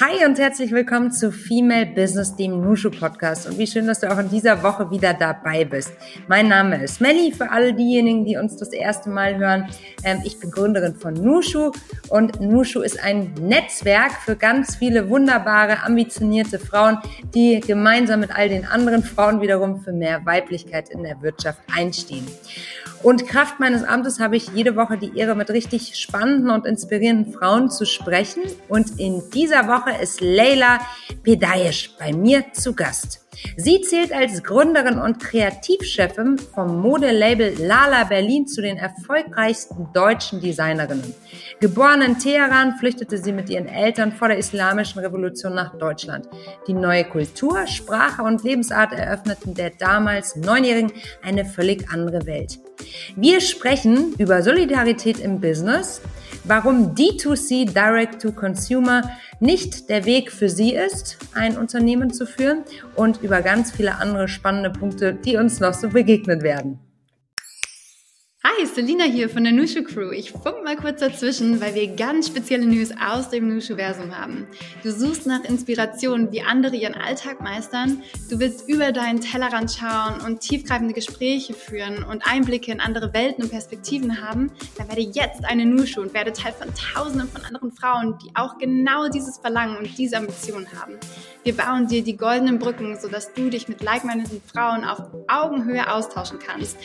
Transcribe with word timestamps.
Hi 0.00 0.24
und 0.24 0.38
herzlich 0.38 0.72
willkommen 0.72 1.12
zu 1.12 1.30
Female 1.30 1.84
Business, 1.84 2.34
dem 2.34 2.62
Nushu 2.62 2.90
Podcast. 2.90 3.46
Und 3.46 3.58
wie 3.58 3.66
schön, 3.66 3.86
dass 3.86 4.00
du 4.00 4.10
auch 4.10 4.18
in 4.18 4.30
dieser 4.30 4.62
Woche 4.62 4.90
wieder 4.90 5.12
dabei 5.12 5.66
bist. 5.66 5.92
Mein 6.28 6.48
Name 6.48 6.82
ist 6.82 7.02
Melly, 7.02 7.30
für 7.30 7.50
alle 7.50 7.74
diejenigen, 7.74 8.24
die 8.24 8.38
uns 8.38 8.56
das 8.56 8.72
erste 8.72 9.10
Mal 9.10 9.36
hören. 9.36 9.68
Ähm, 10.02 10.22
ich 10.24 10.40
bin 10.40 10.50
Gründerin 10.50 10.94
von 10.94 11.12
Nushu 11.12 11.72
und 12.08 12.40
Nushu 12.40 12.80
ist 12.80 13.04
ein 13.04 13.34
Netzwerk 13.34 14.12
für 14.24 14.34
ganz 14.34 14.76
viele 14.76 15.10
wunderbare, 15.10 15.82
ambitionierte 15.82 16.58
Frauen, 16.58 16.96
die 17.34 17.60
gemeinsam 17.60 18.20
mit 18.20 18.34
all 18.34 18.48
den 18.48 18.64
anderen 18.64 19.02
Frauen 19.02 19.42
wiederum 19.42 19.82
für 19.82 19.92
mehr 19.92 20.24
Weiblichkeit 20.24 20.88
in 20.88 21.02
der 21.02 21.20
Wirtschaft 21.20 21.60
einstehen. 21.70 22.26
Und 23.02 23.26
Kraft 23.26 23.58
meines 23.58 23.82
Amtes 23.82 24.20
habe 24.20 24.36
ich 24.36 24.48
jede 24.54 24.76
Woche 24.76 24.96
die 24.96 25.18
Ehre, 25.18 25.34
mit 25.34 25.50
richtig 25.50 25.96
spannenden 25.96 26.50
und 26.50 26.66
inspirierenden 26.66 27.32
Frauen 27.32 27.68
zu 27.68 27.84
sprechen. 27.84 28.44
Und 28.68 29.00
in 29.00 29.22
dieser 29.34 29.66
Woche 29.66 29.81
ist 29.90 30.20
Leila 30.20 30.80
Pedayesh 31.22 31.96
bei 31.98 32.12
mir 32.12 32.52
zu 32.52 32.74
Gast. 32.74 33.20
Sie 33.56 33.80
zählt 33.80 34.12
als 34.12 34.42
Gründerin 34.42 34.98
und 34.98 35.18
Kreativchefin 35.20 36.38
vom 36.38 36.80
Modelabel 36.80 37.54
Lala 37.58 38.04
Berlin 38.04 38.46
zu 38.46 38.60
den 38.60 38.76
erfolgreichsten 38.76 39.88
deutschen 39.92 40.40
Designerinnen. 40.40 41.14
Geboren 41.60 42.02
in 42.02 42.18
Teheran, 42.18 42.76
flüchtete 42.78 43.18
sie 43.18 43.32
mit 43.32 43.48
ihren 43.48 43.66
Eltern 43.66 44.12
vor 44.12 44.28
der 44.28 44.38
Islamischen 44.38 45.00
Revolution 45.00 45.54
nach 45.54 45.78
Deutschland. 45.78 46.28
Die 46.66 46.74
neue 46.74 47.04
Kultur, 47.04 47.66
Sprache 47.66 48.22
und 48.22 48.42
Lebensart 48.42 48.92
eröffneten 48.92 49.54
der 49.54 49.70
damals 49.70 50.36
Neunjährigen 50.36 50.92
eine 51.22 51.44
völlig 51.44 51.90
andere 51.90 52.26
Welt. 52.26 52.58
Wir 53.16 53.40
sprechen 53.40 54.14
über 54.18 54.42
Solidarität 54.42 55.20
im 55.20 55.40
Business, 55.40 56.00
warum 56.44 56.94
D2C 56.94 57.72
Direct 57.72 58.22
to 58.22 58.32
Consumer 58.32 59.02
nicht 59.40 59.88
der 59.90 60.04
Weg 60.04 60.30
für 60.30 60.48
Sie 60.48 60.74
ist, 60.74 61.18
ein 61.34 61.56
Unternehmen 61.56 62.12
zu 62.12 62.26
führen 62.26 62.62
und 62.96 63.21
über 63.22 63.42
ganz 63.42 63.72
viele 63.72 63.96
andere 63.96 64.28
spannende 64.28 64.70
Punkte, 64.70 65.14
die 65.14 65.36
uns 65.36 65.60
noch 65.60 65.74
so 65.74 65.88
begegnet 65.88 66.42
werden. 66.42 66.78
Hi, 68.44 68.66
Selina 68.66 69.04
hier 69.04 69.28
von 69.28 69.44
der 69.44 69.52
Nushu 69.52 69.84
Crew. 69.84 70.10
Ich 70.10 70.32
funk 70.32 70.64
mal 70.64 70.74
kurz 70.74 70.98
dazwischen, 70.98 71.60
weil 71.60 71.76
wir 71.76 71.94
ganz 71.94 72.26
spezielle 72.26 72.66
News 72.66 72.90
aus 73.00 73.30
dem 73.30 73.46
Nushu-Versum 73.46 74.18
haben. 74.18 74.48
Du 74.82 74.90
suchst 74.90 75.28
nach 75.28 75.44
Inspiration, 75.44 76.32
wie 76.32 76.42
andere 76.42 76.74
ihren 76.74 76.96
Alltag 76.96 77.40
meistern. 77.40 78.02
Du 78.28 78.40
willst 78.40 78.68
über 78.68 78.90
deinen 78.90 79.20
Tellerrand 79.20 79.70
schauen 79.70 80.20
und 80.26 80.40
tiefgreifende 80.40 80.92
Gespräche 80.92 81.54
führen 81.54 82.02
und 82.02 82.26
Einblicke 82.26 82.72
in 82.72 82.80
andere 82.80 83.14
Welten 83.14 83.44
und 83.44 83.50
Perspektiven 83.50 84.20
haben. 84.20 84.50
Dann 84.76 84.88
werde 84.88 85.02
jetzt 85.02 85.44
eine 85.44 85.64
Nushu 85.64 86.00
und 86.00 86.12
werde 86.12 86.32
Teil 86.32 86.52
von 86.52 86.66
Tausenden 86.74 87.28
von 87.28 87.44
anderen 87.44 87.70
Frauen, 87.70 88.18
die 88.24 88.34
auch 88.34 88.58
genau 88.58 89.08
dieses 89.08 89.38
Verlangen 89.38 89.76
und 89.76 89.96
diese 89.96 90.16
Ambition 90.16 90.66
haben. 90.80 90.94
Wir 91.44 91.56
bauen 91.56 91.86
dir 91.86 92.02
die 92.02 92.16
goldenen 92.16 92.58
Brücken, 92.58 92.98
sodass 93.00 93.32
du 93.34 93.50
dich 93.50 93.68
mit 93.68 93.82
like-mindeden 93.82 94.42
Frauen 94.52 94.84
auf 94.84 94.98
Augenhöhe 95.28 95.92
austauschen 95.92 96.40
kannst, 96.44 96.76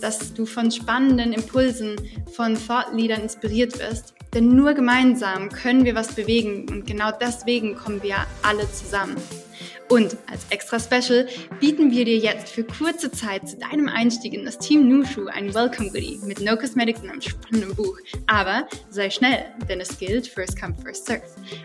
dass 0.00 0.34
du 0.34 0.44
von 0.44 0.72
spannenden 0.72 1.03
Impulsen 1.10 1.96
von 2.32 2.54
Thought-Leadern 2.54 3.22
inspiriert 3.22 3.78
wirst. 3.78 4.14
Denn 4.34 4.56
nur 4.56 4.74
gemeinsam 4.74 5.48
können 5.48 5.84
wir 5.84 5.94
was 5.94 6.14
bewegen 6.14 6.66
und 6.68 6.86
genau 6.86 7.10
deswegen 7.20 7.76
kommen 7.76 8.02
wir 8.02 8.16
alle 8.42 8.70
zusammen. 8.72 9.16
Und 9.88 10.16
als 10.30 10.46
extra 10.50 10.80
Special 10.80 11.28
bieten 11.60 11.90
wir 11.90 12.04
dir 12.04 12.16
jetzt 12.16 12.48
für 12.48 12.64
kurze 12.64 13.10
Zeit 13.10 13.48
zu 13.48 13.58
deinem 13.58 13.88
Einstieg 13.88 14.32
in 14.32 14.44
das 14.44 14.58
Team 14.58 14.88
Nushu 14.88 15.26
ein 15.26 15.54
Welcome 15.54 15.90
Goodie 15.90 16.18
mit 16.24 16.40
No 16.40 16.56
Cosmetics 16.56 17.00
und 17.02 17.10
einem 17.10 17.20
spannenden 17.20 17.74
Buch. 17.76 17.98
Aber 18.26 18.66
sei 18.88 19.10
schnell, 19.10 19.44
denn 19.68 19.80
es 19.80 19.98
gilt 19.98 20.26
First 20.26 20.58
Come, 20.60 20.74
First 20.82 21.06
Serve. 21.06 21.22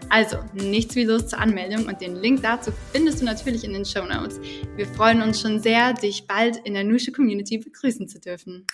Also, 0.10 0.38
nichts 0.54 0.96
wie 0.96 1.06
los 1.06 1.28
zur 1.28 1.40
Anmeldung 1.40 1.86
und 1.86 2.02
den 2.02 2.18
Link 2.18 2.44
dazu 2.44 2.72
findest 2.92 3.22
du 3.22 3.26
natürlich 3.26 3.64
in 3.64 3.74
den 3.74 3.86
Show 3.86 4.06
Notes. 4.06 4.40
Wir 4.76 4.86
freuen 4.86 5.22
uns 5.22 5.40
schon 5.42 5.60
sehr, 5.60 5.94
dich 5.94 6.28
bald 6.28 6.58
in 6.66 6.74
der 6.74 6.84
Nushu 6.84 7.12
Community 7.12 7.58
begrüßen 7.58 8.08
zu 8.10 8.20
dürfen. 8.20 8.68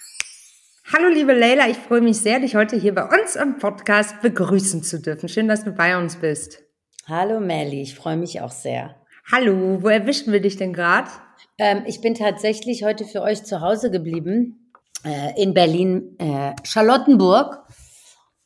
Hallo 0.94 1.08
liebe 1.08 1.34
Leila, 1.34 1.68
ich 1.68 1.78
freue 1.78 2.02
mich 2.02 2.18
sehr, 2.18 2.40
dich 2.40 2.56
heute 2.56 2.76
hier 2.76 2.94
bei 2.94 3.06
uns 3.06 3.36
am 3.38 3.58
Podcast 3.58 4.22
begrüßen 4.22 4.84
zu 4.84 5.02
dürfen. 5.02 5.28
Schön, 5.28 5.48
dass 5.48 5.64
du 5.64 5.72
bei 5.72 5.98
uns 5.98 6.18
bist. 6.18 6.62
Hallo 7.08 7.40
Melly, 7.40 7.82
ich 7.82 7.96
freue 7.96 8.18
mich 8.18 8.40
auch 8.42 8.52
sehr. 8.52 8.96
Hallo, 9.32 9.82
wo 9.82 9.88
erwischen 9.88 10.32
wir 10.32 10.42
dich 10.42 10.58
denn 10.58 10.74
gerade? 10.74 11.10
Ähm, 11.58 11.82
ich 11.88 12.02
bin 12.02 12.14
tatsächlich 12.14 12.84
heute 12.84 13.04
für 13.04 13.24
euch 13.24 13.44
zu 13.46 13.62
Hause 13.62 13.90
geblieben 13.90 14.72
äh, 15.04 15.42
in 15.42 15.56
Berlin 15.56 16.18
äh, 16.20 16.54
Charlottenburg 16.64 17.65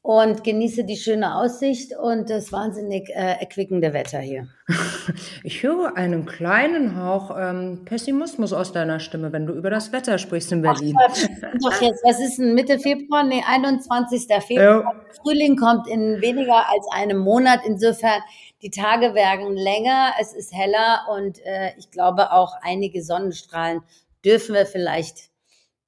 und 0.10 0.44
genieße 0.44 0.86
die 0.86 0.98
schöne 0.98 1.36
Aussicht 1.36 1.96
und 1.96 2.32
das 2.32 2.52
wahnsinnig 2.52 3.10
äh, 3.10 3.40
erquickende 3.40 3.94
Wetter 3.94 4.18
hier. 4.18 4.48
Ich 5.44 5.64
höre 5.64 5.96
einen 5.98 6.26
kleinen 6.26 6.96
Hauch 6.96 7.36
ähm, 7.36 7.84
Pessimismus 7.86 8.54
aus 8.54 8.72
deiner 8.72 9.00
Stimme, 9.00 9.32
wenn 9.32 9.46
du 9.46 9.54
über 9.54 9.70
das 9.70 9.92
Wetter 9.92 10.18
sprichst 10.18 10.52
in 10.52 10.62
Berlin. 10.62 10.96
Ach, 11.00 11.16
doch 11.62 11.82
jetzt, 11.82 12.04
was 12.04 12.20
ist 12.20 12.38
denn 12.38 12.54
Mitte 12.54 12.80
Februar? 12.80 13.24
Nee, 13.24 13.44
21. 13.48 14.28
Februar. 14.46 14.82
Ja. 14.84 14.96
Frühling 15.22 15.56
kommt 15.56 15.88
in 15.88 16.22
weniger 16.22 16.70
als 16.70 16.88
einem 16.92 17.20
Monat. 17.20 17.62
Insofern, 17.66 18.22
die 18.62 18.70
Tage 18.70 19.16
werden 19.16 19.56
länger, 19.56 20.14
es 20.20 20.34
ist 20.34 20.54
heller 20.54 21.06
und 21.16 21.40
äh, 21.46 21.72
ich 21.78 21.90
glaube 21.92 22.32
auch 22.32 22.54
einige 22.62 23.04
Sonnenstrahlen 23.04 23.82
dürfen 24.26 24.56
wir 24.56 24.66
vielleicht 24.66 25.30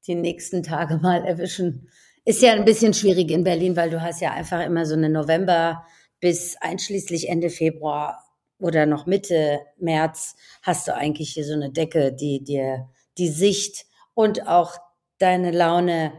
die 0.07 0.15
nächsten 0.15 0.63
Tage 0.63 0.97
mal 0.97 1.25
erwischen. 1.25 1.89
Ist 2.25 2.41
ja 2.41 2.53
ein 2.53 2.65
bisschen 2.65 2.93
schwierig 2.93 3.31
in 3.31 3.43
Berlin, 3.43 3.75
weil 3.75 3.89
du 3.89 4.01
hast 4.01 4.21
ja 4.21 4.31
einfach 4.31 4.63
immer 4.63 4.85
so 4.85 4.93
eine 4.93 5.09
November 5.09 5.85
bis 6.19 6.55
einschließlich 6.61 7.29
Ende 7.29 7.49
Februar 7.49 8.23
oder 8.59 8.85
noch 8.85 9.07
Mitte 9.07 9.59
März 9.79 10.35
hast 10.61 10.87
du 10.87 10.95
eigentlich 10.95 11.31
hier 11.31 11.45
so 11.45 11.53
eine 11.53 11.71
Decke, 11.71 12.13
die 12.13 12.43
dir 12.43 12.89
die 13.17 13.29
Sicht 13.29 13.85
und 14.13 14.47
auch 14.47 14.75
deine 15.17 15.51
Laune 15.51 16.13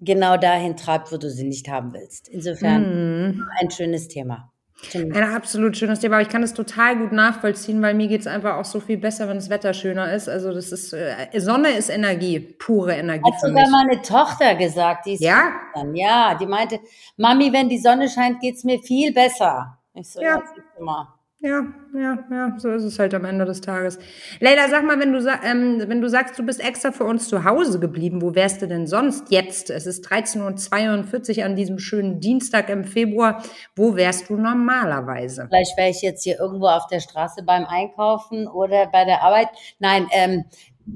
genau 0.00 0.36
dahin 0.36 0.76
treibt, 0.76 1.12
wo 1.12 1.16
du 1.16 1.30
sie 1.30 1.44
nicht 1.44 1.68
haben 1.68 1.92
willst. 1.92 2.28
Insofern 2.28 3.30
mm. 3.30 3.48
ein 3.58 3.70
schönes 3.70 4.08
Thema. 4.08 4.52
Ein 4.94 5.34
absolut 5.34 5.76
schönes 5.76 5.98
Thema, 6.00 6.16
aber 6.16 6.22
ich 6.22 6.28
kann 6.28 6.42
das 6.42 6.54
total 6.54 6.96
gut 6.96 7.10
nachvollziehen, 7.10 7.82
weil 7.82 7.94
mir 7.94 8.06
geht 8.06 8.20
es 8.20 8.26
einfach 8.28 8.56
auch 8.56 8.64
so 8.64 8.78
viel 8.78 8.96
besser, 8.96 9.28
wenn 9.28 9.36
das 9.36 9.50
Wetter 9.50 9.74
schöner 9.74 10.12
ist. 10.12 10.28
Also 10.28 10.52
das 10.52 10.70
ist 10.70 10.92
äh, 10.92 11.28
Sonne 11.40 11.70
ist 11.70 11.88
Energie, 11.88 12.38
pure 12.38 12.94
Energie. 12.94 13.30
Hat 13.30 13.40
sogar 13.40 13.68
meine 13.68 14.00
Tochter 14.02 14.54
gesagt, 14.54 15.06
die 15.06 15.14
ist 15.14 15.20
ja? 15.20 15.50
Dann. 15.74 15.94
ja, 15.96 16.36
die 16.36 16.46
meinte, 16.46 16.78
Mami, 17.16 17.52
wenn 17.52 17.68
die 17.68 17.78
Sonne 17.78 18.08
scheint, 18.08 18.40
geht 18.40 18.54
es 18.54 18.64
mir 18.64 18.78
viel 18.78 19.12
besser. 19.12 19.78
Ich 19.94 20.12
so, 20.12 20.20
ja, 20.20 20.40
ja 20.78 21.17
ja, 21.40 21.62
ja, 21.94 22.18
ja, 22.30 22.54
so 22.58 22.68
ist 22.70 22.82
es 22.82 22.98
halt 22.98 23.14
am 23.14 23.24
Ende 23.24 23.44
des 23.44 23.60
Tages. 23.60 23.98
Leila, 24.40 24.68
sag 24.68 24.84
mal, 24.84 24.98
wenn 24.98 25.12
du, 25.12 25.18
ähm, 25.44 25.82
wenn 25.86 26.00
du 26.00 26.08
sagst, 26.08 26.36
du 26.36 26.44
bist 26.44 26.58
extra 26.58 26.90
für 26.90 27.04
uns 27.04 27.28
zu 27.28 27.44
Hause 27.44 27.78
geblieben, 27.78 28.20
wo 28.22 28.34
wärst 28.34 28.60
du 28.60 28.66
denn 28.66 28.88
sonst 28.88 29.30
jetzt? 29.30 29.70
Es 29.70 29.86
ist 29.86 30.04
13.42 30.06 31.38
Uhr 31.38 31.44
an 31.44 31.54
diesem 31.54 31.78
schönen 31.78 32.18
Dienstag 32.18 32.68
im 32.70 32.82
Februar. 32.82 33.40
Wo 33.76 33.94
wärst 33.94 34.30
du 34.30 34.36
normalerweise? 34.36 35.46
Vielleicht 35.48 35.76
wäre 35.78 35.90
ich 35.90 36.02
jetzt 36.02 36.24
hier 36.24 36.40
irgendwo 36.40 36.66
auf 36.66 36.88
der 36.88 36.98
Straße 36.98 37.44
beim 37.44 37.66
Einkaufen 37.66 38.48
oder 38.48 38.86
bei 38.86 39.04
der 39.04 39.22
Arbeit. 39.22 39.48
Nein, 39.78 40.08
ähm, 40.10 40.44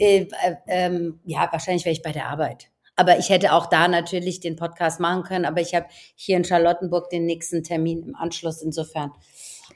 äh, 0.01 0.23
äh, 0.23 0.57
ähm, 0.67 1.21
ja, 1.25 1.49
wahrscheinlich 1.53 1.85
wäre 1.85 1.93
ich 1.93 2.03
bei 2.03 2.13
der 2.13 2.27
Arbeit. 2.27 2.69
Aber 2.97 3.19
ich 3.19 3.31
hätte 3.31 3.53
auch 3.53 3.67
da 3.67 3.87
natürlich 3.87 4.41
den 4.41 4.57
Podcast 4.57 4.99
machen 4.99 5.23
können. 5.23 5.45
Aber 5.45 5.61
ich 5.61 5.75
habe 5.75 5.87
hier 6.15 6.37
in 6.37 6.45
Charlottenburg 6.45 7.11
den 7.11 7.27
nächsten 7.27 7.63
Termin 7.63 8.03
im 8.03 8.15
Anschluss. 8.17 8.61
Insofern 8.61 9.13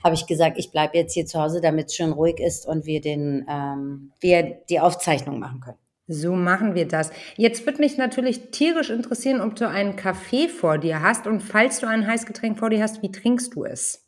habe 0.02 0.14
ich 0.14 0.26
gesagt, 0.26 0.58
ich 0.58 0.70
bleibe 0.70 0.96
jetzt 0.96 1.14
hier 1.14 1.26
zu 1.26 1.40
Hause, 1.40 1.60
damit 1.60 1.86
es 1.86 1.94
schön 1.94 2.12
ruhig 2.12 2.38
ist 2.38 2.66
und 2.66 2.86
wir, 2.86 3.00
den, 3.00 3.46
ähm, 3.48 4.12
wir 4.20 4.58
die 4.68 4.80
Aufzeichnung 4.80 5.38
machen 5.38 5.60
können. 5.60 5.78
So 6.08 6.34
machen 6.34 6.76
wir 6.76 6.86
das. 6.86 7.10
Jetzt 7.36 7.66
wird 7.66 7.80
mich 7.80 7.98
natürlich 7.98 8.50
tierisch 8.50 8.90
interessieren, 8.90 9.40
ob 9.40 9.56
du 9.56 9.68
einen 9.68 9.96
Kaffee 9.96 10.48
vor 10.48 10.78
dir 10.78 11.02
hast 11.02 11.26
und 11.26 11.40
falls 11.40 11.80
du 11.80 11.88
ein 11.88 12.06
Heißgetränk 12.06 12.58
vor 12.58 12.70
dir 12.70 12.82
hast, 12.82 13.02
wie 13.02 13.10
trinkst 13.10 13.54
du 13.56 13.64
es? 13.64 14.04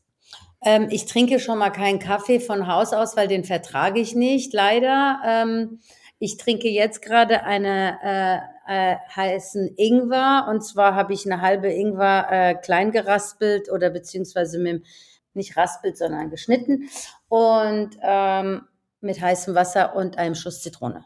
Ähm, 0.65 0.89
ich 0.91 1.07
trinke 1.07 1.41
schon 1.41 1.59
mal 1.59 1.71
keinen 1.71 1.99
Kaffee 1.99 2.39
von 2.39 2.69
Haus 2.69 2.93
aus, 2.93 3.17
weil 3.17 3.27
den 3.27 3.45
vertrage 3.45 4.01
ich 4.01 4.15
nicht, 4.15 4.53
leider. 4.53 5.21
Ähm, 5.27 5.81
ich 6.21 6.37
trinke 6.37 6.69
jetzt 6.69 7.03
gerade 7.03 7.45
eine 7.45 7.99
äh, 8.03 8.93
äh, 8.93 8.97
heißen 9.15 9.75
Ingwer 9.77 10.47
und 10.49 10.63
zwar 10.63 10.95
habe 10.95 11.15
ich 11.15 11.27
eine 11.27 11.41
halbe 11.41 11.69
Ingwer 11.69 12.27
äh, 12.31 12.55
klein 12.55 12.91
geraspelt 12.91 13.71
oder 13.71 13.91
beziehungsweise 13.91 14.59
mit 14.59 14.85
nicht 15.35 15.57
raspelt, 15.57 15.97
sondern 15.97 16.31
geschnitten 16.31 16.89
und 17.29 17.91
ähm, 18.03 18.63
mit 19.01 19.21
heißem 19.21 19.55
Wasser 19.55 19.95
und 19.95 20.19
einem 20.19 20.35
Schuss 20.35 20.63
Zitrone. 20.63 21.05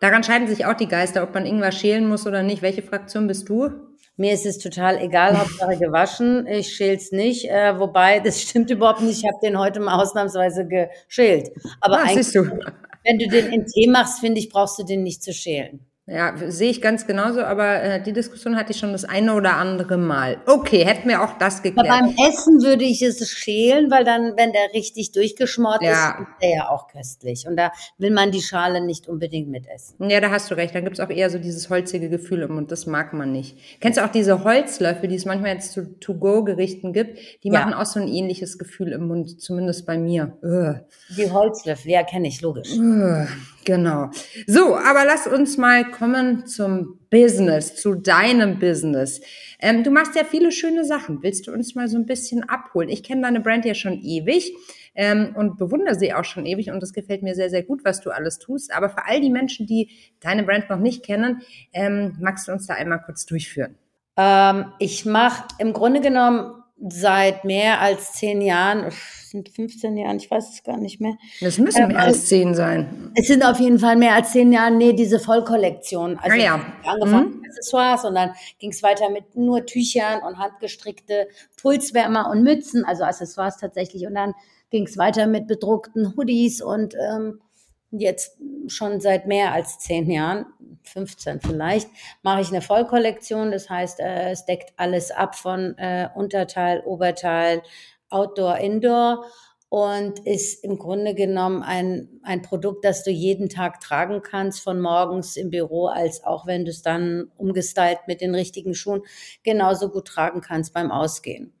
Daran 0.00 0.24
scheiden 0.24 0.48
sich 0.48 0.64
auch 0.64 0.74
die 0.74 0.88
Geister, 0.88 1.22
ob 1.22 1.34
man 1.34 1.46
Ingwer 1.46 1.72
schälen 1.72 2.08
muss 2.08 2.26
oder 2.26 2.42
nicht. 2.42 2.62
Welche 2.62 2.82
Fraktion 2.82 3.26
bist 3.26 3.48
du? 3.48 3.70
Mir 4.16 4.32
ist 4.32 4.44
es 4.46 4.58
total 4.58 4.98
egal, 4.98 5.38
Hauptsache 5.38 5.78
gewaschen. 5.78 6.46
Ich 6.46 6.74
schäl's 6.74 7.12
nicht, 7.12 7.48
äh, 7.48 7.78
wobei 7.78 8.20
das 8.20 8.42
stimmt 8.42 8.70
überhaupt 8.70 9.00
nicht. 9.00 9.22
Ich 9.22 9.24
habe 9.26 9.38
den 9.42 9.58
heute 9.58 9.80
mal 9.80 10.00
ausnahmsweise 10.00 10.66
geschält. 10.66 11.50
Aber 11.80 11.98
ah, 11.98 12.04
eigentlich, 12.04 12.34
wenn 12.34 13.18
du 13.18 13.28
den 13.28 13.52
in 13.52 13.66
Tee 13.66 13.88
machst, 13.88 14.20
finde 14.20 14.40
ich, 14.40 14.50
brauchst 14.50 14.78
du 14.78 14.82
den 14.82 15.02
nicht 15.02 15.22
zu 15.22 15.32
schälen. 15.32 15.89
Ja, 16.12 16.34
sehe 16.48 16.70
ich 16.70 16.82
ganz 16.82 17.06
genauso, 17.06 17.42
aber 17.42 17.82
äh, 17.82 18.02
die 18.02 18.12
Diskussion 18.12 18.56
hatte 18.56 18.72
ich 18.72 18.78
schon 18.78 18.90
das 18.90 19.04
eine 19.04 19.32
oder 19.32 19.58
andere 19.58 19.96
Mal. 19.96 20.38
Okay, 20.44 20.84
hätten 20.84 21.08
wir 21.08 21.22
auch 21.22 21.38
das 21.38 21.62
geklärt. 21.62 21.88
Aber 21.88 22.00
beim 22.00 22.16
Essen 22.28 22.64
würde 22.64 22.82
ich 22.82 23.00
es 23.00 23.30
schälen, 23.30 23.92
weil 23.92 24.04
dann, 24.04 24.32
wenn 24.36 24.52
der 24.52 24.74
richtig 24.74 25.12
durchgeschmort 25.12 25.82
ja. 25.82 25.90
ist, 25.92 26.20
ist 26.20 26.42
der 26.42 26.50
ja 26.50 26.68
auch 26.68 26.88
köstlich. 26.88 27.46
Und 27.46 27.56
da 27.56 27.70
will 27.98 28.10
man 28.10 28.32
die 28.32 28.42
Schale 28.42 28.84
nicht 28.84 29.06
unbedingt 29.06 29.50
mitessen. 29.50 30.10
Ja, 30.10 30.20
da 30.20 30.32
hast 30.32 30.50
du 30.50 30.56
recht. 30.56 30.74
Dann 30.74 30.82
gibt's 30.82 30.98
auch 30.98 31.10
eher 31.10 31.30
so 31.30 31.38
dieses 31.38 31.70
holzige 31.70 32.08
Gefühl 32.08 32.42
im 32.42 32.54
Mund. 32.54 32.72
Das 32.72 32.86
mag 32.86 33.12
man 33.12 33.30
nicht. 33.30 33.56
Kennst 33.80 33.96
du 33.96 34.04
auch 34.04 34.10
diese 34.10 34.42
Holzlöffel, 34.42 35.08
die 35.08 35.14
es 35.14 35.26
manchmal 35.26 35.52
jetzt 35.54 35.70
zu 35.70 35.96
To-Go-Gerichten 36.00 36.92
gibt? 36.92 37.20
Die 37.44 37.52
ja. 37.52 37.60
machen 37.60 37.72
auch 37.72 37.86
so 37.86 38.00
ein 38.00 38.08
ähnliches 38.08 38.58
Gefühl 38.58 38.90
im 38.90 39.06
Mund, 39.06 39.40
zumindest 39.40 39.86
bei 39.86 39.96
mir. 39.96 40.36
Ugh. 40.42 40.80
Die 41.16 41.30
Holzlöffel, 41.30 41.92
ja, 41.92 42.02
kenne 42.02 42.26
ich, 42.26 42.40
logisch. 42.40 42.72
Ugh. 42.72 43.28
Genau. 43.64 44.10
So, 44.46 44.76
aber 44.76 45.04
lass 45.04 45.26
uns 45.26 45.56
mal 45.56 45.84
kommen 46.00 46.46
zum 46.46 46.98
Business, 47.10 47.76
zu 47.76 47.94
deinem 47.94 48.58
Business. 48.58 49.20
Ähm, 49.58 49.84
du 49.84 49.90
machst 49.90 50.16
ja 50.16 50.24
viele 50.24 50.50
schöne 50.50 50.86
Sachen. 50.86 51.22
Willst 51.22 51.46
du 51.46 51.52
uns 51.52 51.74
mal 51.74 51.88
so 51.88 51.98
ein 51.98 52.06
bisschen 52.06 52.42
abholen? 52.48 52.88
Ich 52.88 53.02
kenne 53.02 53.20
deine 53.20 53.40
Brand 53.40 53.66
ja 53.66 53.74
schon 53.74 54.00
ewig 54.00 54.54
ähm, 54.94 55.34
und 55.36 55.58
bewundere 55.58 55.94
sie 55.94 56.14
auch 56.14 56.24
schon 56.24 56.46
ewig 56.46 56.70
und 56.70 56.82
es 56.82 56.94
gefällt 56.94 57.22
mir 57.22 57.34
sehr, 57.34 57.50
sehr 57.50 57.62
gut, 57.62 57.84
was 57.84 58.00
du 58.00 58.08
alles 58.08 58.38
tust. 58.38 58.72
Aber 58.72 58.88
für 58.88 59.04
all 59.04 59.20
die 59.20 59.28
Menschen, 59.28 59.66
die 59.66 59.90
deine 60.20 60.42
Brand 60.42 60.70
noch 60.70 60.78
nicht 60.78 61.04
kennen, 61.04 61.42
ähm, 61.74 62.16
magst 62.18 62.48
du 62.48 62.52
uns 62.52 62.66
da 62.66 62.72
einmal 62.72 63.02
kurz 63.04 63.26
durchführen? 63.26 63.76
Ähm, 64.16 64.72
ich 64.78 65.04
mache 65.04 65.48
im 65.58 65.74
Grunde 65.74 66.00
genommen 66.00 66.59
seit 66.88 67.44
mehr 67.44 67.80
als 67.80 68.12
zehn 68.14 68.40
Jahren, 68.40 68.90
sind 69.30 69.48
15 69.48 69.96
Jahren, 69.96 70.16
ich 70.16 70.30
weiß 70.30 70.54
es 70.54 70.62
gar 70.62 70.78
nicht 70.78 71.00
mehr. 71.00 71.14
Das 71.40 71.58
müssen 71.58 71.88
mehr 71.88 71.96
ähm, 71.96 72.04
als 72.04 72.26
zehn 72.26 72.54
sein. 72.54 73.12
Es 73.14 73.26
sind 73.26 73.44
auf 73.44 73.60
jeden 73.60 73.78
Fall 73.78 73.96
mehr 73.96 74.14
als 74.14 74.32
zehn 74.32 74.52
Jahre, 74.52 74.72
nee, 74.72 74.92
diese 74.92 75.20
Vollkollektion. 75.20 76.18
Also 76.18 76.36
ah, 76.36 76.40
ja. 76.40 76.60
angefangen 76.84 77.30
mhm. 77.30 77.40
mit 77.40 77.50
Accessoires 77.50 78.04
und 78.04 78.14
dann 78.14 78.30
ging 78.58 78.70
es 78.70 78.82
weiter 78.82 79.10
mit 79.10 79.36
nur 79.36 79.66
Tüchern 79.66 80.22
und 80.22 80.38
handgestrickte 80.38 81.28
Pulswärmer 81.60 82.30
und 82.30 82.42
Mützen, 82.42 82.84
also 82.84 83.04
Accessoires 83.04 83.58
tatsächlich. 83.58 84.06
Und 84.06 84.14
dann 84.14 84.34
ging 84.70 84.86
es 84.86 84.96
weiter 84.96 85.26
mit 85.26 85.46
bedruckten 85.46 86.16
Hoodies 86.16 86.62
und 86.62 86.94
ähm, 86.94 87.40
jetzt 87.90 88.38
schon 88.68 89.00
seit 89.00 89.26
mehr 89.26 89.52
als 89.52 89.78
zehn 89.78 90.10
Jahren, 90.10 90.46
15 90.84 91.40
vielleicht, 91.40 91.88
mache 92.22 92.40
ich 92.40 92.48
eine 92.48 92.62
Vollkollektion. 92.62 93.50
Das 93.50 93.68
heißt, 93.68 94.00
äh, 94.00 94.30
es 94.30 94.44
deckt 94.44 94.72
alles 94.76 95.10
ab 95.10 95.34
von 95.34 95.76
äh, 95.78 96.08
Unterteil, 96.14 96.80
Oberteil, 96.84 97.62
Outdoor, 98.08 98.58
Indoor 98.58 99.24
und 99.68 100.26
ist 100.26 100.64
im 100.64 100.78
Grunde 100.78 101.14
genommen 101.14 101.62
ein, 101.62 102.08
ein 102.24 102.42
Produkt, 102.42 102.84
das 102.84 103.04
du 103.04 103.10
jeden 103.10 103.48
Tag 103.48 103.80
tragen 103.80 104.20
kannst, 104.20 104.62
von 104.62 104.80
morgens 104.80 105.36
im 105.36 105.50
Büro, 105.50 105.86
als 105.86 106.24
auch 106.24 106.44
wenn 106.44 106.64
du 106.64 106.70
es 106.72 106.82
dann 106.82 107.30
umgestylt 107.36 107.98
mit 108.08 108.20
den 108.20 108.34
richtigen 108.34 108.74
Schuhen 108.74 109.02
genauso 109.44 109.88
gut 109.88 110.08
tragen 110.08 110.40
kannst 110.40 110.74
beim 110.74 110.90
Ausgehen 110.90 111.52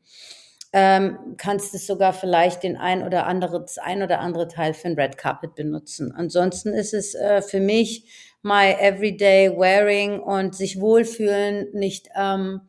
ähm, 0.72 1.34
kannst 1.36 1.74
es 1.74 1.86
sogar 1.86 2.12
vielleicht 2.12 2.62
den 2.62 2.76
ein 2.76 3.02
oder 3.02 3.26
andere, 3.26 3.60
das 3.60 3.78
ein 3.78 4.02
oder 4.02 4.20
andere 4.20 4.48
Teil 4.48 4.74
für 4.74 4.88
ein 4.88 4.94
Red 4.94 5.18
Carpet 5.18 5.54
benutzen. 5.54 6.12
Ansonsten 6.12 6.72
ist 6.72 6.94
es 6.94 7.14
äh, 7.14 7.42
für 7.42 7.60
mich 7.60 8.08
my 8.42 8.74
everyday 8.78 9.50
wearing 9.50 10.20
und 10.20 10.54
sich 10.54 10.80
wohlfühlen, 10.80 11.68
nicht, 11.72 12.08
ähm, 12.16 12.62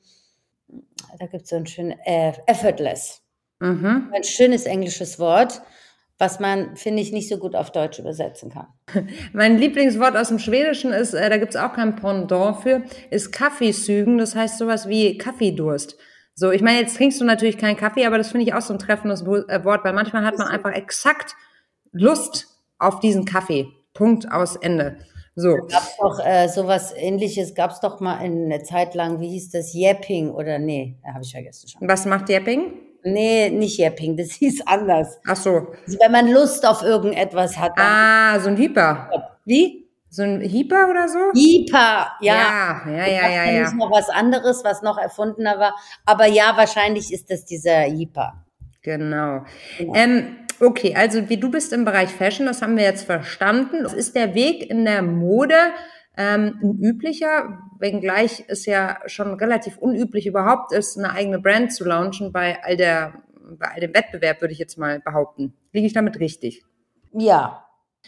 da 1.20 1.28
gibt 1.28 1.44
es 1.44 1.50
so 1.50 1.58
ein 1.58 1.68
schönes, 1.68 1.98
äh, 2.06 2.34
effortless. 2.48 3.22
Mhm. 3.60 4.12
Ein 4.14 4.24
schönes 4.24 4.66
englisches 4.66 5.20
Wort 5.20 5.62
was 6.22 6.40
man, 6.40 6.76
finde 6.76 7.02
ich, 7.02 7.12
nicht 7.12 7.28
so 7.28 7.38
gut 7.38 7.56
auf 7.56 7.72
Deutsch 7.72 7.98
übersetzen 7.98 8.52
kann. 8.52 8.68
Mein 9.34 9.58
Lieblingswort 9.58 10.16
aus 10.16 10.28
dem 10.28 10.38
Schwedischen 10.38 10.94
ist, 10.94 11.16
äh, 11.16 11.28
da 11.32 11.38
gibt 11.38 11.56
es 11.56 11.60
auch 11.60 11.74
kein 11.74 11.96
Pendant 11.96 12.62
für, 12.62 12.84
ist 13.10 13.32
Kaffeesügen. 13.32 14.20
Das 14.20 14.36
heißt 14.36 14.60
sowas 14.60 14.88
wie 14.88 15.18
Kaffeedurst. 15.18 15.98
So, 16.34 16.52
ich 16.52 16.62
meine, 16.62 16.80
jetzt 16.80 16.96
trinkst 16.96 17.20
du 17.20 17.26
natürlich 17.26 17.58
keinen 17.58 17.78
Kaffee, 17.78 18.06
aber 18.06 18.18
das 18.18 18.32
finde 18.32 18.46
ich 18.46 18.54
auch 18.54 18.62
so 18.62 18.74
ein 18.74 18.80
treffendes 18.80 19.22
äh, 19.22 19.64
Wort, 19.64 19.84
weil 19.84 19.94
manchmal 19.94 20.26
hat 20.26 20.38
man 20.38 20.48
einfach 20.48 20.72
exakt 20.72 21.36
Lust 21.92 22.48
auf 22.80 23.00
diesen 23.00 23.26
Kaffee. 23.26 23.68
Punkt 23.94 24.32
aus 24.32 24.56
Ende. 24.56 24.98
So. 25.36 25.56
Gab 25.56 25.84
es 25.84 25.98
doch 25.98 26.20
äh, 26.26 26.48
sowas 26.48 26.94
ähnliches, 26.96 27.56
gab 27.56 27.72
es 27.72 27.80
doch 27.80 28.00
mal 28.00 28.24
in 28.26 28.46
eine 28.46 28.64
Zeit 28.64 28.96
lang, 28.96 29.20
wie 29.20 29.30
hieß 29.30 29.52
das, 29.52 29.74
Yapping 29.74 30.30
oder 30.30 30.60
nee, 30.60 30.98
habe 31.06 31.24
ich 31.24 31.32
vergessen 31.32 31.70
schon. 31.70 31.88
Was 31.88 32.06
macht 32.06 32.30
Yapping? 32.30 32.74
Nee, 33.04 33.50
nicht 33.50 33.78
Yapping, 33.78 34.18
das 34.18 34.32
hieß 34.40 34.68
anders. 34.68 35.20
Ach 35.28 35.36
so. 35.36 35.68
Also, 35.86 36.00
wenn 36.00 36.12
man 36.12 36.30
Lust 36.32 36.66
auf 36.66 36.84
irgendetwas 36.84 37.58
hat. 37.58 37.72
Ah, 37.78 38.40
so 38.40 38.50
ein 38.50 38.58
Hyper. 38.58 39.10
Wie? 39.46 39.81
So 40.14 40.24
ein 40.24 40.42
Hieper 40.42 40.90
oder 40.90 41.08
so? 41.08 41.20
Hieper, 41.34 42.12
ja. 42.20 42.82
Ja, 42.86 42.92
ja, 42.92 43.08
ja, 43.08 43.30
ja. 43.30 43.52
ja. 43.52 43.64
Ist 43.64 43.76
noch 43.76 43.90
was 43.92 44.10
anderes, 44.10 44.62
was 44.66 44.82
noch 44.82 44.98
erfundener 44.98 45.58
war. 45.58 45.74
Aber 46.06 46.26
ja, 46.26 46.58
wahrscheinlich 46.58 47.14
ist 47.14 47.32
das 47.32 47.46
dieser 47.46 47.84
Hieper. 47.84 48.44
Genau. 48.82 49.46
genau. 49.78 49.94
Ähm, 49.96 50.36
okay, 50.60 50.96
also 50.98 51.30
wie 51.30 51.38
du 51.38 51.50
bist 51.50 51.72
im 51.72 51.86
Bereich 51.86 52.10
Fashion, 52.10 52.46
das 52.46 52.62
haben 52.62 52.76
wir 52.76 52.84
jetzt 52.84 53.06
verstanden. 53.06 53.84
Das 53.84 53.94
ist 53.94 54.14
der 54.14 54.36
Weg 54.36 54.70
in 54.70 54.84
der 54.84 55.02
Mode 55.02 55.56
ähm, 56.18 56.60
ein 56.62 56.80
üblicher, 56.82 57.60
wenngleich 57.80 58.44
es 58.50 58.66
ja 58.66 59.00
schon 59.06 59.34
relativ 59.36 59.78
unüblich 59.78 60.28
überhaupt 60.28 60.74
ist, 60.74 60.98
eine 60.98 61.14
eigene 61.14 61.40
Brand 61.40 61.72
zu 61.72 61.86
launchen 61.86 62.34
bei 62.34 62.62
all 62.64 62.76
der, 62.76 63.14
bei 63.58 63.68
all 63.68 63.80
dem 63.80 63.94
Wettbewerb, 63.94 64.42
würde 64.42 64.52
ich 64.52 64.60
jetzt 64.60 64.78
mal 64.78 65.00
behaupten. 65.00 65.54
Liege 65.72 65.88
ich 65.88 65.94
damit 65.94 66.20
richtig? 66.20 66.66
Ja, 67.14 67.66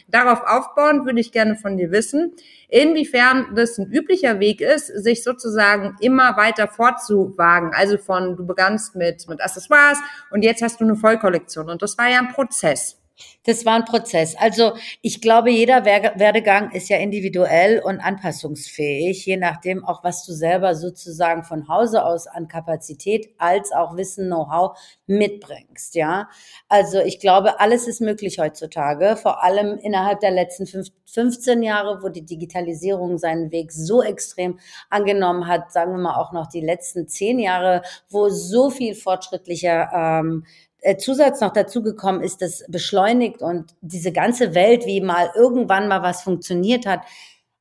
Darauf 0.07 0.42
aufbauend 0.45 1.06
würde 1.06 1.19
ich 1.19 1.31
gerne 1.31 1.56
von 1.56 1.78
dir 1.78 1.92
wissen, 1.92 2.34
inwiefern 2.68 3.56
das 3.56 3.78
ein 3.78 3.92
üblicher 3.92 4.40
Weg 4.40 4.62
ist, 4.62 4.88
sich 4.88 5.24
sozusagen 5.24 5.95
immer 6.01 6.38
weiter 6.38 6.68
fortzuwagen. 6.68 7.72
Also 7.74 7.98
von, 7.98 8.36
du 8.36 8.45
begannst 8.45 8.95
mit, 8.95 9.28
mit 9.28 9.42
Accessoires 9.42 9.98
und 10.31 10.44
jetzt 10.44 10.62
hast 10.62 10.80
du 10.80 10.86
eine 10.86 10.95
Vollkollektion. 10.95 11.69
Und 11.69 11.81
das 11.81 11.98
war 11.98 12.10
ja 12.10 12.19
ein 12.19 12.30
Prozess. 12.30 13.02
Das 13.44 13.65
war 13.65 13.75
ein 13.75 13.86
Prozess. 13.86 14.36
Also 14.38 14.74
ich 15.01 15.21
glaube, 15.21 15.51
jeder 15.51 15.86
Werdegang 15.86 16.71
ist 16.71 16.89
ja 16.89 16.98
individuell 16.98 17.80
und 17.80 18.00
anpassungsfähig, 18.00 19.25
je 19.25 19.38
nachdem 19.38 19.86
auch, 19.86 20.04
was 20.04 20.25
du 20.25 20.33
selber 20.33 20.75
sozusagen 20.75 21.44
von 21.44 21.68
Hause 21.68 22.06
aus 22.06 22.25
an 22.25 22.48
Kapazität 22.48 23.30
als 23.38 23.71
auch 23.71 23.98
Wissen, 23.98 24.27
Know-how 24.27 24.77
mitbringst. 25.07 25.95
Ja, 25.95 26.30
also 26.69 27.00
ich 27.00 27.19
glaube, 27.19 27.60
alles 27.60 27.88
ist 27.88 28.01
möglich 28.01 28.39
heutzutage, 28.39 29.15
vor 29.18 29.44
allem 29.44 29.77
innerhalb 29.77 30.19
der 30.21 30.31
letzten 30.31 30.65
15 30.65 31.62
Jahre, 31.62 32.01
wo 32.01 32.10
die 32.10 32.25
Digitalisierung 32.25 33.18
seinen 33.18 33.51
Weg 33.51 33.71
so 33.71 34.01
extrem 34.01 34.60
angenommen 34.89 35.48
hat, 35.48 35.71
sagen 35.71 35.92
wir 35.92 36.00
mal 36.00 36.15
auch 36.15 36.31
noch 36.31 36.48
die 36.48 36.62
letzten 36.62 37.07
zehn 37.07 37.39
Jahre, 37.39 37.83
wo 38.10 38.30
so 38.30 38.69
viel 38.69 38.95
fortschrittlicher 38.95 39.92
ähm, 39.94 40.45
äh, 40.45 40.73
Zusatz 40.97 41.41
noch 41.41 41.53
dazu 41.53 41.81
gekommen 41.81 42.22
ist, 42.22 42.41
das 42.41 42.63
beschleunigt 42.67 43.41
und 43.41 43.75
diese 43.81 44.12
ganze 44.12 44.53
Welt, 44.53 44.86
wie 44.86 45.01
mal 45.01 45.29
irgendwann 45.36 45.88
mal 45.88 46.01
was 46.01 46.22
funktioniert 46.22 46.86
hat, 46.86 47.01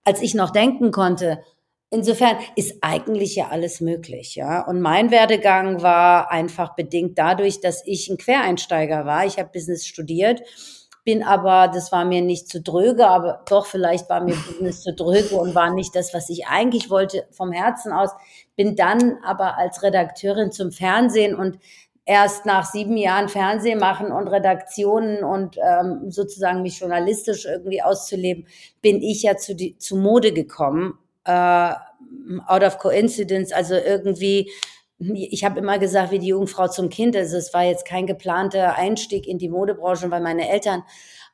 als 0.05 0.23
ich 0.23 0.35
noch 0.35 0.51
denken 0.51 0.91
konnte. 0.91 1.43
Insofern 1.91 2.39
ist 2.57 2.77
eigentlich 2.81 3.37
ja 3.37 3.49
alles 3.49 3.81
möglich, 3.81 4.35
ja. 4.35 4.67
Und 4.67 4.81
mein 4.81 5.11
Werdegang 5.11 5.83
war 5.83 6.31
einfach 6.31 6.75
bedingt 6.75 7.19
dadurch, 7.19 7.61
dass 7.61 7.83
ich 7.87 8.09
ein 8.09 8.17
Quereinsteiger 8.17 9.05
war. 9.05 9.27
Ich 9.27 9.39
habe 9.39 9.51
Business 9.53 9.87
studiert, 9.87 10.41
bin 11.05 11.23
aber, 11.23 11.69
das 11.69 11.93
war 11.93 12.05
mir 12.05 12.23
nicht 12.23 12.49
zu 12.49 12.63
dröge, 12.63 13.09
aber 13.09 13.43
doch 13.49 13.67
vielleicht 13.67 14.09
war 14.09 14.23
mir 14.23 14.37
Business 14.37 14.83
zu 14.83 14.95
dröge 14.95 15.35
und 15.35 15.55
war 15.55 15.75
nicht 15.75 15.95
das, 15.95 16.15
was 16.15 16.31
ich 16.31 16.47
eigentlich 16.47 16.91
wollte 16.91 17.27
vom 17.31 17.53
Herzen 17.53 17.93
aus. 17.93 18.11
Bin 18.57 18.75
dann 18.75 19.19
aber 19.25 19.59
als 19.59 19.83
Redakteurin 19.83 20.51
zum 20.51 20.73
Fernsehen 20.73 21.35
und 21.35 21.59
erst 22.05 22.47
nach 22.47 22.65
sieben 22.65 22.97
Jahren 22.97 23.29
Fernsehen 23.29 23.79
machen 23.79 24.11
und 24.11 24.29
Redaktionen 24.29 25.23
und 25.23 25.57
ähm, 25.59 26.11
sozusagen 26.11 26.63
mich 26.63 26.81
journalistisch 26.81 27.45
irgendwie 27.45 27.83
auszuleben, 27.83 28.47
bin 28.81 29.01
ich 29.03 29.23
ja 29.23 29.37
zu, 29.37 29.55
die, 29.55 29.79
zu 29.79 29.97
Mode 29.97 30.33
gekommen. 30.33 30.99
Äh, 31.25 31.73
out 32.47 32.63
of 32.65 32.79
coincidence, 32.79 33.53
also 33.53 33.75
irgendwie, 33.75 34.51
ich 34.99 35.45
habe 35.45 35.59
immer 35.59 35.79
gesagt, 35.79 36.11
wie 36.11 36.19
die 36.19 36.29
Jungfrau 36.29 36.69
zum 36.69 36.89
Kind. 36.89 37.17
Also 37.17 37.37
es 37.37 37.55
war 37.55 37.65
jetzt 37.65 37.85
kein 37.85 38.07
geplanter 38.07 38.77
Einstieg 38.77 39.27
in 39.27 39.39
die 39.39 39.49
Modebranche, 39.49 40.11
weil 40.11 40.21
meine 40.21 40.49
Eltern 40.49 40.83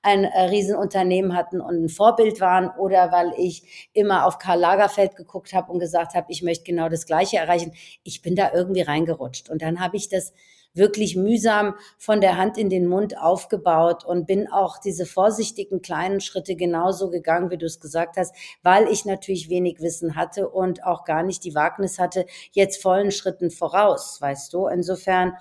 ein 0.03 0.25
äh, 0.25 0.43
Riesenunternehmen 0.43 1.35
hatten 1.35 1.61
und 1.61 1.85
ein 1.85 1.89
Vorbild 1.89 2.41
waren 2.41 2.71
oder 2.79 3.11
weil 3.11 3.33
ich 3.37 3.91
immer 3.93 4.27
auf 4.27 4.39
Karl 4.39 4.61
Lagerfeld 4.61 5.17
geguckt 5.17 5.53
habe 5.53 5.73
und 5.73 5.81
gesagt 5.81 6.15
habe, 6.15 6.27
ich 6.31 6.43
möchte 6.43 6.65
genau 6.65 6.89
das 6.89 7.07
Gleiche 7.07 7.39
erreichen. 7.39 7.73
Ich 8.05 8.23
bin 8.23 8.37
da 8.37 8.53
irgendwie 8.55 8.83
reingerutscht 8.83 9.51
und 9.51 9.63
dann 9.63 9.81
habe 9.81 9.97
ich 9.97 10.09
das 10.09 10.33
wirklich 10.75 11.17
mühsam 11.17 11.75
von 11.99 12.21
der 12.21 12.37
Hand 12.37 12.59
in 12.59 12.71
den 12.71 12.87
Mund 12.87 13.19
aufgebaut 13.19 14.05
und 14.05 14.27
bin 14.27 14.51
auch 14.51 14.79
diese 14.79 15.07
vorsichtigen 15.07 15.83
kleinen 15.83 16.21
Schritte 16.21 16.57
genauso 16.57 17.11
gegangen, 17.11 17.51
wie 17.51 17.59
du 17.59 17.67
es 17.67 17.81
gesagt 17.81 18.17
hast, 18.17 18.35
weil 18.63 18.89
ich 18.89 19.05
natürlich 19.05 19.49
wenig 19.49 19.81
Wissen 19.81 20.17
hatte 20.17 20.49
und 20.49 20.85
auch 20.85 21.05
gar 21.05 21.23
nicht 21.23 21.45
die 21.45 21.55
Wagnis 21.55 21.99
hatte, 21.99 22.27
jetzt 22.53 22.83
vollen 22.83 23.11
Schritten 23.11 23.51
voraus, 23.51 24.21
weißt 24.21 24.53
du. 24.53 24.67
Insofern 24.67 25.35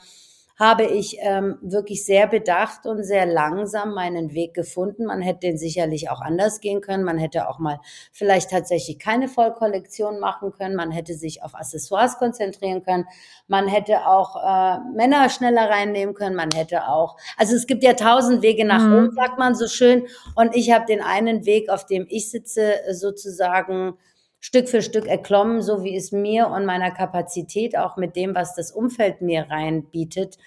habe 0.59 0.85
ich 0.85 1.17
ähm, 1.21 1.59
wirklich 1.61 2.03
sehr 2.03 2.25
bedacht 2.25 2.87
und 2.87 3.03
sehr 3.03 3.27
langsam 3.27 3.93
meinen 3.93 4.33
Weg 4.33 4.55
gefunden. 4.55 5.05
Man 5.05 5.21
hätte 5.21 5.41
den 5.41 5.57
sicherlich 5.57 6.09
auch 6.09 6.19
anders 6.19 6.61
gehen 6.61 6.81
können. 6.81 7.03
Man 7.03 7.19
hätte 7.19 7.47
auch 7.47 7.59
mal 7.59 7.79
vielleicht 8.11 8.49
tatsächlich 8.49 8.97
keine 8.97 9.27
Vollkollektion 9.27 10.19
machen 10.19 10.51
können. 10.51 10.75
Man 10.75 10.89
hätte 10.89 11.13
sich 11.13 11.43
auf 11.43 11.53
Accessoires 11.53 12.17
konzentrieren 12.17 12.83
können. 12.83 13.05
Man 13.47 13.67
hätte 13.67 14.07
auch 14.07 14.35
äh, 14.35 14.79
Männer 14.95 15.29
schneller 15.29 15.69
reinnehmen 15.69 16.15
können. 16.15 16.35
Man 16.35 16.49
hätte 16.55 16.87
auch, 16.87 17.17
also 17.37 17.55
es 17.55 17.67
gibt 17.67 17.83
ja 17.83 17.93
tausend 17.93 18.41
Wege 18.41 18.65
nach 18.65 18.83
mhm. 18.83 18.93
oben, 18.95 19.11
sagt 19.11 19.37
man 19.37 19.53
so 19.53 19.67
schön. 19.67 20.07
Und 20.33 20.55
ich 20.55 20.71
habe 20.71 20.85
den 20.85 21.01
einen 21.01 21.45
Weg, 21.45 21.69
auf 21.69 21.85
dem 21.85 22.07
ich 22.09 22.31
sitze, 22.31 22.73
sozusagen 22.91 23.93
Stück 24.39 24.69
für 24.69 24.81
Stück 24.81 25.07
erklommen, 25.07 25.61
so 25.61 25.83
wie 25.83 25.95
es 25.95 26.11
mir 26.11 26.47
und 26.47 26.65
meiner 26.65 26.91
Kapazität 26.91 27.77
auch 27.77 27.97
mit 27.97 28.15
dem, 28.15 28.35
was 28.35 28.55
das 28.55 28.71
Umfeld 28.71 29.21
mir 29.21 29.47
reinbietet, 29.49 30.37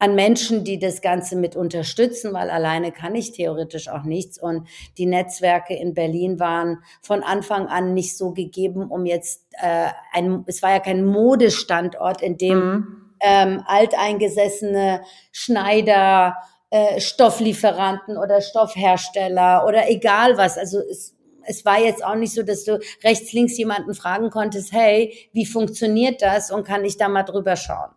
an 0.00 0.14
Menschen, 0.14 0.64
die 0.64 0.78
das 0.78 1.02
Ganze 1.02 1.36
mit 1.36 1.56
unterstützen, 1.56 2.32
weil 2.32 2.48
alleine 2.48 2.90
kann 2.90 3.14
ich 3.14 3.32
theoretisch 3.32 3.88
auch 3.88 4.04
nichts. 4.04 4.40
Und 4.40 4.66
die 4.96 5.04
Netzwerke 5.04 5.74
in 5.76 5.92
Berlin 5.92 6.40
waren 6.40 6.78
von 7.02 7.22
Anfang 7.22 7.66
an 7.66 7.92
nicht 7.92 8.16
so 8.16 8.32
gegeben, 8.32 8.90
um 8.90 9.04
jetzt 9.04 9.46
äh, 9.60 9.88
ein, 10.12 10.42
es 10.46 10.62
war 10.62 10.70
ja 10.70 10.80
kein 10.80 11.04
Modestandort, 11.04 12.22
in 12.22 12.38
dem 12.38 12.58
mhm. 12.58 13.14
ähm, 13.20 13.62
alteingesessene 13.66 15.02
Schneider, 15.32 16.34
äh, 16.70 16.98
Stofflieferanten 16.98 18.16
oder 18.16 18.40
Stoffhersteller 18.40 19.66
oder 19.66 19.90
egal 19.90 20.38
was. 20.38 20.56
Also 20.56 20.78
es 20.78 21.14
es 21.46 21.64
war 21.64 21.80
jetzt 21.80 22.04
auch 22.04 22.14
nicht 22.14 22.34
so, 22.34 22.42
dass 22.42 22.64
du 22.64 22.80
rechts, 23.02 23.32
links 23.32 23.56
jemanden 23.58 23.94
fragen 23.94 24.30
konntest, 24.30 24.72
hey, 24.72 25.14
wie 25.32 25.46
funktioniert 25.46 26.22
das 26.22 26.50
und 26.50 26.64
kann 26.64 26.84
ich 26.84 26.96
da 26.96 27.08
mal 27.08 27.22
drüber 27.22 27.56
schauen? 27.56 27.90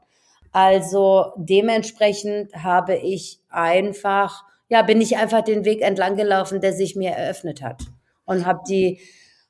Also 0.51 1.33
dementsprechend 1.35 2.53
habe 2.55 2.95
ich 2.95 3.39
einfach, 3.49 4.43
ja, 4.69 4.83
bin 4.83 5.01
ich 5.01 5.17
einfach 5.17 5.41
den 5.41 5.65
Weg 5.65 5.81
entlang 5.81 6.15
gelaufen, 6.15 6.61
der 6.61 6.73
sich 6.73 6.95
mir 6.95 7.11
eröffnet 7.11 7.61
hat 7.61 7.81
und 8.25 8.45
habe 8.45 8.61
die 8.67 8.99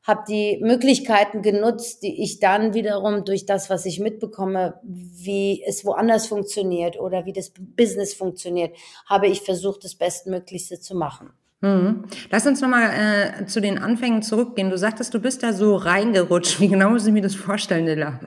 habe 0.04 0.24
die 0.28 0.60
Möglichkeiten 0.62 1.42
genutzt, 1.42 2.04
die 2.04 2.22
ich 2.22 2.40
dann 2.40 2.74
wiederum 2.74 3.24
durch 3.24 3.46
das, 3.46 3.70
was 3.70 3.86
ich 3.86 4.00
mitbekomme, 4.00 4.80
wie 4.84 5.64
es 5.66 5.86
woanders 5.86 6.28
funktioniert 6.28 7.00
oder 7.00 7.26
wie 7.26 7.32
das 7.32 7.54
Business 7.58 8.14
funktioniert, 8.14 8.76
habe 9.06 9.28
ich 9.28 9.42
versucht, 9.42 9.86
das 9.86 9.96
Bestmöglichste 9.96 10.82
zu 10.82 10.96
machen. 10.96 11.32
Mhm. 11.63 12.03
Lass 12.29 12.46
uns 12.46 12.60
nochmal 12.60 12.89
äh, 12.91 13.46
zu 13.46 13.62
den 13.62 13.79
Anfängen 13.79 14.22
zurückgehen. 14.22 14.70
Du 14.70 14.77
sagtest, 14.77 15.13
du 15.13 15.20
bist 15.20 15.43
da 15.43 15.53
so 15.53 15.77
reingerutscht. 15.77 16.60
Wie 16.60 16.67
genau 16.67 16.89
muss 16.89 17.08
ich 17.08 17.13
mir 17.13 17.22
das 17.22 17.36
vorstellen, 17.36 17.86
Lilla? 17.86 18.20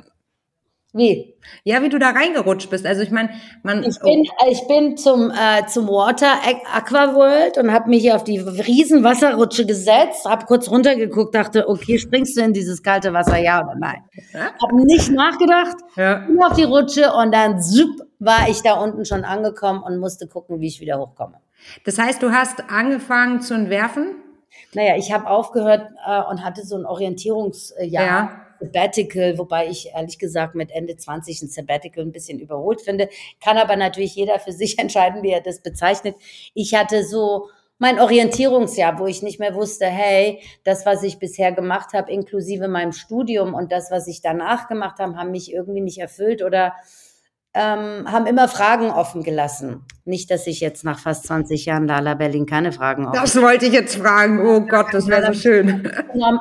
Wie? 0.95 1.35
Ja, 1.63 1.83
wie 1.83 1.91
du 1.91 1.99
da 1.99 2.13
reingerutscht 2.13 2.71
bist. 2.71 2.87
Also 2.87 3.03
ich 3.03 3.11
meine, 3.11 3.29
man. 3.63 3.85
Ich 3.85 4.01
bin, 4.01 4.25
ich 4.51 4.67
bin 4.67 4.97
zum, 4.97 5.31
äh, 5.31 5.67
zum 5.67 5.87
Water 5.87 6.33
Aqua 6.73 7.15
World 7.15 7.59
und 7.59 7.71
habe 7.71 7.91
mich 7.91 8.01
hier 8.01 8.17
auf 8.17 8.25
die 8.25 8.39
riesen 8.39 9.05
Wasserrutsche 9.05 9.67
gesetzt, 9.67 10.25
habe 10.25 10.47
kurz 10.47 10.71
runtergeguckt, 10.71 11.35
dachte, 11.35 11.69
okay, 11.69 11.99
springst 11.99 12.39
du 12.39 12.41
in 12.41 12.55
dieses 12.55 12.83
kalte 12.83 13.13
Wasser, 13.13 13.37
ja 13.37 13.63
oder 13.63 13.75
nein? 13.79 14.03
Ja? 14.33 14.53
Habe 14.63 14.87
nicht 14.87 15.11
nachgedacht, 15.11 15.77
ja. 15.97 16.21
bin 16.27 16.43
auf 16.43 16.55
die 16.55 16.65
Rutsche 16.65 17.13
und 17.13 17.35
dann 17.35 17.61
zup, 17.61 17.91
war 18.19 18.49
ich 18.49 18.63
da 18.63 18.81
unten 18.81 19.05
schon 19.05 19.25
angekommen 19.25 19.83
und 19.83 19.99
musste 19.99 20.27
gucken, 20.27 20.61
wie 20.61 20.69
ich 20.69 20.81
wieder 20.81 20.99
hochkomme. 20.99 21.37
Das 21.85 21.99
heißt, 21.99 22.23
du 22.23 22.33
hast 22.33 22.71
angefangen 22.71 23.41
zu 23.41 23.55
entwerfen? 23.55 24.17
Naja, 24.73 24.97
ich 24.97 25.13
habe 25.13 25.29
aufgehört 25.29 25.91
äh, 26.07 26.23
und 26.23 26.45
hatte 26.45 26.65
so 26.65 26.77
ein 26.77 26.87
Orientierungsjahr. 26.87 27.89
Ja. 27.89 28.43
Sabbatical, 28.61 29.39
wobei 29.39 29.69
ich 29.69 29.91
ehrlich 29.95 30.19
gesagt 30.19 30.55
mit 30.55 30.71
Ende 30.71 30.97
20 30.97 31.43
ein 31.43 31.49
Sabbatical 31.49 32.05
ein 32.05 32.13
bisschen 32.13 32.39
überholt 32.39 32.81
finde. 32.81 33.09
Kann 33.41 33.59
aber 33.59 33.77
natürlich 33.77 34.15
jeder 34.15 34.39
für 34.39 34.53
sich 34.53 34.79
entscheiden, 34.79 35.23
wie 35.23 35.31
er 35.31 35.41
das 35.41 35.61
bezeichnet. 35.61 36.17
Ich 36.55 36.75
hatte 36.75 37.05
so 37.05 37.49
mein 37.79 38.01
Orientierungsjahr, 38.01 38.99
wo 38.99 39.07
ich 39.07 39.23
nicht 39.23 39.39
mehr 39.39 39.55
wusste, 39.55 39.87
hey, 39.87 40.41
das, 40.65 40.87
was 40.87 41.03
ich 41.03 41.19
bisher 41.19 41.53
gemacht 41.53 41.93
habe, 41.93 42.11
inklusive 42.11 42.69
meinem 42.69 42.93
Studium 42.93 43.53
und 43.53 43.71
das, 43.71 43.91
was 43.91 44.07
ich 44.07 44.23
danach 44.23 44.69
gemacht 44.69 44.99
habe, 44.99 45.17
haben 45.17 45.31
mich 45.31 45.53
irgendwie 45.53 45.83
nicht 45.83 45.99
erfüllt 45.99 46.43
oder 46.43 46.75
ähm, 47.57 48.13
haben 48.13 48.27
immer 48.27 48.49
Fragen 48.49 48.91
offen 48.91 49.23
gelassen. 49.23 49.83
Nicht, 50.05 50.31
dass 50.31 50.47
ich 50.47 50.61
jetzt 50.61 50.85
nach 50.85 50.99
fast 50.99 51.27
20 51.27 51.65
Jahren 51.65 51.87
Lala 51.87 52.13
Berlin 52.13 52.45
keine 52.45 52.71
Fragen 52.71 53.07
offen 53.07 53.19
Das 53.19 53.41
wollte 53.41 53.65
ich 53.65 53.73
jetzt 53.73 53.97
fragen. 53.97 54.47
Oh 54.47 54.61
Gott, 54.61 54.89
das 54.93 55.07
wäre 55.07 55.33
so 55.33 55.41
schön. 55.41 55.91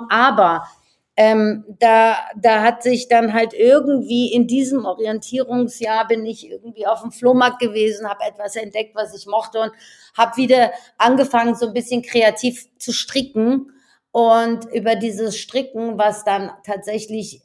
Aber 0.10 0.68
ähm, 1.16 1.64
da, 1.80 2.18
da 2.36 2.64
hat 2.64 2.84
sich 2.84 3.08
dann 3.08 3.32
halt 3.32 3.54
irgendwie 3.54 4.34
in 4.34 4.46
diesem 4.46 4.84
Orientierungsjahr 4.84 6.06
bin 6.06 6.26
ich 6.26 6.50
irgendwie 6.50 6.86
auf 6.86 7.02
dem 7.02 7.14
Flohmarkt 7.14 7.60
gewesen, 7.60 8.10
habe 8.10 8.26
etwas 8.28 8.58
entdeckt, 8.58 8.94
was 8.94 9.16
ich 9.16 9.26
mochte 9.26 9.62
und 9.62 9.72
habe 10.18 10.36
wieder 10.36 10.72
angefangen, 10.98 11.56
so 11.56 11.68
ein 11.68 11.74
bisschen 11.74 12.02
kreativ 12.02 12.68
zu 12.78 12.92
stricken. 12.92 13.72
Und 14.12 14.66
über 14.74 14.96
dieses 14.96 15.38
Stricken, 15.38 15.98
was 15.98 16.26
dann 16.26 16.52
tatsächlich 16.66 17.42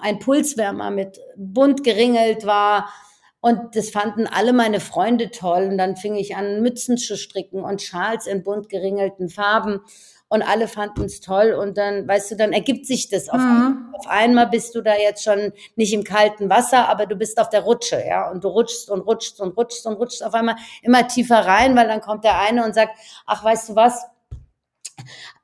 ein 0.00 0.18
Pulswärmer 0.18 0.90
mit 0.90 1.20
bunt 1.36 1.84
geringelt 1.84 2.46
war. 2.46 2.92
Und 3.40 3.74
das 3.74 3.90
fanden 3.90 4.28
alle 4.28 4.52
meine 4.52 4.78
Freunde 4.78 5.30
toll. 5.30 5.68
Und 5.70 5.78
dann 5.78 5.96
fing 5.96 6.14
ich 6.14 6.36
an, 6.36 6.62
Mützen 6.62 6.96
zu 6.96 7.16
stricken 7.16 7.62
und 7.62 7.82
Schals 7.82 8.26
in 8.26 8.44
bunt 8.44 8.68
geringelten 8.68 9.28
Farben. 9.28 9.80
Und 10.28 10.42
alle 10.42 10.68
fanden 10.68 11.04
es 11.04 11.20
toll. 11.20 11.52
Und 11.52 11.76
dann, 11.76 12.06
weißt 12.06 12.30
du, 12.30 12.36
dann 12.36 12.52
ergibt 12.52 12.86
sich 12.86 13.08
das. 13.08 13.28
Auf, 13.28 13.40
mhm. 13.40 13.92
auf 13.98 14.06
einmal 14.06 14.46
bist 14.46 14.74
du 14.74 14.80
da 14.80 14.94
jetzt 14.96 15.24
schon 15.24 15.52
nicht 15.76 15.92
im 15.92 16.04
kalten 16.04 16.48
Wasser, 16.48 16.88
aber 16.88 17.06
du 17.06 17.16
bist 17.16 17.38
auf 17.40 17.50
der 17.50 17.62
Rutsche, 17.62 18.02
ja. 18.06 18.30
Und 18.30 18.44
du 18.44 18.48
rutschst 18.48 18.90
und 18.90 19.00
rutschst 19.00 19.40
und 19.40 19.56
rutschst 19.56 19.86
und 19.86 19.94
rutschst 19.94 20.24
auf 20.24 20.34
einmal 20.34 20.56
immer 20.82 21.06
tiefer 21.08 21.44
rein, 21.44 21.76
weil 21.76 21.88
dann 21.88 22.00
kommt 22.00 22.24
der 22.24 22.38
eine 22.38 22.64
und 22.64 22.74
sagt, 22.74 22.92
ach, 23.26 23.44
weißt 23.44 23.70
du 23.70 23.76
was? 23.76 24.06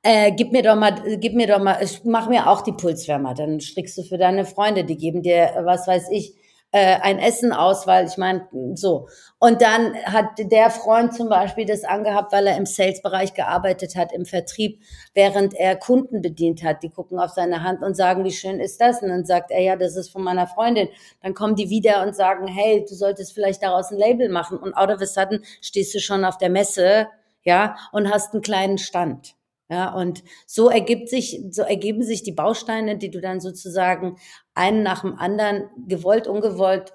Äh, 0.09 0.33
gib 0.33 0.53
mir 0.53 0.63
doch 0.63 0.75
mal, 0.75 0.95
gib 1.19 1.35
mir 1.35 1.47
doch 1.47 1.63
mal, 1.63 1.79
mach 2.05 2.31
mir 2.31 2.49
auch 2.49 2.63
die 2.63 2.73
Pulswärmer, 2.73 3.35
dann 3.35 3.61
strickst 3.61 3.99
du 3.99 4.03
für 4.03 4.17
deine 4.17 4.47
Freunde, 4.47 4.85
die 4.85 4.97
geben 4.97 5.23
dir, 5.23 5.51
was 5.65 5.87
weiß 5.87 6.09
ich, 6.11 6.35
äh, 6.73 6.97
ein 7.03 7.19
Essen 7.19 7.53
aus, 7.53 7.87
weil 7.87 8.07
ich 8.07 8.17
meine, 8.17 8.49
so. 8.75 9.09
Und 9.39 9.61
dann 9.61 9.95
hat 10.05 10.31
der 10.39 10.71
Freund 10.71 11.13
zum 11.13 11.29
Beispiel 11.29 11.67
das 11.67 11.85
angehabt, 11.85 12.33
weil 12.33 12.47
er 12.47 12.57
im 12.57 12.65
Sales-Bereich 12.65 13.35
gearbeitet 13.35 13.97
hat, 13.97 14.13
im 14.13 14.25
Vertrieb, 14.25 14.81
während 15.13 15.53
er 15.53 15.77
Kunden 15.77 16.23
bedient 16.23 16.65
hat. 16.65 16.83
Die 16.83 16.91
gucken 16.91 17.19
auf 17.19 17.33
seine 17.33 17.63
Hand 17.63 17.83
und 17.83 17.95
sagen, 17.95 18.25
wie 18.25 18.33
schön 18.33 18.61
ist 18.61 18.81
das? 18.81 19.03
Und 19.03 19.11
dann 19.11 19.27
sagt 19.27 19.51
er, 19.51 19.61
ja, 19.61 19.77
das 19.77 19.95
ist 19.95 20.09
von 20.09 20.25
meiner 20.25 20.47
Freundin. 20.47 20.89
Dann 21.23 21.35
kommen 21.35 21.55
die 21.55 21.69
wieder 21.69 22.03
und 22.03 22.17
sagen, 22.17 22.47
hey, 22.47 22.83
du 22.89 22.95
solltest 22.95 23.35
vielleicht 23.35 23.63
daraus 23.63 23.91
ein 23.91 23.99
Label 23.99 24.31
machen. 24.31 24.57
Und 24.59 24.75
out 24.75 24.91
of 24.91 25.03
a 25.03 25.07
sudden 25.07 25.45
stehst 25.61 25.95
du 25.95 26.01
schon 26.01 26.25
auf 26.25 26.39
der 26.39 26.49
Messe, 26.49 27.09
ja, 27.45 27.77
und 27.93 28.11
hast 28.11 28.33
einen 28.33 28.43
kleinen 28.43 28.79
Stand. 28.79 29.38
Ja, 29.71 29.93
und 29.95 30.23
so 30.47 30.71
ergibt 30.71 31.11
sich, 31.11 31.43
so 31.51 31.63
ergeben 31.63 32.03
sich 32.03 32.23
die 32.23 32.33
Bausteine, 32.33 32.97
die 32.97 33.11
du 33.11 33.21
dann 33.21 33.41
sozusagen 33.41 34.17
einen 34.55 34.83
nach 34.83 35.03
dem 35.03 35.19
anderen 35.19 35.69
gewollt, 35.87 36.27
ungewollt, 36.27 36.95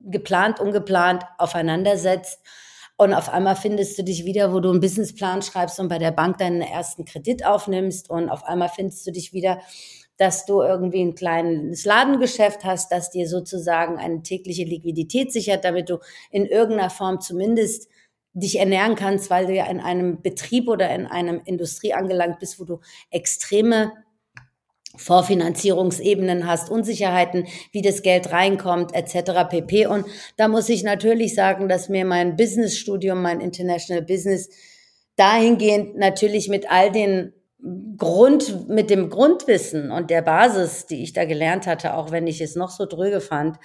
geplant, 0.00 0.58
ungeplant 0.58 1.24
aufeinandersetzt. 1.38 2.40
Und 2.96 3.14
auf 3.14 3.28
einmal 3.30 3.56
findest 3.56 3.96
du 3.96 4.02
dich 4.02 4.24
wieder, 4.24 4.52
wo 4.52 4.60
du 4.60 4.70
einen 4.70 4.80
Businessplan 4.80 5.42
schreibst 5.42 5.78
und 5.80 5.88
bei 5.88 5.98
der 5.98 6.10
Bank 6.10 6.38
deinen 6.38 6.62
ersten 6.62 7.04
Kredit 7.04 7.46
aufnimmst. 7.46 8.10
Und 8.10 8.28
auf 8.28 8.44
einmal 8.44 8.68
findest 8.68 9.06
du 9.06 9.12
dich 9.12 9.32
wieder, 9.32 9.60
dass 10.18 10.44
du 10.44 10.60
irgendwie 10.60 11.00
ein 11.00 11.14
kleines 11.14 11.86
Ladengeschäft 11.86 12.64
hast, 12.64 12.92
das 12.92 13.10
dir 13.10 13.26
sozusagen 13.26 13.96
eine 13.98 14.22
tägliche 14.22 14.64
Liquidität 14.64 15.32
sichert, 15.32 15.64
damit 15.64 15.88
du 15.88 15.98
in 16.30 16.44
irgendeiner 16.44 16.90
Form 16.90 17.20
zumindest 17.20 17.88
dich 18.32 18.58
ernähren 18.58 18.94
kannst, 18.94 19.30
weil 19.30 19.46
du 19.46 19.54
ja 19.54 19.66
in 19.66 19.80
einem 19.80 20.22
Betrieb 20.22 20.68
oder 20.68 20.94
in 20.94 21.06
einem 21.06 21.40
Industrie 21.44 21.94
angelangt 21.94 22.38
bist, 22.38 22.60
wo 22.60 22.64
du 22.64 22.80
extreme 23.10 23.92
Vorfinanzierungsebenen 24.96 26.46
hast, 26.46 26.70
Unsicherheiten, 26.70 27.46
wie 27.72 27.82
das 27.82 28.02
Geld 28.02 28.32
reinkommt, 28.32 28.94
etc. 28.94 29.48
pp. 29.48 29.86
Und 29.86 30.06
da 30.36 30.48
muss 30.48 30.68
ich 30.68 30.82
natürlich 30.82 31.34
sagen, 31.34 31.68
dass 31.68 31.88
mir 31.88 32.04
mein 32.04 32.36
Businessstudium, 32.36 33.22
mein 33.22 33.40
International 33.40 34.02
Business 34.02 34.50
dahingehend 35.16 35.96
natürlich 35.96 36.48
mit 36.48 36.70
all 36.70 36.90
den 36.90 37.32
Grund, 37.96 38.68
mit 38.68 38.90
dem 38.90 39.10
Grundwissen 39.10 39.90
und 39.90 40.10
der 40.10 40.22
Basis, 40.22 40.86
die 40.86 41.02
ich 41.02 41.12
da 41.12 41.24
gelernt 41.24 41.66
hatte, 41.66 41.94
auch 41.94 42.10
wenn 42.10 42.26
ich 42.26 42.40
es 42.40 42.56
noch 42.56 42.70
so 42.70 42.86
dröge 42.86 43.20
fand, 43.20 43.58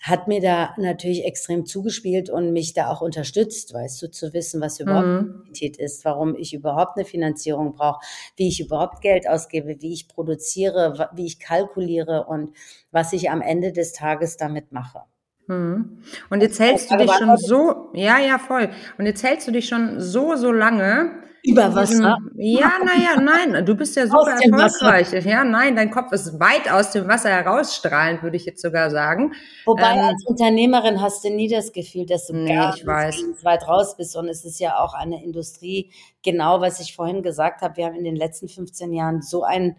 hat 0.00 0.28
mir 0.28 0.40
da 0.40 0.74
natürlich 0.76 1.24
extrem 1.24 1.66
zugespielt 1.66 2.30
und 2.30 2.52
mich 2.52 2.74
da 2.74 2.90
auch 2.90 3.00
unterstützt, 3.00 3.74
weißt 3.74 4.00
du, 4.02 4.10
zu 4.10 4.32
wissen, 4.32 4.60
was 4.60 4.78
überhaupt 4.78 5.06
mhm. 5.06 5.44
ist, 5.78 6.04
warum 6.04 6.36
ich 6.36 6.54
überhaupt 6.54 6.96
eine 6.96 7.04
Finanzierung 7.04 7.72
brauche, 7.72 8.00
wie 8.36 8.48
ich 8.48 8.60
überhaupt 8.60 9.00
Geld 9.00 9.28
ausgebe, 9.28 9.80
wie 9.80 9.92
ich 9.92 10.08
produziere, 10.08 11.10
wie 11.14 11.26
ich 11.26 11.40
kalkuliere 11.40 12.26
und 12.26 12.52
was 12.90 13.12
ich 13.12 13.30
am 13.30 13.40
Ende 13.40 13.72
des 13.72 13.92
Tages 13.92 14.36
damit 14.36 14.70
mache. 14.70 15.02
Mhm. 15.48 15.98
Und 16.30 16.40
jetzt 16.42 16.58
hältst 16.58 16.90
du 16.90 16.96
dich 16.96 17.12
schon 17.12 17.36
so, 17.36 17.90
ja, 17.94 18.18
ja, 18.18 18.38
voll. 18.38 18.70
Und 18.98 19.06
jetzt 19.06 19.22
hältst 19.22 19.46
du 19.46 19.52
dich 19.52 19.68
schon 19.68 20.00
so, 20.00 20.34
so 20.36 20.50
lange. 20.50 21.22
Über 21.44 21.72
Wasser? 21.72 22.18
Ja, 22.34 22.72
naja, 22.84 23.20
nein, 23.20 23.64
du 23.64 23.76
bist 23.76 23.94
ja 23.94 24.08
super 24.08 24.32
erfolgreich. 24.32 25.12
Ja, 25.24 25.44
nein, 25.44 25.76
dein 25.76 25.92
Kopf 25.92 26.10
ist 26.10 26.40
weit 26.40 26.68
aus 26.68 26.90
dem 26.90 27.06
Wasser 27.06 27.28
herausstrahlend, 27.28 28.24
würde 28.24 28.36
ich 28.36 28.46
jetzt 28.46 28.60
sogar 28.60 28.90
sagen. 28.90 29.32
Wobei 29.64 29.92
ähm, 29.92 30.06
als 30.06 30.24
Unternehmerin 30.26 31.00
hast 31.00 31.24
du 31.24 31.30
nie 31.30 31.48
das 31.48 31.72
Gefühl, 31.72 32.04
dass 32.04 32.26
du 32.26 32.34
nee, 32.34 32.52
ganz, 32.52 32.78
ich 32.78 32.86
weiß. 32.86 33.22
weit 33.42 33.68
raus 33.68 33.96
bist. 33.96 34.16
Und 34.16 34.28
es 34.28 34.44
ist 34.44 34.58
ja 34.58 34.80
auch 34.80 34.94
eine 34.94 35.22
Industrie, 35.22 35.92
genau 36.24 36.60
was 36.60 36.80
ich 36.80 36.96
vorhin 36.96 37.22
gesagt 37.22 37.62
habe. 37.62 37.76
Wir 37.76 37.86
haben 37.86 37.94
in 37.94 38.04
den 38.04 38.16
letzten 38.16 38.48
15 38.48 38.92
Jahren 38.92 39.22
so 39.22 39.44
ein 39.44 39.76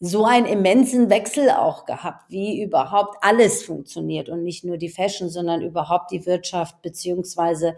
so 0.00 0.24
einen 0.24 0.46
immensen 0.46 1.10
Wechsel 1.10 1.50
auch 1.50 1.84
gehabt, 1.84 2.30
wie 2.30 2.62
überhaupt 2.62 3.16
alles 3.20 3.64
funktioniert 3.64 4.28
und 4.28 4.44
nicht 4.44 4.64
nur 4.64 4.76
die 4.76 4.90
Fashion, 4.90 5.28
sondern 5.28 5.60
überhaupt 5.60 6.12
die 6.12 6.24
Wirtschaft 6.24 6.82
beziehungsweise 6.82 7.76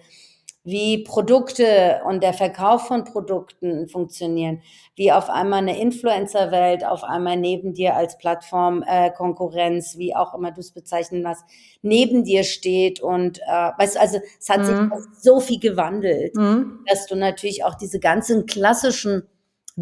wie 0.62 1.04
Produkte 1.04 2.02
und 2.06 2.22
der 2.22 2.34
Verkauf 2.34 2.86
von 2.86 3.04
Produkten 3.04 3.88
funktionieren, 3.88 4.60
wie 4.94 5.10
auf 5.10 5.30
einmal 5.30 5.60
eine 5.60 5.80
Influencer-Welt 5.80 6.84
auf 6.84 7.02
einmal 7.02 7.38
neben 7.38 7.72
dir 7.72 7.96
als 7.96 8.18
Plattform 8.18 8.84
äh, 8.86 9.10
Konkurrenz, 9.10 9.96
wie 9.96 10.14
auch 10.14 10.34
immer 10.34 10.52
du 10.52 10.60
es 10.60 10.72
bezeichnen 10.72 11.26
hast, 11.26 11.44
neben 11.80 12.24
dir 12.24 12.44
steht 12.44 13.00
und 13.00 13.38
äh, 13.38 13.70
weißt 13.78 13.96
du, 13.96 14.00
also 14.00 14.18
es 14.38 14.48
hat 14.50 14.60
mhm. 14.60 14.92
sich 14.94 15.22
so 15.22 15.40
viel 15.40 15.60
gewandelt, 15.60 16.36
mhm. 16.36 16.84
dass 16.86 17.06
du 17.06 17.16
natürlich 17.16 17.64
auch 17.64 17.74
diese 17.74 17.98
ganzen 17.98 18.44
klassischen 18.44 19.26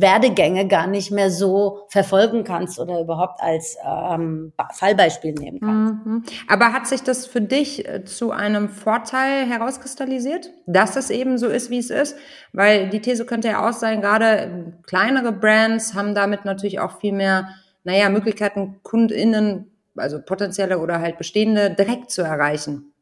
Werdegänge 0.01 0.69
gar 0.69 0.87
nicht 0.87 1.11
mehr 1.11 1.31
so 1.31 1.81
verfolgen 1.89 2.45
kannst 2.45 2.79
oder 2.79 3.01
überhaupt 3.01 3.41
als 3.41 3.77
ähm, 3.85 4.53
Fallbeispiel 4.73 5.33
nehmen 5.33 5.61
kannst. 5.61 6.07
Mhm. 6.07 6.25
Aber 6.47 6.73
hat 6.73 6.87
sich 6.87 7.03
das 7.03 7.27
für 7.27 7.41
dich 7.41 7.89
äh, 7.89 8.05
zu 8.05 8.31
einem 8.31 8.69
Vorteil 8.69 9.47
herauskristallisiert, 9.47 10.51
dass 10.67 10.97
es 10.97 11.11
eben 11.11 11.39
so 11.39 11.49
ist, 11.49 11.71
wie 11.71 11.79
es 11.79 11.91
ist? 11.91 12.17
Weil 12.53 12.89
die 12.91 13.01
These 13.01 13.27
könnte 13.27 13.49
ja 13.49 13.69
auch 13.69 13.73
sein, 13.73 14.01
gerade 14.01 14.75
kleinere 14.87 15.33
Brands 15.33 15.95
haben 15.95 16.15
damit 16.15 16.45
natürlich 16.45 16.81
auch 16.81 17.01
viel 17.01 17.13
mehr, 17.13 17.49
naja, 17.85 18.09
Möglichkeiten, 18.09 18.81
KundInnen, 18.83 19.71
also 19.97 20.21
potenzielle 20.21 20.79
oder 20.79 21.01
halt 21.01 21.19
bestehende, 21.19 21.71
direkt 21.71 22.11
zu 22.11 22.23
erreichen. 22.23 22.93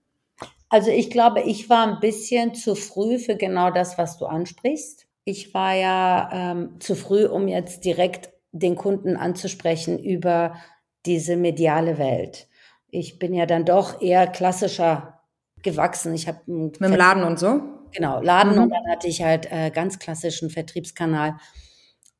Also 0.68 0.90
ich 0.90 1.10
glaube, 1.10 1.42
ich 1.42 1.68
war 1.68 1.86
ein 1.86 2.00
bisschen 2.00 2.54
zu 2.54 2.74
früh 2.74 3.18
für 3.18 3.36
genau 3.36 3.70
das, 3.70 3.98
was 3.98 4.18
du 4.18 4.26
ansprichst. 4.26 5.06
Ich 5.28 5.52
war 5.54 5.74
ja 5.74 6.30
ähm, 6.32 6.78
zu 6.78 6.94
früh, 6.94 7.26
um 7.26 7.48
jetzt 7.48 7.84
direkt 7.84 8.30
den 8.52 8.76
Kunden 8.76 9.16
anzusprechen 9.16 9.98
über 9.98 10.54
diese 11.04 11.36
mediale 11.36 11.98
Welt. 11.98 12.46
Ich 12.90 13.18
bin 13.18 13.34
ja 13.34 13.44
dann 13.44 13.64
doch 13.64 14.00
eher 14.00 14.28
klassischer 14.28 15.20
gewachsen. 15.64 16.14
Ich 16.14 16.28
habe 16.28 16.40
mit 16.46 16.80
dem 16.80 16.94
Laden 16.94 17.24
und 17.24 17.40
so. 17.40 17.60
Genau, 17.90 18.20
Laden 18.22 18.54
mhm. 18.54 18.62
und 18.62 18.70
dann 18.70 18.88
hatte 18.88 19.08
ich 19.08 19.20
halt 19.20 19.50
äh, 19.50 19.70
ganz 19.70 19.98
klassischen 19.98 20.48
Vertriebskanal 20.48 21.34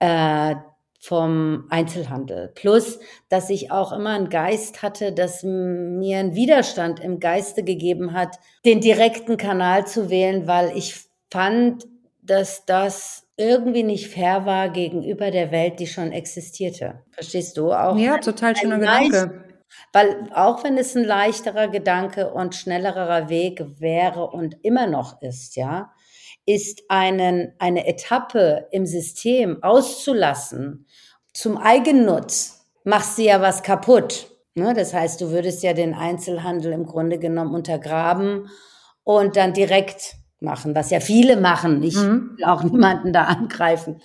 äh, 0.01 0.57
vom 1.01 1.67
Einzelhandel. 1.71 2.51
Plus, 2.57 2.99
dass 3.29 3.51
ich 3.51 3.71
auch 3.71 3.93
immer 3.93 4.17
einen 4.17 4.31
Geist 4.31 4.83
hatte, 4.83 5.13
dass 5.13 5.45
mir 5.45 6.19
ein 6.19 6.35
Widerstand 6.35 6.99
im 6.99 7.21
Geiste 7.21 7.63
gegeben 7.63 8.15
hat, 8.15 8.37
den 8.65 8.81
direkten 8.81 9.37
Kanal 9.37 9.87
zu 9.87 10.11
wählen, 10.11 10.49
weil 10.49 10.77
ich 10.77 11.07
fand, 11.31 11.85
dass 12.27 12.65
das 12.67 13.27
irgendwie 13.37 13.83
nicht 13.83 14.09
fair 14.09 14.47
war 14.47 14.69
gegenüber 14.69 15.31
der 15.31 15.51
Welt, 15.51 15.79
die 15.79 15.87
schon 15.87 16.13
existierte. 16.13 17.03
Verstehst 17.11 17.57
du 17.57 17.73
auch? 17.73 17.97
Ja, 17.97 18.19
total 18.19 18.57
schöner 18.57 18.79
Gedanke. 18.79 19.45
Weil 19.93 20.31
auch 20.35 20.65
wenn 20.65 20.79
es 20.79 20.95
ein 20.97 21.05
leichterer 21.05 21.69
Gedanke 21.69 22.33
und 22.33 22.55
schnellerer 22.55 23.29
Weg 23.29 23.65
wäre 23.79 24.27
und 24.29 24.57
immer 24.63 24.87
noch 24.87 25.21
ist, 25.23 25.57
ja, 25.57 25.93
ist 26.47 26.85
einen, 26.89 27.53
eine 27.59 27.87
Etappe 27.87 28.69
im 28.71 28.87
System 28.87 29.63
auszulassen 29.63 30.87
zum 31.35 31.59
Eigennutz, 31.59 32.67
machst 32.85 33.19
du 33.19 33.23
ja 33.23 33.43
was 33.43 33.63
kaputt. 33.63 34.31
Ne? 34.55 34.73
Das 34.73 34.95
heißt, 34.95 35.21
du 35.21 35.31
würdest 35.31 35.63
ja 35.63 35.75
den 35.75 35.93
Einzelhandel 35.93 36.73
im 36.73 36.87
Grunde 36.87 37.19
genommen 37.19 37.55
untergraben 37.55 38.49
und 39.03 39.37
dann 39.37 39.53
direkt 39.53 40.17
machen, 40.41 40.75
was 40.75 40.91
ja 40.91 41.01
viele 41.01 41.37
machen. 41.37 41.83
Ich 41.83 41.97
mhm. 41.97 42.35
will 42.37 42.45
auch 42.45 42.63
niemanden 42.63 43.13
da 43.13 43.25
angreifen. 43.25 44.01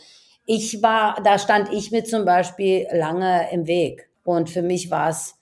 Ich 0.46 0.82
war, 0.82 1.22
da 1.24 1.38
stand 1.38 1.72
ich 1.72 1.92
mir 1.92 2.04
zum 2.04 2.26
Beispiel 2.26 2.88
lange 2.92 3.52
im 3.52 3.68
Weg. 3.68 4.10
Und 4.24 4.50
für 4.50 4.62
mich 4.62 4.92
war 4.92 5.10
es, 5.10 5.36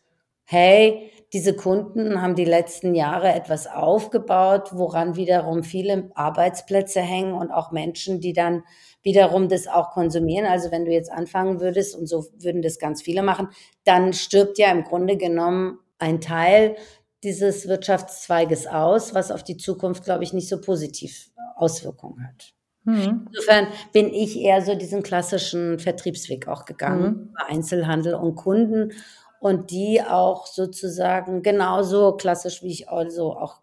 hey, 0.45 1.11
diese 1.31 1.55
Kunden 1.55 2.21
haben 2.21 2.35
die 2.35 2.45
letzten 2.45 2.95
Jahre 2.95 3.31
etwas 3.31 3.67
aufgebaut, 3.67 4.69
woran 4.73 5.15
wiederum 5.15 5.63
viele 5.63 6.09
Arbeitsplätze 6.15 7.01
hängen 7.01 7.33
und 7.33 7.51
auch 7.51 7.71
Menschen, 7.71 8.19
die 8.19 8.33
dann 8.33 8.63
wiederum 9.03 9.47
das 9.47 9.67
auch 9.67 9.91
konsumieren. 9.91 10.47
Also 10.47 10.71
wenn 10.71 10.85
du 10.85 10.91
jetzt 10.91 11.11
anfangen 11.11 11.61
würdest, 11.61 11.95
und 11.95 12.07
so 12.07 12.25
würden 12.39 12.61
das 12.61 12.79
ganz 12.79 13.01
viele 13.01 13.21
machen, 13.21 13.49
dann 13.83 14.13
stirbt 14.13 14.57
ja 14.57 14.71
im 14.71 14.83
Grunde 14.83 15.17
genommen 15.17 15.79
ein 15.99 16.19
Teil 16.19 16.75
dieses 17.23 17.67
Wirtschaftszweiges 17.67 18.67
aus, 18.67 19.13
was 19.13 19.31
auf 19.31 19.43
die 19.43 19.57
Zukunft, 19.57 20.03
glaube 20.03 20.23
ich, 20.23 20.33
nicht 20.33 20.47
so 20.47 20.61
positiv 20.61 21.31
Auswirkungen 21.55 22.25
hat. 22.25 22.53
Mhm. 22.85 23.27
Insofern 23.27 23.67
bin 23.91 24.13
ich 24.13 24.39
eher 24.39 24.61
so 24.61 24.75
diesen 24.75 25.03
klassischen 25.03 25.79
Vertriebsweg 25.79 26.47
auch 26.47 26.65
gegangen, 26.65 27.03
mhm. 27.03 27.35
Einzelhandel 27.47 28.15
und 28.15 28.35
Kunden 28.35 28.93
und 29.39 29.71
die 29.71 30.01
auch 30.01 30.47
sozusagen 30.47 31.43
genauso 31.43 32.13
klassisch, 32.13 32.63
wie 32.63 32.71
ich 32.71 32.89
also 32.89 33.33
auch 33.33 33.61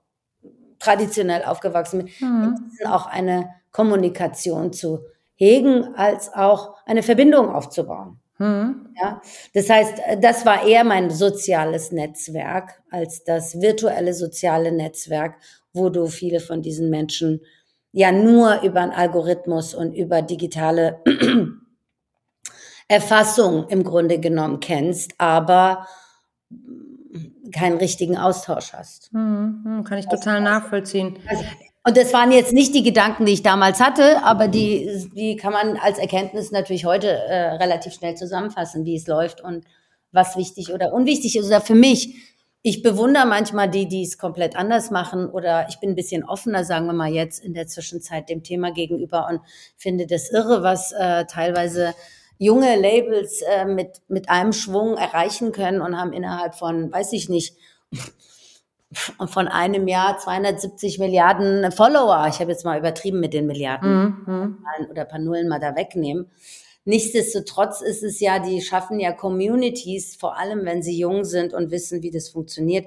traditionell 0.79 1.45
aufgewachsen 1.45 2.05
bin, 2.05 2.11
mhm. 2.21 2.57
auch 2.87 3.07
eine 3.07 3.49
Kommunikation 3.73 4.73
zu 4.73 5.07
hegen, 5.35 5.95
als 5.95 6.33
auch 6.33 6.77
eine 6.87 7.03
Verbindung 7.03 7.51
aufzubauen. 7.51 8.21
Mhm. 8.39 8.91
Ja, 9.01 9.21
das 9.55 9.71
heißt, 9.71 9.99
das 10.21 10.45
war 10.45 10.67
eher 10.67 10.85
mein 10.85 11.11
soziales 11.11 11.93
Netzwerk 11.93 12.83
als 12.91 13.25
das 13.25 13.61
virtuelle 13.61 14.15
soziale 14.15 14.73
Netzwerk, 14.73 15.37
wo 15.73 15.89
du 15.89 16.07
viele 16.07 16.41
von 16.41 16.63
diesen 16.63 16.91
Menschen 16.91 17.41
ja 17.93 18.13
nur 18.13 18.61
über 18.63 18.81
einen 18.81 18.93
Algorithmus 18.93 19.75
und 19.75 19.95
über 19.95 20.23
digitale 20.23 21.01
Erfassung 22.89 23.69
im 23.69 23.85
Grunde 23.85 24.21
genommen 24.21 24.61
kennst, 24.61 25.15
aber 25.19 25.87
keinen 27.53 27.79
richtigen 27.79 28.17
Austausch 28.19 28.73
hast. 28.73 29.13
Mhm, 29.13 29.85
kann 29.85 29.99
ich 29.99 30.07
total 30.07 30.41
nachvollziehen. 30.41 31.19
Also, 31.27 31.45
und 31.87 31.97
das 31.97 32.13
waren 32.13 32.33
jetzt 32.33 32.53
nicht 32.53 32.75
die 32.75 32.83
Gedanken, 32.83 33.27
die 33.27 33.33
ich 33.33 33.45
damals 33.45 33.79
hatte, 33.79 34.21
aber 34.25 34.49
die, 34.49 35.09
die 35.15 35.37
kann 35.37 35.53
man 35.53 35.77
als 35.77 35.99
Erkenntnis 35.99 36.51
natürlich 36.51 36.85
heute 36.85 37.07
äh, 37.07 37.55
relativ 37.55 37.93
schnell 37.95 38.17
zusammenfassen, 38.17 38.85
wie 38.85 38.97
es 38.97 39.07
läuft 39.07 39.41
und 39.41 39.65
was 40.11 40.37
wichtig 40.37 40.73
oder 40.73 40.93
unwichtig 40.93 41.37
ist. 41.37 41.47
Oder 41.47 41.61
für 41.61 41.77
mich, 41.77 42.17
ich 42.63 42.83
bewundere 42.83 43.25
manchmal 43.25 43.71
die, 43.71 43.87
die 43.87 44.03
es 44.03 44.19
komplett 44.19 44.57
anders 44.57 44.91
machen 44.91 45.31
oder 45.31 45.69
ich 45.69 45.79
bin 45.79 45.91
ein 45.91 45.95
bisschen 45.95 46.25
offener, 46.25 46.65
sagen 46.65 46.87
wir 46.87 46.93
mal 46.93 47.13
jetzt 47.13 47.39
in 47.45 47.55
der 47.55 47.69
Zwischenzeit 47.69 48.29
dem 48.29 48.43
Thema 48.43 48.73
gegenüber 48.73 49.29
und 49.31 49.41
finde 49.77 50.09
das 50.09 50.33
irre, 50.33 50.65
was 50.65 50.91
äh, 50.91 51.25
teilweise 51.27 51.95
junge 52.37 52.75
Labels 52.75 53.43
äh, 53.43 53.65
mit, 53.65 54.01
mit 54.09 54.29
einem 54.29 54.53
Schwung 54.53 54.97
erreichen 54.97 55.53
können 55.53 55.81
und 55.81 55.97
haben 55.97 56.13
innerhalb 56.13 56.57
von, 56.57 56.93
weiß 56.93 57.13
ich 57.13 57.29
nicht, 57.29 57.55
von 58.93 59.49
einem 59.49 59.89
Jahr 59.89 60.19
270 60.19 60.99
Milliarden 60.99 61.73
Follower. 61.73 62.27
Ich 62.29 62.39
habe 62.39 62.53
jetzt 62.53 62.65
mal 62.65 62.79
übertrieben 62.79 63.21
mit 63.21 63.35
den 63.35 63.47
Milliarden 63.47 64.17
mhm. 64.27 64.59
oder 64.91 65.03
ein 65.03 65.09
paar 65.09 65.19
Nullen 65.19 65.49
mal 65.49 65.59
da 65.59 65.75
wegnehmen. 65.75 66.31
Nichtsdestotrotz 66.85 67.81
ist 67.81 68.05
es 68.05 68.21
ja, 68.21 68.39
die 68.39 68.63
schaffen 68.63 69.01
ja 69.01 69.11
Communities, 69.11 70.15
vor 70.15 70.39
allem 70.39 70.65
wenn 70.65 70.83
sie 70.83 70.97
jung 70.97 71.25
sind 71.25 71.53
und 71.53 71.73
wissen, 71.73 72.03
wie 72.03 72.13
das 72.13 72.29
funktioniert. 72.29 72.87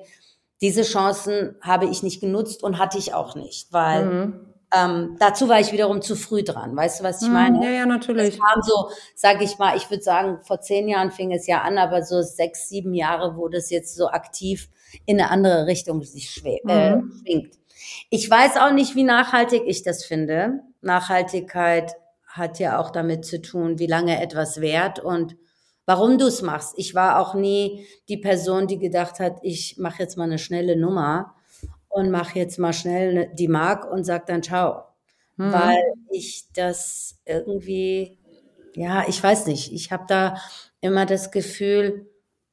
Diese 0.61 0.83
Chancen 0.83 1.55
habe 1.61 1.85
ich 1.85 2.01
nicht 2.01 2.21
genutzt 2.21 2.63
und 2.63 2.79
hatte 2.79 2.97
ich 2.97 3.13
auch 3.13 3.35
nicht, 3.35 3.73
weil 3.73 4.05
mhm. 4.05 4.53
ähm, 4.73 5.17
dazu 5.19 5.49
war 5.49 5.59
ich 5.59 5.73
wiederum 5.73 6.01
zu 6.01 6.15
früh 6.15 6.43
dran. 6.43 6.77
Weißt 6.77 7.01
du, 7.01 7.03
was 7.03 7.21
ich 7.21 7.27
mhm. 7.27 7.33
meine? 7.33 7.65
Ja, 7.65 7.71
ja, 7.71 7.85
natürlich. 7.85 8.35
Es 8.35 8.39
kam 8.39 8.61
so, 8.61 8.89
sage 9.15 9.43
ich 9.43 9.57
mal, 9.57 9.75
ich 9.75 9.89
würde 9.89 10.03
sagen, 10.03 10.39
vor 10.43 10.61
zehn 10.61 10.87
Jahren 10.87 11.11
fing 11.11 11.33
es 11.33 11.45
ja 11.45 11.61
an, 11.61 11.77
aber 11.77 12.01
so 12.01 12.21
sechs, 12.21 12.69
sieben 12.69 12.93
Jahre 12.93 13.35
wurde 13.35 13.57
es 13.57 13.69
jetzt 13.69 13.97
so 13.97 14.07
aktiv 14.07 14.69
in 15.05 15.19
eine 15.19 15.31
andere 15.31 15.65
Richtung 15.67 16.03
sich 16.03 16.41
äh, 16.45 16.95
mhm. 16.95 17.11
schwingt. 17.21 17.59
Ich 18.09 18.29
weiß 18.29 18.57
auch 18.57 18.71
nicht, 18.71 18.95
wie 18.95 19.03
nachhaltig 19.03 19.63
ich 19.65 19.83
das 19.83 20.03
finde. 20.03 20.59
Nachhaltigkeit 20.81 21.95
hat 22.27 22.59
ja 22.59 22.79
auch 22.79 22.91
damit 22.91 23.25
zu 23.25 23.41
tun, 23.41 23.79
wie 23.79 23.87
lange 23.87 24.21
etwas 24.21 24.61
währt 24.61 24.99
und 24.99 25.35
warum 25.85 26.17
du 26.17 26.27
es 26.27 26.41
machst. 26.41 26.73
Ich 26.77 26.93
war 26.93 27.19
auch 27.19 27.33
nie 27.33 27.85
die 28.07 28.17
Person, 28.17 28.67
die 28.67 28.77
gedacht 28.77 29.19
hat, 29.19 29.39
ich 29.41 29.77
mache 29.77 30.03
jetzt 30.03 30.17
mal 30.17 30.25
eine 30.25 30.37
schnelle 30.37 30.75
Nummer 30.75 31.35
und 31.87 32.11
mache 32.11 32.37
jetzt 32.37 32.59
mal 32.59 32.73
schnell 32.73 33.31
die 33.33 33.47
Mark 33.47 33.91
und 33.91 34.03
sag 34.03 34.27
dann 34.27 34.43
ciao. 34.43 34.83
Mhm. 35.37 35.51
Weil 35.51 35.93
ich 36.11 36.45
das 36.53 37.17
irgendwie, 37.25 38.19
ja, 38.75 39.05
ich 39.07 39.21
weiß 39.21 39.47
nicht, 39.47 39.73
ich 39.73 39.91
habe 39.91 40.05
da 40.07 40.35
immer 40.81 41.05
das 41.05 41.31
Gefühl, 41.31 42.07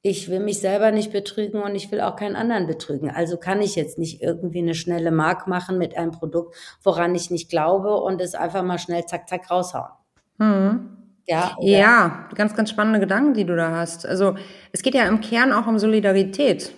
ich 0.09 0.29
will 0.31 0.39
mich 0.39 0.61
selber 0.61 0.93
nicht 0.93 1.11
betrügen 1.11 1.61
und 1.61 1.75
ich 1.75 1.91
will 1.91 2.01
auch 2.01 2.15
keinen 2.15 2.37
anderen 2.37 2.69
betrügen. 2.69 3.11
Also 3.11 3.39
kann 3.39 3.61
ich 3.61 3.75
jetzt 3.75 3.99
nicht 3.99 4.23
irgendwie 4.23 4.61
eine 4.61 4.77
schnelle 4.77 5.11
Mark 5.11 5.49
machen 5.49 5.79
mit 5.79 5.97
einem 5.97 6.13
Produkt, 6.13 6.55
woran 6.85 7.17
ich 7.17 7.31
nicht 7.33 7.51
glaube 7.51 7.97
und 7.97 8.21
es 8.21 8.37
einfach 8.37 8.63
mal 8.63 8.79
schnell 8.79 9.05
zack, 9.07 9.29
zack 9.29 9.51
raushauen. 9.51 9.91
Mhm. 10.39 10.91
Ja, 11.27 11.57
ja, 11.59 12.29
ganz, 12.37 12.55
ganz 12.55 12.71
spannende 12.71 13.01
Gedanken, 13.01 13.35
die 13.35 13.45
du 13.45 13.57
da 13.57 13.73
hast. 13.73 14.07
Also 14.07 14.37
es 14.71 14.83
geht 14.83 14.95
ja 14.95 15.09
im 15.09 15.21
Kern 15.21 15.53
auch 15.53 15.67
um 15.67 15.77
Solidarität 15.81 16.73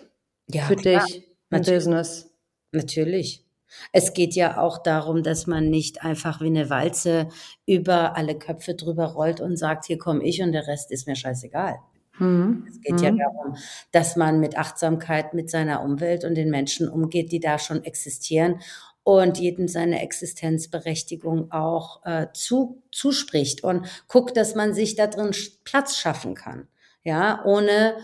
ja, 0.51 0.63
für 0.63 0.77
klar. 0.77 1.05
dich 1.05 1.17
im 1.19 1.25
Natürlich. 1.51 1.85
Business. 1.85 2.35
Natürlich. 2.73 3.45
Es 3.93 4.15
geht 4.15 4.35
ja 4.35 4.57
auch 4.59 4.83
darum, 4.83 5.23
dass 5.23 5.47
man 5.47 5.69
nicht 5.69 6.03
einfach 6.03 6.41
wie 6.41 6.47
eine 6.47 6.71
Walze 6.71 7.29
über 7.67 8.17
alle 8.17 8.39
Köpfe 8.39 8.75
drüber 8.75 9.05
rollt 9.05 9.43
und 9.43 9.59
sagt, 9.59 9.85
hier 9.85 9.99
komme 9.99 10.25
ich 10.25 10.41
und 10.41 10.53
der 10.53 10.67
Rest 10.67 10.91
ist 10.91 11.07
mir 11.07 11.17
scheißegal. 11.17 11.79
Mhm. 12.19 12.67
Es 12.69 12.81
geht 12.81 12.97
mhm. 12.97 13.03
ja 13.03 13.11
darum, 13.13 13.57
dass 13.93 14.17
man 14.17 14.41
mit 14.41 14.57
Achtsamkeit 14.59 15.35
mit 15.35 15.51
seiner 15.51 15.83
Umwelt 15.83 16.25
und 16.25 16.35
den 16.35 16.51
Menschen 16.51 16.89
umgeht, 16.89 17.33
die 17.33 17.41
da 17.41 17.59
schon 17.59 17.85
existieren 17.85 18.61
und 19.05 19.39
jedem 19.39 19.69
seine 19.69 20.03
Existenzberechtigung 20.03 21.51
auch 21.51 22.05
äh, 22.05 22.27
zu, 22.35 22.83
zuspricht 22.93 23.65
und 23.65 23.87
guckt, 24.07 24.37
dass 24.37 24.55
man 24.55 24.75
sich 24.75 24.97
da 24.97 25.07
drin 25.07 25.31
Platz 25.65 25.97
schaffen 25.97 26.35
kann, 26.35 26.69
ja, 27.05 27.43
ohne 27.47 27.95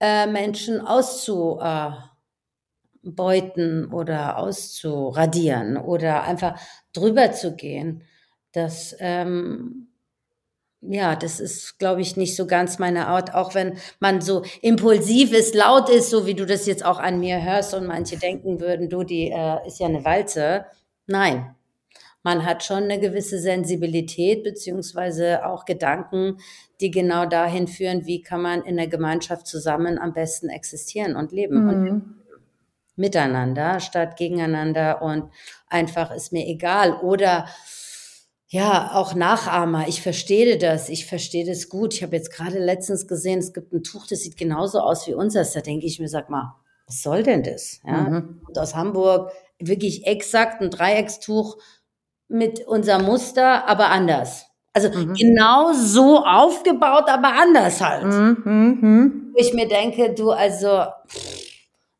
äh, 0.00 0.26
Menschen 0.26 0.82
auszubeuten 0.82 2.04
äh, 3.04 3.94
oder 3.94 4.36
auszuradieren 4.36 5.78
oder 5.78 6.24
einfach 6.24 6.60
drüber 6.92 7.32
zu 7.32 7.56
gehen. 7.56 8.02
Das 8.52 8.94
ähm, 8.98 9.89
ja, 10.82 11.14
das 11.14 11.40
ist, 11.40 11.78
glaube 11.78 12.00
ich, 12.00 12.16
nicht 12.16 12.36
so 12.36 12.46
ganz 12.46 12.78
meine 12.78 13.06
Art, 13.06 13.34
auch 13.34 13.54
wenn 13.54 13.76
man 13.98 14.20
so 14.20 14.42
impulsiv 14.62 15.32
ist, 15.32 15.54
laut 15.54 15.90
ist, 15.90 16.10
so 16.10 16.26
wie 16.26 16.34
du 16.34 16.46
das 16.46 16.66
jetzt 16.66 16.84
auch 16.84 16.98
an 16.98 17.20
mir 17.20 17.42
hörst 17.42 17.74
und 17.74 17.86
manche 17.86 18.16
denken 18.16 18.60
würden, 18.60 18.88
du, 18.88 19.02
die 19.02 19.30
äh, 19.30 19.66
ist 19.66 19.78
ja 19.78 19.86
eine 19.86 20.04
Walze. 20.04 20.64
Nein, 21.06 21.54
man 22.22 22.46
hat 22.46 22.64
schon 22.64 22.84
eine 22.84 22.98
gewisse 22.98 23.38
Sensibilität 23.38 24.42
beziehungsweise 24.42 25.44
auch 25.46 25.66
Gedanken, 25.66 26.38
die 26.80 26.90
genau 26.90 27.26
dahin 27.26 27.68
führen, 27.68 28.06
wie 28.06 28.22
kann 28.22 28.40
man 28.40 28.62
in 28.62 28.76
der 28.76 28.88
Gemeinschaft 28.88 29.46
zusammen 29.46 29.98
am 29.98 30.14
besten 30.14 30.48
existieren 30.48 31.14
und 31.14 31.32
leben. 31.32 31.62
Mhm. 31.62 31.68
Und 31.68 32.14
miteinander 32.96 33.80
statt 33.80 34.16
gegeneinander 34.16 35.00
und 35.00 35.30
einfach 35.68 36.10
ist 36.10 36.32
mir 36.32 36.46
egal. 36.46 36.92
Oder 37.00 37.46
ja, 38.52 38.90
auch 38.94 39.14
Nachahmer. 39.14 39.86
Ich 39.86 40.02
verstehe 40.02 40.58
das. 40.58 40.88
Ich 40.88 41.06
verstehe 41.06 41.46
das 41.46 41.68
gut. 41.68 41.94
Ich 41.94 42.02
habe 42.02 42.16
jetzt 42.16 42.32
gerade 42.32 42.58
letztens 42.58 43.06
gesehen, 43.06 43.38
es 43.38 43.52
gibt 43.52 43.72
ein 43.72 43.84
Tuch, 43.84 44.08
das 44.08 44.20
sieht 44.20 44.36
genauso 44.36 44.80
aus 44.80 45.06
wie 45.06 45.14
unseres. 45.14 45.52
Da 45.52 45.60
denke 45.60 45.86
ich 45.86 46.00
mir, 46.00 46.08
sag 46.08 46.30
mal, 46.30 46.56
was 46.84 47.00
soll 47.00 47.22
denn 47.22 47.44
das? 47.44 47.80
Ja? 47.86 47.92
Mhm. 47.92 48.40
Und 48.48 48.58
aus 48.58 48.74
Hamburg 48.74 49.30
wirklich 49.60 50.04
exakt 50.04 50.60
ein 50.60 50.70
Dreieckstuch 50.70 51.58
mit 52.26 52.66
unserem 52.66 53.04
Muster, 53.04 53.68
aber 53.68 53.90
anders. 53.90 54.46
Also 54.72 54.88
mhm. 54.88 55.14
genau 55.14 55.72
so 55.72 56.24
aufgebaut, 56.24 57.04
aber 57.06 57.34
anders 57.40 57.80
halt. 57.80 58.04
Mhm. 58.04 58.42
mhm. 58.44 59.30
Wo 59.32 59.38
ich 59.38 59.54
mir 59.54 59.68
denke, 59.68 60.12
du, 60.12 60.32
also, 60.32 60.86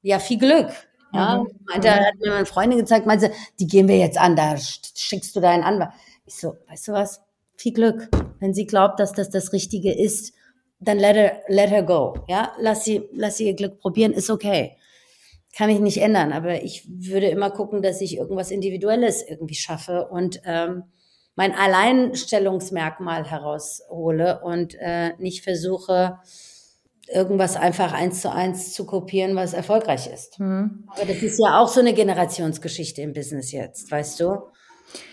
ja, 0.02 0.18
viel 0.18 0.38
Glück. 0.38 0.70
Ja, 1.12 1.38
mhm. 1.38 1.48
meinte, 1.68 1.90
hat 1.92 2.14
mir 2.20 2.30
meine 2.30 2.46
Freundin 2.46 2.78
gezeigt, 2.80 3.06
meinte, 3.06 3.30
die 3.60 3.68
gehen 3.68 3.86
wir 3.86 3.98
jetzt 3.98 4.18
an, 4.18 4.34
da 4.34 4.56
schickst 4.56 5.36
du 5.36 5.40
deinen 5.40 5.62
Anwalt. 5.62 5.90
Ich 6.30 6.36
so, 6.36 6.56
weißt 6.68 6.86
du 6.86 6.92
was? 6.92 7.20
Viel 7.56 7.72
Glück. 7.72 8.08
Wenn 8.38 8.54
sie 8.54 8.64
glaubt, 8.64 9.00
dass 9.00 9.12
das 9.12 9.30
das 9.30 9.52
Richtige 9.52 9.92
ist, 9.92 10.32
dann 10.78 10.96
let 10.96 11.16
her, 11.16 11.42
let 11.48 11.70
her 11.70 11.82
go. 11.82 12.24
Ja, 12.28 12.52
lass 12.60 12.84
sie, 12.84 13.08
lass 13.12 13.36
sie 13.36 13.48
ihr 13.48 13.54
Glück 13.54 13.80
probieren, 13.80 14.12
ist 14.12 14.30
okay. 14.30 14.76
Kann 15.56 15.70
ich 15.70 15.80
nicht 15.80 15.96
ändern, 15.96 16.32
aber 16.32 16.62
ich 16.62 16.86
würde 16.88 17.26
immer 17.26 17.50
gucken, 17.50 17.82
dass 17.82 18.00
ich 18.00 18.16
irgendwas 18.16 18.52
Individuelles 18.52 19.24
irgendwie 19.28 19.56
schaffe 19.56 20.06
und 20.06 20.40
ähm, 20.44 20.84
mein 21.34 21.52
Alleinstellungsmerkmal 21.52 23.28
heraushole 23.28 24.40
und 24.44 24.76
äh, 24.78 25.16
nicht 25.18 25.42
versuche, 25.42 26.20
irgendwas 27.08 27.56
einfach 27.56 27.92
eins 27.92 28.20
zu 28.20 28.32
eins 28.32 28.72
zu 28.72 28.86
kopieren, 28.86 29.34
was 29.34 29.52
erfolgreich 29.52 30.06
ist. 30.06 30.38
Mhm. 30.38 30.88
Aber 30.94 31.06
das 31.06 31.22
ist 31.24 31.40
ja 31.40 31.58
auch 31.58 31.68
so 31.68 31.80
eine 31.80 31.92
Generationsgeschichte 31.92 33.02
im 33.02 33.14
Business 33.14 33.50
jetzt, 33.50 33.90
weißt 33.90 34.20
du? 34.20 34.36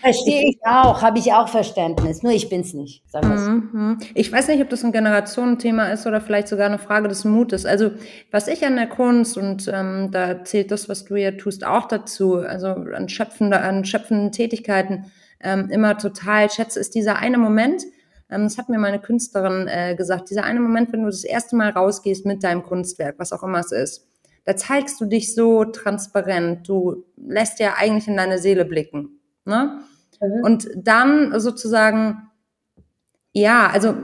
Verstehe 0.02 0.50
ich 0.50 0.58
auch, 0.64 1.02
habe 1.02 1.20
ich 1.20 1.34
auch 1.34 1.50
Verständnis, 1.50 2.24
nur 2.24 2.32
ich 2.32 2.50
bin's 2.50 2.74
nicht. 2.74 3.04
Mhm. 3.14 3.98
Ich 4.16 4.32
weiß 4.32 4.48
nicht, 4.48 4.62
ob 4.62 4.70
das 4.70 4.84
ein 4.84 4.92
Generationenthema 4.92 5.88
ist 5.88 6.08
oder 6.08 6.22
vielleicht 6.22 6.48
sogar 6.48 6.68
eine 6.68 6.80
Frage 6.80 7.08
des 7.08 7.26
Mutes. 7.26 7.66
Also 7.66 7.92
was 8.32 8.48
ich 8.48 8.66
an 8.66 8.76
der 8.76 8.88
Kunst 8.88 9.38
und 9.38 9.70
ähm, 9.72 10.10
da 10.12 10.44
zählt 10.44 10.72
das, 10.72 10.90
was 10.90 11.06
du 11.06 11.16
ja 11.16 11.32
tust, 11.32 11.66
auch 11.66 11.88
dazu, 11.88 12.38
also 12.38 12.68
an, 12.68 13.10
schöpfende, 13.10 13.60
an 13.60 13.86
schöpfenden 13.86 14.32
Tätigkeiten 14.32 15.12
ähm, 15.40 15.70
immer 15.70 15.98
total 15.98 16.50
schätze, 16.50 16.80
ist 16.80 16.96
dieser 16.96 17.18
eine 17.18 17.38
Moment, 17.38 17.84
ähm, 18.30 18.44
das 18.44 18.58
hat 18.58 18.70
mir 18.70 18.80
meine 18.80 19.00
Künstlerin 19.00 19.68
äh, 19.68 19.96
gesagt, 19.96 20.30
dieser 20.30 20.44
eine 20.44 20.60
Moment, 20.60 20.92
wenn 20.92 21.02
du 21.02 21.08
das 21.08 21.24
erste 21.24 21.56
Mal 21.56 21.70
rausgehst 21.70 22.26
mit 22.26 22.44
deinem 22.44 22.64
Kunstwerk, 22.64 23.16
was 23.18 23.32
auch 23.32 23.44
immer 23.44 23.60
es 23.60 23.72
ist, 23.72 24.08
da 24.46 24.56
zeigst 24.56 25.02
du 25.02 25.06
dich 25.06 25.36
so 25.36 25.66
transparent, 25.66 26.68
du 26.68 27.04
lässt 27.18 27.60
ja 27.60 27.76
eigentlich 27.78 28.08
in 28.08 28.16
deine 28.16 28.40
Seele 28.40 28.64
blicken. 28.64 29.17
Ne? 29.48 29.80
Mhm. 30.22 30.44
Und 30.44 30.70
dann 30.76 31.40
sozusagen, 31.40 32.30
ja, 33.34 33.68
also 33.68 33.96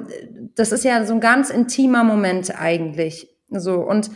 das 0.56 0.72
ist 0.72 0.84
ja 0.84 1.06
so 1.06 1.14
ein 1.14 1.20
ganz 1.20 1.50
intimer 1.50 2.04
Moment 2.04 2.60
eigentlich. 2.60 3.30
So 3.50 3.76
und 3.76 4.10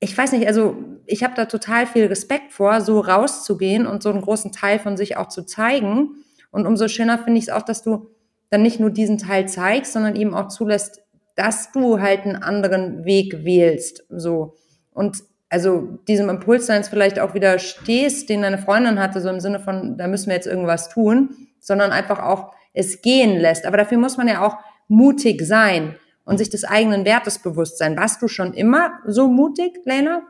ich 0.00 0.16
weiß 0.16 0.32
nicht, 0.32 0.46
also 0.46 0.76
ich 1.06 1.24
habe 1.24 1.34
da 1.34 1.46
total 1.46 1.86
viel 1.86 2.06
Respekt 2.06 2.52
vor, 2.52 2.80
so 2.80 3.00
rauszugehen 3.00 3.86
und 3.86 4.02
so 4.02 4.10
einen 4.10 4.20
großen 4.20 4.52
Teil 4.52 4.78
von 4.78 4.96
sich 4.96 5.16
auch 5.16 5.28
zu 5.28 5.44
zeigen. 5.44 6.24
Und 6.50 6.66
umso 6.66 6.86
schöner 6.88 7.18
finde 7.18 7.38
ich 7.38 7.48
es 7.48 7.50
auch, 7.50 7.62
dass 7.62 7.82
du 7.82 8.10
dann 8.50 8.62
nicht 8.62 8.80
nur 8.80 8.90
diesen 8.90 9.18
Teil 9.18 9.48
zeigst, 9.48 9.92
sondern 9.92 10.16
eben 10.16 10.34
auch 10.34 10.48
zulässt, 10.48 11.02
dass 11.34 11.72
du 11.72 12.00
halt 12.00 12.22
einen 12.22 12.36
anderen 12.36 13.04
Weg 13.04 13.44
wählst. 13.44 14.04
So. 14.08 14.54
Und 14.92 15.22
also 15.50 15.98
diesem 16.06 16.28
Impulsseins 16.28 16.88
vielleicht 16.88 17.18
auch 17.18 17.34
widerstehst, 17.34 18.28
den 18.28 18.42
deine 18.42 18.58
Freundin 18.58 18.98
hatte, 18.98 19.20
so 19.20 19.28
im 19.28 19.40
Sinne 19.40 19.60
von, 19.60 19.96
da 19.96 20.06
müssen 20.06 20.26
wir 20.28 20.34
jetzt 20.34 20.46
irgendwas 20.46 20.88
tun, 20.88 21.48
sondern 21.58 21.90
einfach 21.90 22.20
auch 22.20 22.52
es 22.74 23.02
gehen 23.02 23.38
lässt. 23.38 23.66
Aber 23.66 23.76
dafür 23.76 23.98
muss 23.98 24.16
man 24.16 24.28
ja 24.28 24.46
auch 24.46 24.56
mutig 24.88 25.42
sein 25.42 25.96
und 26.24 26.38
sich 26.38 26.50
des 26.50 26.64
eigenen 26.64 27.04
Wertes 27.04 27.38
bewusst 27.38 27.78
sein. 27.78 27.96
Warst 27.96 28.20
du 28.20 28.28
schon 28.28 28.52
immer 28.52 28.92
so 29.06 29.28
mutig, 29.28 29.80
Lena? 29.84 30.22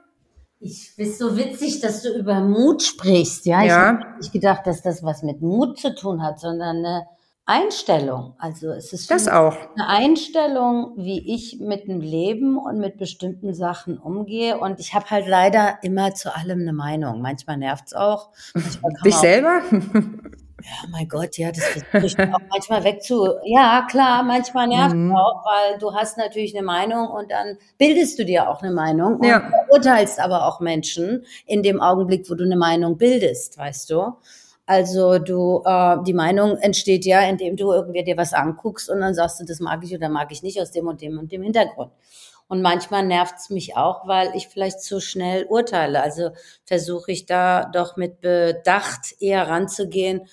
Ich 0.61 0.95
bist 0.97 1.19
so 1.19 1.37
witzig, 1.37 1.81
dass 1.81 2.03
du 2.03 2.17
über 2.17 2.41
Mut 2.41 2.83
sprichst, 2.83 3.47
ja. 3.47 3.63
ja. 3.63 3.67
Ich 3.67 3.73
habe 3.73 4.19
nicht 4.19 4.33
gedacht, 4.33 4.67
dass 4.67 4.83
das 4.83 5.03
was 5.03 5.23
mit 5.23 5.41
Mut 5.41 5.79
zu 5.79 5.95
tun 5.95 6.23
hat, 6.23 6.41
sondern 6.41 6.79
eine 6.79 7.07
Einstellung. 7.49 8.35
Also 8.39 8.69
es 8.69 8.93
ist 8.93 9.11
das 9.11 9.27
auch. 9.27 9.57
eine 9.75 9.89
Einstellung, 9.89 10.93
wie 10.97 11.35
ich 11.35 11.59
mit 11.61 11.89
dem 11.89 12.03
Leben 12.03 12.59
und 12.59 12.79
mit 12.79 12.99
bestimmten 12.99 13.55
Sachen 13.55 13.97
umgehe. 13.97 14.59
Und 14.59 14.79
ich 14.81 14.93
habe 14.93 15.09
halt 15.09 15.27
leider 15.27 15.79
immer 15.83 16.15
zu 16.15 16.37
allem 16.37 16.61
eine 16.61 16.75
Meinung. 16.75 17.23
Manchmal 17.23 17.57
nervt's 17.57 17.95
auch. 17.95 18.29
Manchmal 18.53 18.93
Dich 19.03 19.15
auch, 19.15 19.21
selber? 19.21 19.63
Ja, 20.61 20.89
mein 20.91 21.07
Gott, 21.09 21.39
ja, 21.39 21.53
das 21.53 21.65
versuche 21.91 22.35
auch 22.35 22.41
manchmal 22.51 22.83
weg 22.83 23.01
zu. 23.01 23.29
Ja, 23.45 23.87
klar, 23.89 24.25
manchmal 24.25 24.67
nervt 24.67 24.97
mhm. 24.97 25.15
auch, 25.15 25.45
weil 25.45 25.79
du 25.79 25.95
hast 25.95 26.19
natürlich 26.19 26.55
eine 26.55 26.67
Meinung 26.67 27.07
und 27.07 27.31
dann 27.31 27.59
bildest 27.79 28.19
du 28.19 28.25
dir 28.25 28.51
auch 28.51 28.61
eine 28.61 28.73
Meinung 28.73 29.19
und 29.19 29.27
ja. 29.27 29.51
urteilst 29.71 30.19
aber 30.19 30.47
auch 30.47 30.59
Menschen 30.59 31.25
in 31.47 31.63
dem 31.63 31.81
Augenblick, 31.81 32.29
wo 32.29 32.35
du 32.35 32.43
eine 32.45 32.57
Meinung 32.57 32.99
bildest, 32.99 33.57
weißt 33.57 33.89
du? 33.91 34.17
Also 34.69 35.19
du, 35.19 35.63
äh, 35.65 35.97
die 36.07 36.13
Meinung 36.13 36.59
entsteht 36.59 37.07
ja, 37.07 37.23
indem 37.23 37.57
du 37.57 37.73
irgendwie 37.73 38.05
dir 38.05 38.19
was 38.19 38.35
anguckst 38.35 38.91
und 38.91 39.01
dann 39.01 39.15
sagst 39.15 39.41
du, 39.41 39.47
das 39.47 39.61
mag 39.61 39.83
ich 39.83 39.95
oder 39.95 40.11
mag 40.11 40.31
ich 40.31 40.43
nicht 40.43 40.61
aus 40.61 40.71
dem 40.71 40.87
und 40.87 41.01
dem 41.01 41.19
und 41.19 41.33
dem 41.33 41.43
Hintergrund. 41.43 41.91
Und 42.49 42.61
manchmal 42.61 43.07
nervt's 43.07 43.49
mich 43.49 43.79
auch, 43.79 44.07
weil 44.07 44.31
ich 44.35 44.49
vielleicht 44.49 44.83
zu 44.83 45.01
schnell 45.01 45.47
urteile. 45.47 46.03
Also 46.03 46.33
versuche 46.67 47.13
ich 47.13 47.25
da 47.25 47.65
doch 47.65 47.97
mit 47.97 48.21
Bedacht 48.21 49.15
eher 49.21 49.49
ranzugehen 49.49 50.29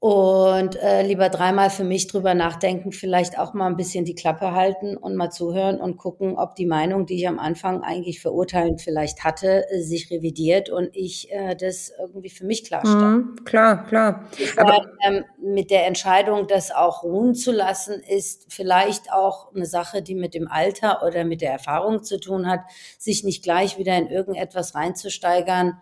und 0.00 0.76
äh, 0.76 1.02
lieber 1.02 1.28
dreimal 1.28 1.70
für 1.70 1.82
mich 1.82 2.06
drüber 2.06 2.32
nachdenken, 2.32 2.92
vielleicht 2.92 3.36
auch 3.36 3.52
mal 3.52 3.66
ein 3.66 3.74
bisschen 3.76 4.04
die 4.04 4.14
Klappe 4.14 4.52
halten 4.52 4.96
und 4.96 5.16
mal 5.16 5.30
zuhören 5.30 5.80
und 5.80 5.96
gucken, 5.96 6.36
ob 6.36 6.54
die 6.54 6.66
Meinung, 6.66 7.04
die 7.04 7.16
ich 7.16 7.26
am 7.26 7.40
Anfang 7.40 7.82
eigentlich 7.82 8.20
verurteilend 8.20 8.80
vielleicht 8.80 9.24
hatte, 9.24 9.68
äh, 9.70 9.80
sich 9.80 10.08
revidiert 10.12 10.70
und 10.70 10.90
ich 10.92 11.32
äh, 11.32 11.56
das 11.56 11.90
irgendwie 11.98 12.30
für 12.30 12.46
mich 12.46 12.64
klarstelle. 12.64 13.08
Mhm, 13.08 13.44
klar, 13.44 13.86
klar. 13.86 14.28
Aber 14.56 14.86
ähm, 15.04 15.24
mit 15.42 15.72
der 15.72 15.88
Entscheidung, 15.88 16.46
das 16.46 16.70
auch 16.70 17.02
ruhen 17.02 17.34
zu 17.34 17.50
lassen, 17.50 18.00
ist 18.00 18.52
vielleicht 18.52 19.12
auch 19.12 19.52
eine 19.52 19.66
Sache, 19.66 20.00
die 20.00 20.14
mit 20.14 20.32
dem 20.32 20.46
Alter 20.46 21.02
oder 21.04 21.24
mit 21.24 21.40
der 21.40 21.50
Erfahrung 21.50 22.04
zu 22.04 22.20
tun 22.20 22.46
hat, 22.46 22.60
sich 22.98 23.24
nicht 23.24 23.42
gleich 23.42 23.78
wieder 23.78 23.96
in 23.96 24.06
irgendetwas 24.06 24.76
reinzusteigern, 24.76 25.80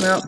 ja. 0.00 0.22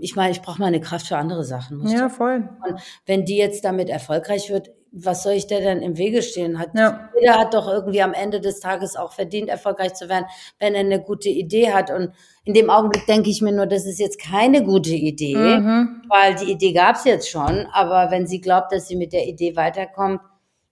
Ich 0.00 0.16
meine, 0.16 0.32
ich 0.32 0.42
brauche 0.42 0.60
meine 0.60 0.80
Kraft 0.80 1.08
für 1.08 1.16
andere 1.16 1.44
Sachen. 1.44 1.86
Ja, 1.86 2.08
voll. 2.08 2.48
Und 2.66 2.80
wenn 3.06 3.24
die 3.24 3.36
jetzt 3.36 3.64
damit 3.64 3.88
erfolgreich 3.88 4.50
wird, 4.50 4.70
was 4.92 5.22
soll 5.22 5.32
ich 5.32 5.46
dir 5.46 5.60
denn 5.60 5.80
im 5.80 5.96
Wege 5.96 6.22
stehen? 6.22 6.58
Hat, 6.58 6.70
ja. 6.74 7.08
Jeder 7.18 7.38
hat 7.38 7.54
doch 7.54 7.66
irgendwie 7.66 8.02
am 8.02 8.12
Ende 8.12 8.40
des 8.40 8.60
Tages 8.60 8.94
auch 8.94 9.12
verdient, 9.12 9.48
erfolgreich 9.48 9.94
zu 9.94 10.08
werden, 10.08 10.26
wenn 10.58 10.74
er 10.74 10.80
eine 10.80 11.00
gute 11.00 11.30
Idee 11.30 11.72
hat. 11.72 11.90
Und 11.90 12.12
in 12.44 12.52
dem 12.52 12.68
Augenblick 12.68 13.06
denke 13.06 13.30
ich 13.30 13.40
mir 13.40 13.52
nur, 13.52 13.66
das 13.66 13.86
ist 13.86 13.98
jetzt 13.98 14.20
keine 14.20 14.62
gute 14.62 14.94
Idee, 14.94 15.34
mhm. 15.34 16.02
weil 16.08 16.34
die 16.34 16.52
Idee 16.52 16.72
gab 16.72 16.96
es 16.96 17.04
jetzt 17.04 17.30
schon. 17.30 17.66
Aber 17.72 18.10
wenn 18.10 18.26
sie 18.26 18.40
glaubt, 18.40 18.70
dass 18.72 18.86
sie 18.86 18.96
mit 18.96 19.14
der 19.14 19.26
Idee 19.26 19.56
weiterkommt, 19.56 20.20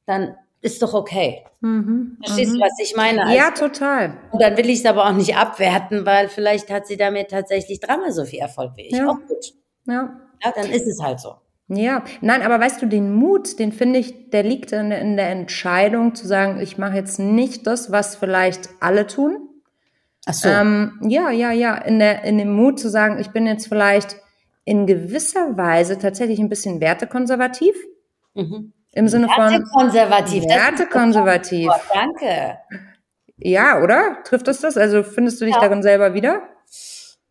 dann 0.05 0.37
ist 0.63 0.83
doch 0.83 0.95
okay. 0.95 1.45
Mhm. 1.61 2.19
Verstehst 2.25 2.53
mhm. 2.53 2.59
du, 2.59 2.61
was 2.65 2.79
ich 2.83 2.95
meine? 2.97 3.23
Also, 3.23 3.37
ja, 3.37 3.51
total. 3.51 4.19
Und 4.31 4.43
dann 4.43 4.57
will 4.57 4.69
ich 4.69 4.81
es 4.81 4.87
aber 4.87 5.07
auch 5.07 5.13
nicht 5.13 5.37
abwerten, 5.37 6.05
weil 6.05 6.29
vielleicht 6.29 6.71
hat 6.71 6.87
sie 6.87 6.97
damit 6.97 7.31
tatsächlich 7.31 7.81
dreimal 7.81 8.13
so 8.13 8.25
viel 8.25 8.41
Erfolg 8.41 8.73
wie 8.77 8.89
ich. 8.89 8.93
Ja. 8.93 9.09
Auch 9.09 9.19
gut. 9.27 9.55
Ja. 9.87 10.21
ja. 10.45 10.53
Dann 10.55 10.71
ist 10.71 10.87
es 10.87 11.03
halt 11.03 11.21
so. 11.21 11.35
Ja, 11.73 12.05
nein, 12.21 12.43
aber 12.43 12.59
weißt 12.59 12.83
du, 12.83 12.87
den 12.87 13.15
Mut, 13.15 13.61
den 13.61 13.71
finde 13.71 14.01
ich, 14.01 14.31
der 14.31 14.43
liegt 14.43 14.73
in, 14.73 14.91
in 14.91 15.17
der 15.17 15.31
Entscheidung 15.31 16.17
zu 16.17 16.27
sagen, 16.27 16.61
ich 16.61 16.79
mache 16.79 16.97
jetzt 16.97 17.21
nicht 17.21 17.67
das, 17.67 17.93
was 17.93 18.17
vielleicht 18.17 18.71
alle 18.81 19.07
tun. 19.07 19.49
Ach 20.27 20.35
so. 20.35 20.49
Ähm, 20.49 20.99
ja, 21.03 21.31
ja, 21.31 21.53
ja, 21.53 21.77
in, 21.77 22.01
der, 22.01 22.25
in 22.25 22.39
dem 22.39 22.53
Mut 22.53 22.81
zu 22.81 22.91
sagen, 22.91 23.21
ich 23.21 23.31
bin 23.31 23.47
jetzt 23.47 23.69
vielleicht 23.69 24.17
in 24.65 24.87
gewisser 24.87 25.57
Weise 25.57 25.97
tatsächlich 25.97 26.41
ein 26.41 26.49
bisschen 26.49 26.81
wertekonservativ. 26.81 27.77
Mhm. 28.35 28.73
Im 28.93 29.09
Sinne 29.09 29.29
von. 29.29 29.51
Wertekonservativ. 29.51 30.45
Wertekonservativ. 30.45 31.71
Danke. 31.93 32.59
Ja, 33.37 33.83
oder? 33.83 34.23
Trifft 34.25 34.49
das 34.49 34.61
das? 34.61 34.77
Also 34.77 35.03
findest 35.03 35.41
du 35.41 35.45
dich 35.45 35.55
ja. 35.55 35.61
darin 35.61 35.83
selber 35.83 36.15
wieder? 36.15 36.43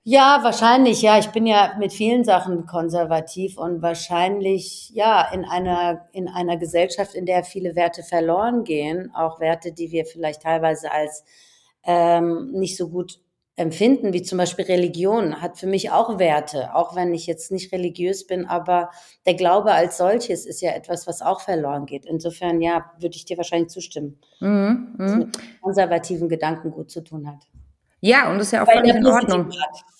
Ja, 0.03 0.39
wahrscheinlich, 0.41 1.01
ja. 1.01 1.19
Ich 1.19 1.27
bin 1.27 1.45
ja 1.45 1.75
mit 1.77 1.93
vielen 1.93 2.23
Sachen 2.23 2.65
konservativ 2.65 3.57
und 3.57 3.81
wahrscheinlich, 3.81 4.89
ja, 4.93 5.29
in 5.31 5.45
einer, 5.45 6.07
in 6.13 6.27
einer 6.27 6.57
Gesellschaft, 6.57 7.13
in 7.13 7.25
der 7.25 7.43
viele 7.43 7.75
Werte 7.75 8.01
verloren 8.01 8.63
gehen, 8.63 9.11
auch 9.13 9.39
Werte, 9.39 9.71
die 9.71 9.91
wir 9.91 10.05
vielleicht 10.05 10.41
teilweise 10.41 10.91
als 10.91 11.23
ähm, 11.83 12.51
nicht 12.53 12.77
so 12.77 12.89
gut 12.89 13.19
empfinden, 13.59 14.13
wie 14.13 14.21
zum 14.21 14.37
Beispiel 14.37 14.65
Religion, 14.65 15.41
hat 15.41 15.57
für 15.57 15.67
mich 15.67 15.91
auch 15.91 16.17
Werte, 16.17 16.73
auch 16.73 16.95
wenn 16.95 17.13
ich 17.13 17.27
jetzt 17.27 17.51
nicht 17.51 17.71
religiös 17.73 18.25
bin, 18.25 18.45
aber 18.45 18.89
der 19.25 19.33
Glaube 19.33 19.73
als 19.73 19.97
solches 19.97 20.45
ist 20.45 20.61
ja 20.61 20.71
etwas, 20.71 21.07
was 21.07 21.21
auch 21.21 21.41
verloren 21.41 21.85
geht. 21.85 22.05
Insofern, 22.05 22.61
ja, 22.61 22.91
würde 22.99 23.17
ich 23.17 23.25
dir 23.25 23.37
wahrscheinlich 23.37 23.69
zustimmen, 23.69 24.17
mhm, 24.39 24.93
was 24.97 25.11
mhm. 25.11 25.17
mit 25.19 25.61
konservativen 25.61 26.29
Gedanken 26.29 26.71
gut 26.71 26.89
zu 26.89 27.03
tun 27.03 27.27
hat. 27.27 27.47
Ja, 28.01 28.29
und 28.31 28.37
das 28.37 28.47
ist 28.47 28.53
ja 28.53 28.63
auch 28.63 28.71
völlig 28.71 28.95
in 28.95 29.05
Ordnung. 29.05 29.51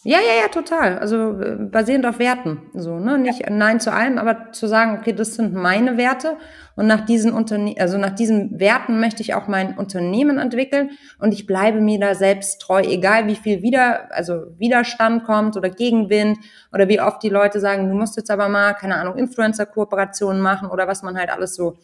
Ja, 0.04 0.18
ja, 0.20 0.44
ja, 0.44 0.48
total. 0.48 0.98
Also 1.00 1.42
äh, 1.42 1.56
basierend 1.60 2.06
auf 2.06 2.20
Werten. 2.20 2.62
So, 2.74 3.00
ne? 3.00 3.18
Nicht 3.18 3.42
ja. 3.42 3.50
Nein 3.50 3.82
zu 3.82 3.92
allem, 3.92 4.18
aber 4.18 4.54
zu 4.54 4.66
sagen, 4.68 4.98
okay, 4.98 5.12
das 5.12 5.36
sind 5.36 5.54
meine 5.54 5.98
Werte 5.98 6.38
und 6.78 6.88
nach 6.88 7.06
diesen 7.06 7.34
Unterne 7.34 7.76
also 7.78 7.98
nach 7.98 8.16
diesen 8.16 8.58
Werten 8.58 9.02
möchte 9.02 9.22
ich 9.22 9.34
auch 9.34 9.50
mein 9.50 9.78
Unternehmen 9.78 10.38
entwickeln 10.38 10.92
und 11.20 11.34
ich 11.34 11.46
bleibe 11.46 11.82
mir 11.82 12.00
da 12.00 12.16
selbst 12.16 12.62
treu, 12.62 12.80
egal 12.80 13.28
wie 13.28 13.36
viel 13.36 13.62
wieder, 13.62 14.10
also 14.16 14.46
Widerstand 14.58 15.26
kommt 15.26 15.58
oder 15.58 15.70
Gegenwind 15.70 16.38
oder 16.72 16.88
wie 16.88 17.02
oft 17.02 17.22
die 17.22 17.28
Leute 17.28 17.60
sagen, 17.60 17.90
du 17.90 17.96
musst 17.96 18.16
jetzt 18.16 18.32
aber 18.32 18.48
mal, 18.48 18.76
keine 18.76 18.96
Ahnung, 18.96 19.18
Influencer-Kooperationen 19.18 20.42
machen 20.42 20.70
oder 20.70 20.88
was 20.88 21.04
man 21.04 21.18
halt 21.18 21.30
alles 21.30 21.56
so 21.56 21.78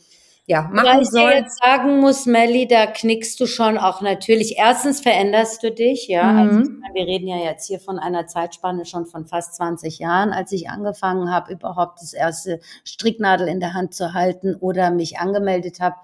ja, 0.47 0.69
machen 0.71 0.85
Weil 0.85 1.01
ich 1.01 1.09
soll. 1.09 1.31
dir 1.31 1.37
jetzt 1.37 1.57
sagen 1.57 1.99
muss, 1.99 2.27
Melly, 2.27 2.67
da 2.67 2.85
knickst 2.85 3.39
du 3.39 3.47
schon 3.47 3.79
auch 3.79 4.01
natürlich. 4.01 4.57
Erstens 4.57 5.01
veränderst 5.01 5.63
du 5.63 5.71
dich, 5.71 6.07
ja. 6.07 6.31
Mhm. 6.31 6.39
Also, 6.39 6.71
wir 6.93 7.07
reden 7.07 7.27
ja 7.27 7.37
jetzt 7.37 7.67
hier 7.67 7.79
von 7.79 7.97
einer 7.97 8.27
Zeitspanne 8.27 8.85
schon 8.85 9.07
von 9.07 9.25
fast 9.25 9.55
20 9.55 9.97
Jahren, 9.97 10.31
als 10.31 10.51
ich 10.51 10.69
angefangen 10.69 11.31
habe, 11.31 11.53
überhaupt 11.53 11.99
das 12.01 12.13
erste 12.13 12.59
Stricknadel 12.83 13.47
in 13.47 13.59
der 13.59 13.73
Hand 13.73 13.95
zu 13.95 14.13
halten 14.13 14.55
oder 14.55 14.91
mich 14.91 15.17
angemeldet 15.17 15.79
habe 15.79 15.95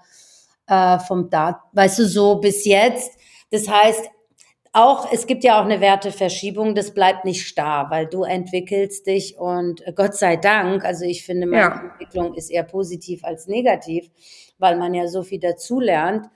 äh, 0.66 0.98
vom 0.98 1.30
Dat, 1.30 1.60
weißt 1.72 2.00
du, 2.00 2.06
so 2.06 2.36
bis 2.36 2.64
jetzt. 2.64 3.16
Das 3.52 3.68
heißt, 3.68 4.10
auch, 4.72 5.12
es 5.12 5.26
gibt 5.26 5.44
ja 5.44 5.60
auch 5.60 5.66
eine 5.66 5.80
Werteverschiebung, 5.80 6.74
das 6.74 6.94
bleibt 6.94 7.26
nicht 7.26 7.46
starr, 7.46 7.90
weil 7.90 8.06
du 8.06 8.22
entwickelst 8.22 9.06
dich 9.06 9.36
und 9.38 9.86
äh, 9.86 9.92
Gott 9.92 10.14
sei 10.14 10.36
Dank, 10.36 10.84
also 10.84 11.04
ich 11.04 11.24
finde, 11.24 11.46
meine 11.46 11.62
ja. 11.62 11.90
Entwicklung 11.90 12.34
ist 12.34 12.50
eher 12.50 12.62
positiv 12.62 13.22
als 13.22 13.46
negativ, 13.46 14.10
weil 14.58 14.78
man 14.78 14.94
ja 14.94 15.08
so 15.08 15.22
viel 15.22 15.40
dazulernt. 15.40 16.26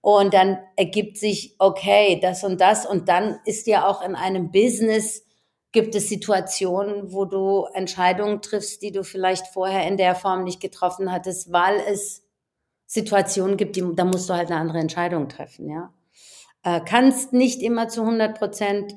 Und 0.00 0.34
dann 0.34 0.58
ergibt 0.76 1.16
sich, 1.16 1.54
okay, 1.58 2.18
das 2.20 2.42
und 2.42 2.60
das. 2.60 2.86
Und 2.86 3.08
dann 3.08 3.38
ist 3.44 3.68
ja 3.68 3.86
auch 3.86 4.04
in 4.04 4.16
einem 4.16 4.50
Business, 4.50 5.24
gibt 5.70 5.94
es 5.94 6.08
Situationen, 6.08 7.12
wo 7.12 7.24
du 7.24 7.66
Entscheidungen 7.72 8.42
triffst, 8.42 8.82
die 8.82 8.90
du 8.90 9.04
vielleicht 9.04 9.46
vorher 9.46 9.86
in 9.86 9.96
der 9.96 10.16
Form 10.16 10.42
nicht 10.42 10.60
getroffen 10.60 11.12
hattest, 11.12 11.52
weil 11.52 11.80
es 11.88 12.24
Situationen 12.86 13.56
gibt, 13.56 13.76
die, 13.76 13.84
da 13.94 14.04
musst 14.04 14.28
du 14.28 14.34
halt 14.34 14.50
eine 14.50 14.60
andere 14.60 14.78
Entscheidung 14.78 15.28
treffen, 15.28 15.68
ja 15.68 15.92
äh, 16.64 16.80
kannst 16.80 17.32
nicht 17.32 17.62
immer 17.62 17.88
zu 17.88 18.02
100 18.02 18.38
Prozent. 18.38 18.94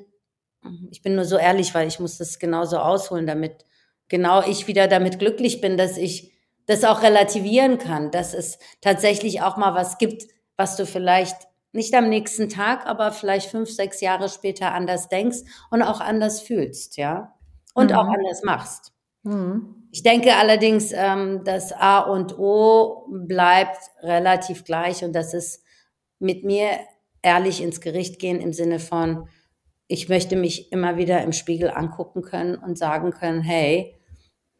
Ich 0.89 1.01
bin 1.01 1.15
nur 1.15 1.25
so 1.25 1.38
ehrlich, 1.38 1.73
weil 1.75 1.88
ich 1.88 1.99
muss 1.99 2.17
das 2.17 2.39
genauso 2.39 2.80
ausholen, 2.80 3.28
damit 3.28 3.65
genau 4.08 4.41
ich 4.41 4.67
wieder 4.67 4.88
damit 4.88 5.19
glücklich 5.19 5.62
bin, 5.62 5.78
dass 5.78 5.97
ich 5.97 6.34
das 6.65 6.84
auch 6.84 7.04
relativieren 7.04 7.78
kann, 7.78 8.12
dass 8.12 8.34
es 8.34 8.58
tatsächlich 8.82 9.41
auch 9.41 9.58
mal 9.58 9.75
was 9.75 9.97
gibt, 9.97 10.23
was 10.58 10.75
du 10.75 10.86
vielleicht 10.86 11.36
nicht 11.71 11.93
am 11.93 12.10
nächsten 12.10 12.49
Tag, 12.49 12.86
aber 12.86 13.12
vielleicht 13.12 13.51
fünf, 13.51 13.69
sechs 13.69 14.01
Jahre 14.01 14.30
später 14.30 14.73
anders 14.73 15.10
denkst 15.10 15.39
und 15.69 15.82
auch 15.84 15.99
anders 15.99 16.41
fühlst, 16.41 16.97
ja, 16.97 17.36
und 17.73 17.91
mhm. 17.91 17.97
auch 17.97 18.08
anders 18.08 18.43
machst. 18.43 18.93
Mhm. 19.23 19.89
Ich 19.91 20.01
denke 20.01 20.36
allerdings, 20.36 20.91
ähm, 20.93 21.43
das 21.43 21.73
A 21.73 21.99
und 21.99 22.39
O 22.39 23.08
bleibt 23.10 23.78
relativ 24.01 24.63
gleich 24.63 25.04
und 25.04 25.13
das 25.13 25.34
ist 25.34 25.63
mit 26.19 26.43
mir 26.43 26.80
ehrlich 27.25 27.61
ins 27.61 27.81
Gericht 27.81 28.19
gehen 28.19 28.39
im 28.39 28.53
Sinne 28.53 28.79
von, 28.79 29.27
ich 29.88 30.09
möchte 30.09 30.35
mich 30.35 30.71
immer 30.71 30.97
wieder 30.97 31.23
im 31.23 31.33
Spiegel 31.33 31.69
angucken 31.71 32.21
können 32.21 32.55
und 32.55 32.77
sagen 32.77 33.11
können, 33.11 33.41
hey, 33.41 33.95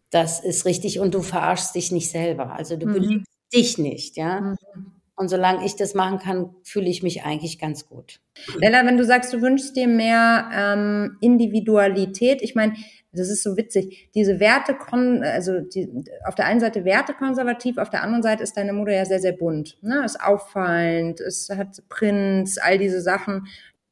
das 0.10 0.44
ist 0.44 0.66
richtig 0.66 1.00
und 1.00 1.14
du 1.14 1.22
verarschst 1.22 1.76
dich 1.76 1.92
nicht 1.92 2.10
selber. 2.10 2.54
Also 2.54 2.76
du 2.76 2.88
mhm. 2.88 2.94
belügst 2.94 3.32
dich 3.54 3.78
nicht, 3.78 4.18
ja. 4.18 4.42
Mhm. 4.42 4.95
Und 5.18 5.30
solange 5.30 5.66
ich 5.66 5.76
das 5.78 5.94
machen 5.94 6.20
kann, 6.20 6.56
fühle 6.64 6.90
ich 6.90 7.02
mich 7.02 7.24
eigentlich 7.24 7.58
ganz 7.58 7.88
gut. 7.88 8.20
Ella, 8.60 8.86
wenn 8.86 8.98
du 8.98 9.06
sagst, 9.06 9.34
du 9.34 9.42
wünschst 9.42 9.76
dir 9.76 9.88
mehr 9.88 10.50
ähm, 10.54 11.18
Individualität, 11.22 12.42
ich 12.42 12.54
meine, 12.54 12.74
das 13.16 13.30
ist 13.30 13.44
so 13.44 13.56
witzig. 13.58 14.10
Diese 14.14 14.40
Werte, 14.40 14.76
also 15.24 15.62
die, 15.62 15.90
auf 16.26 16.36
der 16.36 16.46
einen 16.46 16.60
Seite 16.60 16.86
Werte 16.86 17.14
konservativ, 17.14 17.78
auf 17.78 17.90
der 17.90 18.04
anderen 18.04 18.24
Seite 18.24 18.44
ist 18.44 18.58
deine 18.58 18.74
Mode 18.74 18.94
ja 18.94 19.06
sehr, 19.06 19.20
sehr 19.20 19.32
bunt. 19.32 19.78
Ne? 19.82 20.04
Ist 20.04 20.22
auffallend, 20.22 21.22
es 21.22 21.50
hat 21.50 21.82
Prints, 21.90 22.58
all 22.58 22.78
diese 22.78 23.02
Sachen. 23.02 23.48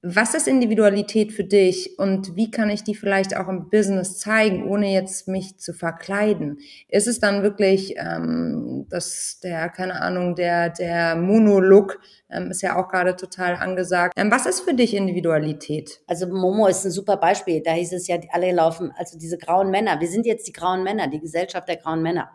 Was 0.05 0.33
ist 0.33 0.49
Individualität 0.49 1.31
für 1.31 1.45
dich 1.45 1.97
und 1.97 2.35
wie 2.35 2.51
kann 2.51 2.69
ich 2.69 2.83
die 2.83 2.93
vielleicht 2.93 3.37
auch 3.37 3.47
im 3.47 3.69
Business 3.69 4.19
zeigen, 4.19 4.67
ohne 4.67 4.91
jetzt 4.91 5.29
mich 5.29 5.59
zu 5.59 5.71
verkleiden? 5.71 6.59
Ist 6.89 7.07
es 7.07 7.21
dann 7.21 7.41
wirklich, 7.41 7.95
ähm, 7.95 8.85
dass 8.89 9.39
der, 9.41 9.69
keine 9.69 10.01
Ahnung, 10.01 10.35
der, 10.35 10.71
der 10.71 11.15
Monolog 11.15 12.01
ähm, 12.29 12.51
ist 12.51 12.61
ja 12.61 12.75
auch 12.75 12.89
gerade 12.89 13.15
total 13.15 13.55
angesagt. 13.55 14.13
Ähm, 14.17 14.29
was 14.29 14.45
ist 14.45 14.59
für 14.59 14.73
dich 14.73 14.93
Individualität? 14.93 16.01
Also 16.05 16.27
Momo 16.27 16.67
ist 16.67 16.83
ein 16.83 16.91
super 16.91 17.15
Beispiel. 17.15 17.61
Da 17.63 17.71
hieß 17.71 17.93
es 17.93 18.07
ja, 18.07 18.17
alle 18.33 18.51
laufen, 18.51 18.91
also 18.97 19.17
diese 19.17 19.37
grauen 19.37 19.71
Männer. 19.71 20.01
Wir 20.01 20.09
sind 20.09 20.25
jetzt 20.25 20.45
die 20.49 20.53
grauen 20.53 20.83
Männer, 20.83 21.07
die 21.07 21.21
Gesellschaft 21.21 21.69
der 21.69 21.77
grauen 21.77 22.01
Männer. 22.01 22.29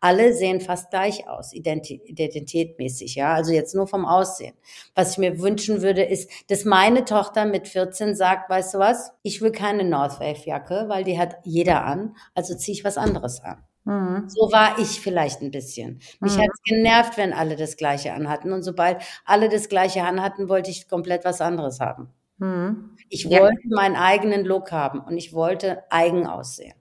Alle 0.00 0.34
sehen 0.34 0.60
fast 0.60 0.90
gleich 0.90 1.28
aus, 1.28 1.52
identitätmäßig, 1.52 3.14
ja. 3.14 3.34
Also 3.34 3.52
jetzt 3.52 3.74
nur 3.74 3.86
vom 3.86 4.04
Aussehen. 4.04 4.54
Was 4.94 5.12
ich 5.12 5.18
mir 5.18 5.40
wünschen 5.40 5.82
würde, 5.82 6.02
ist, 6.02 6.30
dass 6.50 6.64
meine 6.64 7.04
Tochter 7.04 7.44
mit 7.44 7.68
14 7.68 8.14
sagt, 8.14 8.50
weißt 8.50 8.74
du 8.74 8.78
was? 8.78 9.12
Ich 9.22 9.40
will 9.40 9.52
keine 9.52 9.84
Northwave 9.84 10.44
Jacke, 10.44 10.84
weil 10.88 11.04
die 11.04 11.18
hat 11.18 11.36
jeder 11.44 11.84
an. 11.84 12.16
Also 12.34 12.54
ziehe 12.54 12.76
ich 12.76 12.84
was 12.84 12.98
anderes 12.98 13.42
an. 13.42 13.64
Mhm. 13.84 14.28
So 14.28 14.50
war 14.50 14.78
ich 14.78 15.00
vielleicht 15.00 15.42
ein 15.42 15.50
bisschen. 15.50 16.00
Mich 16.20 16.36
mhm. 16.36 16.42
hat 16.42 16.48
es 16.52 16.62
genervt, 16.62 17.16
wenn 17.16 17.32
alle 17.32 17.56
das 17.56 17.76
Gleiche 17.76 18.12
anhatten. 18.12 18.52
Und 18.52 18.62
sobald 18.62 19.02
alle 19.24 19.48
das 19.48 19.68
Gleiche 19.68 20.02
anhatten, 20.02 20.48
wollte 20.48 20.70
ich 20.70 20.88
komplett 20.88 21.24
was 21.24 21.40
anderes 21.40 21.80
haben. 21.80 22.08
Mhm. 22.38 22.96
Ich 23.08 23.26
wollte 23.28 23.60
ja. 23.64 23.76
meinen 23.76 23.96
eigenen 23.96 24.44
Look 24.44 24.72
haben 24.72 25.00
und 25.00 25.16
ich 25.16 25.32
wollte 25.32 25.84
eigen 25.90 26.26
aussehen. 26.26 26.74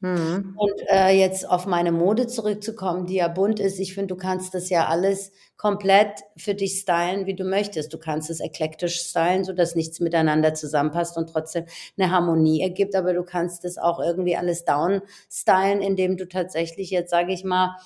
Mhm. 0.00 0.54
Und 0.56 0.80
äh, 0.88 1.10
jetzt 1.10 1.48
auf 1.48 1.66
meine 1.66 1.92
Mode 1.92 2.26
zurückzukommen, 2.26 3.06
die 3.06 3.16
ja 3.16 3.28
bunt 3.28 3.60
ist, 3.60 3.78
ich 3.78 3.92
finde, 3.94 4.14
du 4.14 4.16
kannst 4.16 4.54
das 4.54 4.70
ja 4.70 4.86
alles 4.86 5.30
komplett 5.58 6.20
für 6.38 6.54
dich 6.54 6.80
stylen, 6.80 7.26
wie 7.26 7.34
du 7.34 7.44
möchtest. 7.44 7.92
Du 7.92 7.98
kannst 7.98 8.30
es 8.30 8.40
eklektisch 8.40 9.00
stylen, 9.00 9.44
so 9.44 9.52
dass 9.52 9.74
nichts 9.74 10.00
miteinander 10.00 10.54
zusammenpasst 10.54 11.18
und 11.18 11.28
trotzdem 11.28 11.66
eine 11.98 12.10
Harmonie 12.10 12.62
ergibt, 12.62 12.94
aber 12.94 13.12
du 13.12 13.22
kannst 13.24 13.66
es 13.66 13.76
auch 13.76 14.00
irgendwie 14.00 14.36
alles 14.36 14.64
down 14.64 15.02
stylen, 15.30 15.82
indem 15.82 16.16
du 16.16 16.26
tatsächlich 16.26 16.90
jetzt, 16.90 17.10
sage 17.10 17.34
ich 17.34 17.44
mal, 17.44 17.76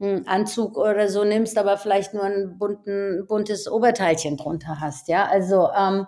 einen 0.00 0.26
Anzug 0.26 0.76
oder 0.76 1.08
so 1.08 1.22
nimmst, 1.22 1.56
aber 1.56 1.76
vielleicht 1.76 2.14
nur 2.14 2.24
ein 2.24 2.58
bunten, 2.58 3.26
buntes 3.28 3.70
Oberteilchen 3.70 4.36
drunter 4.36 4.80
hast, 4.80 5.06
ja. 5.06 5.26
Also 5.26 5.68
ähm, 5.76 6.06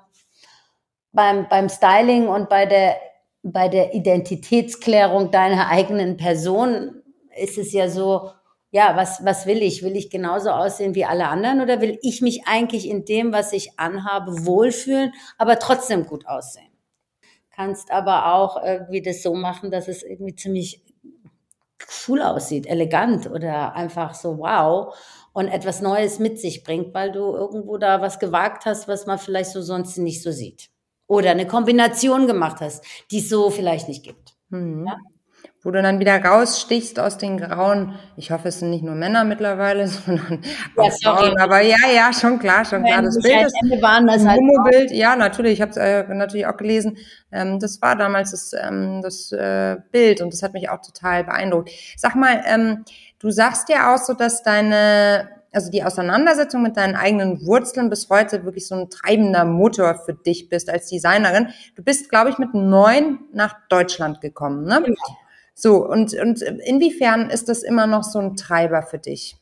beim, 1.12 1.46
beim 1.48 1.68
Styling 1.68 2.26
und 2.26 2.48
bei 2.48 2.66
der 2.66 2.96
bei 3.42 3.68
der 3.68 3.94
Identitätsklärung 3.94 5.30
deiner 5.30 5.68
eigenen 5.68 6.16
Person 6.16 7.02
ist 7.36 7.58
es 7.58 7.72
ja 7.72 7.88
so, 7.88 8.30
ja, 8.70 8.96
was, 8.96 9.24
was 9.24 9.46
will 9.46 9.62
ich? 9.62 9.82
Will 9.82 9.96
ich 9.96 10.10
genauso 10.10 10.50
aussehen 10.50 10.94
wie 10.94 11.04
alle 11.04 11.28
anderen 11.28 11.60
oder 11.60 11.80
will 11.80 11.98
ich 12.02 12.22
mich 12.22 12.46
eigentlich 12.46 12.88
in 12.88 13.04
dem, 13.04 13.32
was 13.32 13.52
ich 13.52 13.78
anhabe, 13.78 14.46
wohlfühlen, 14.46 15.12
aber 15.38 15.58
trotzdem 15.58 16.06
gut 16.06 16.26
aussehen? 16.26 16.70
Kannst 17.50 17.90
aber 17.90 18.34
auch 18.34 18.62
irgendwie 18.62 19.02
das 19.02 19.22
so 19.22 19.34
machen, 19.34 19.70
dass 19.70 19.88
es 19.88 20.02
irgendwie 20.02 20.34
ziemlich 20.34 20.82
cool 22.08 22.22
aussieht, 22.22 22.66
elegant 22.66 23.28
oder 23.30 23.74
einfach 23.74 24.14
so 24.14 24.38
wow 24.38 24.96
und 25.32 25.48
etwas 25.48 25.82
Neues 25.82 26.18
mit 26.18 26.40
sich 26.40 26.64
bringt, 26.64 26.94
weil 26.94 27.12
du 27.12 27.34
irgendwo 27.34 27.76
da 27.76 28.00
was 28.00 28.18
gewagt 28.18 28.64
hast, 28.64 28.88
was 28.88 29.06
man 29.06 29.18
vielleicht 29.18 29.50
so 29.50 29.60
sonst 29.60 29.98
nicht 29.98 30.22
so 30.22 30.30
sieht. 30.30 30.71
Oder 31.12 31.32
eine 31.32 31.46
Kombination 31.46 32.26
gemacht 32.26 32.62
hast, 32.62 32.84
die 33.10 33.18
es 33.18 33.28
so 33.28 33.50
vielleicht 33.50 33.86
nicht 33.88 34.02
gibt. 34.02 34.34
Mhm. 34.48 34.86
Ja? 34.86 34.96
wo 35.64 35.70
du 35.70 35.80
dann 35.80 36.00
wieder 36.00 36.22
rausstichst 36.22 36.98
aus 36.98 37.18
den 37.18 37.38
grauen, 37.38 37.94
ich 38.16 38.32
hoffe, 38.32 38.48
es 38.48 38.58
sind 38.58 38.70
nicht 38.70 38.82
nur 38.82 38.96
Männer 38.96 39.22
mittlerweile, 39.22 39.86
sondern 39.88 40.42
ja, 40.76 40.82
auch 40.82 40.92
Frauen, 41.02 41.38
aber 41.38 41.60
ja, 41.60 41.76
ja, 41.94 42.12
schon 42.12 42.38
klar, 42.38 42.64
schon 42.64 42.82
klar. 42.82 43.02
Das 43.02 43.16
Bild 43.20 43.46
ist 43.46 43.54
ein 43.62 44.06
das 44.06 44.26
halt 44.26 44.40
Homo-Bild, 44.40 44.90
ja, 44.90 45.14
natürlich, 45.14 45.54
ich 45.54 45.62
habe 45.62 45.70
es 45.70 45.76
äh, 45.76 46.02
natürlich 46.14 46.46
auch 46.46 46.56
gelesen, 46.56 46.98
ähm, 47.30 47.60
das 47.60 47.80
war 47.80 47.94
damals 47.94 48.32
das, 48.32 48.52
ähm, 48.54 49.02
das 49.02 49.30
äh, 49.30 49.76
Bild 49.92 50.20
und 50.20 50.32
das 50.32 50.42
hat 50.42 50.52
mich 50.52 50.68
auch 50.68 50.80
total 50.80 51.22
beeindruckt. 51.24 51.70
Sag 51.96 52.16
mal, 52.16 52.42
ähm, 52.46 52.84
du 53.20 53.30
sagst 53.30 53.68
ja 53.68 53.94
auch 53.94 53.98
so, 53.98 54.14
dass 54.14 54.42
deine 54.42 55.41
also 55.52 55.70
die 55.70 55.84
Auseinandersetzung 55.84 56.62
mit 56.62 56.76
deinen 56.76 56.96
eigenen 56.96 57.44
Wurzeln 57.46 57.90
bis 57.90 58.08
heute 58.08 58.44
wirklich 58.44 58.66
so 58.66 58.74
ein 58.74 58.90
treibender 58.90 59.44
Motor 59.44 59.94
für 59.94 60.14
dich 60.14 60.48
bist 60.48 60.70
als 60.70 60.88
Designerin. 60.88 61.48
Du 61.76 61.82
bist, 61.82 62.08
glaube 62.08 62.30
ich, 62.30 62.38
mit 62.38 62.54
neun 62.54 63.20
nach 63.32 63.54
Deutschland 63.68 64.20
gekommen, 64.20 64.64
ne? 64.64 64.82
Genau. 64.84 64.96
So, 65.54 65.86
und, 65.86 66.14
und 66.14 66.40
inwiefern 66.40 67.28
ist 67.28 67.48
das 67.48 67.62
immer 67.62 67.86
noch 67.86 68.02
so 68.02 68.18
ein 68.18 68.36
Treiber 68.36 68.82
für 68.82 68.98
dich? 68.98 69.36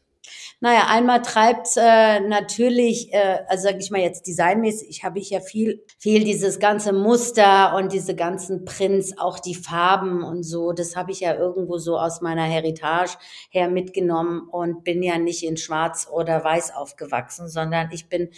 Naja, 0.61 0.87
einmal 0.89 1.23
treibt 1.23 1.69
äh, 1.77 2.21
natürlich, 2.21 3.13
äh, 3.13 3.39
also 3.49 3.65
sage 3.65 3.79
ich 3.81 3.91
mal 3.91 4.01
jetzt 4.01 4.27
designmäßig, 4.27 5.05
habe 5.05 5.19
ich 5.19 5.31
ja 5.31 5.41
viel, 5.41 5.85
viel 5.99 6.25
dieses 6.25 6.59
ganze 6.59 6.93
Muster 6.93 7.75
und 7.77 7.93
diese 7.93 8.15
ganzen 8.15 8.65
Prints, 8.65 9.17
auch 9.19 9.39
die 9.39 9.55
Farben 9.55 10.23
und 10.23 10.43
so, 10.43 10.73
das 10.73 10.97
habe 10.97 11.13
ich 11.13 11.21
ja 11.21 11.35
irgendwo 11.35 11.79
so 11.79 11.99
aus 11.99 12.21
meiner 12.21 12.45
Heritage 12.45 13.17
her 13.51 13.69
mitgenommen 13.69 14.49
und 14.51 14.85
bin 14.85 15.03
ja 15.03 15.19
nicht 15.19 15.43
in 15.43 15.57
Schwarz 15.57 16.09
oder 16.11 16.45
Weiß 16.45 16.75
aufgewachsen, 16.75 17.49
sondern 17.49 17.91
ich 17.93 18.09
bin 18.09 18.31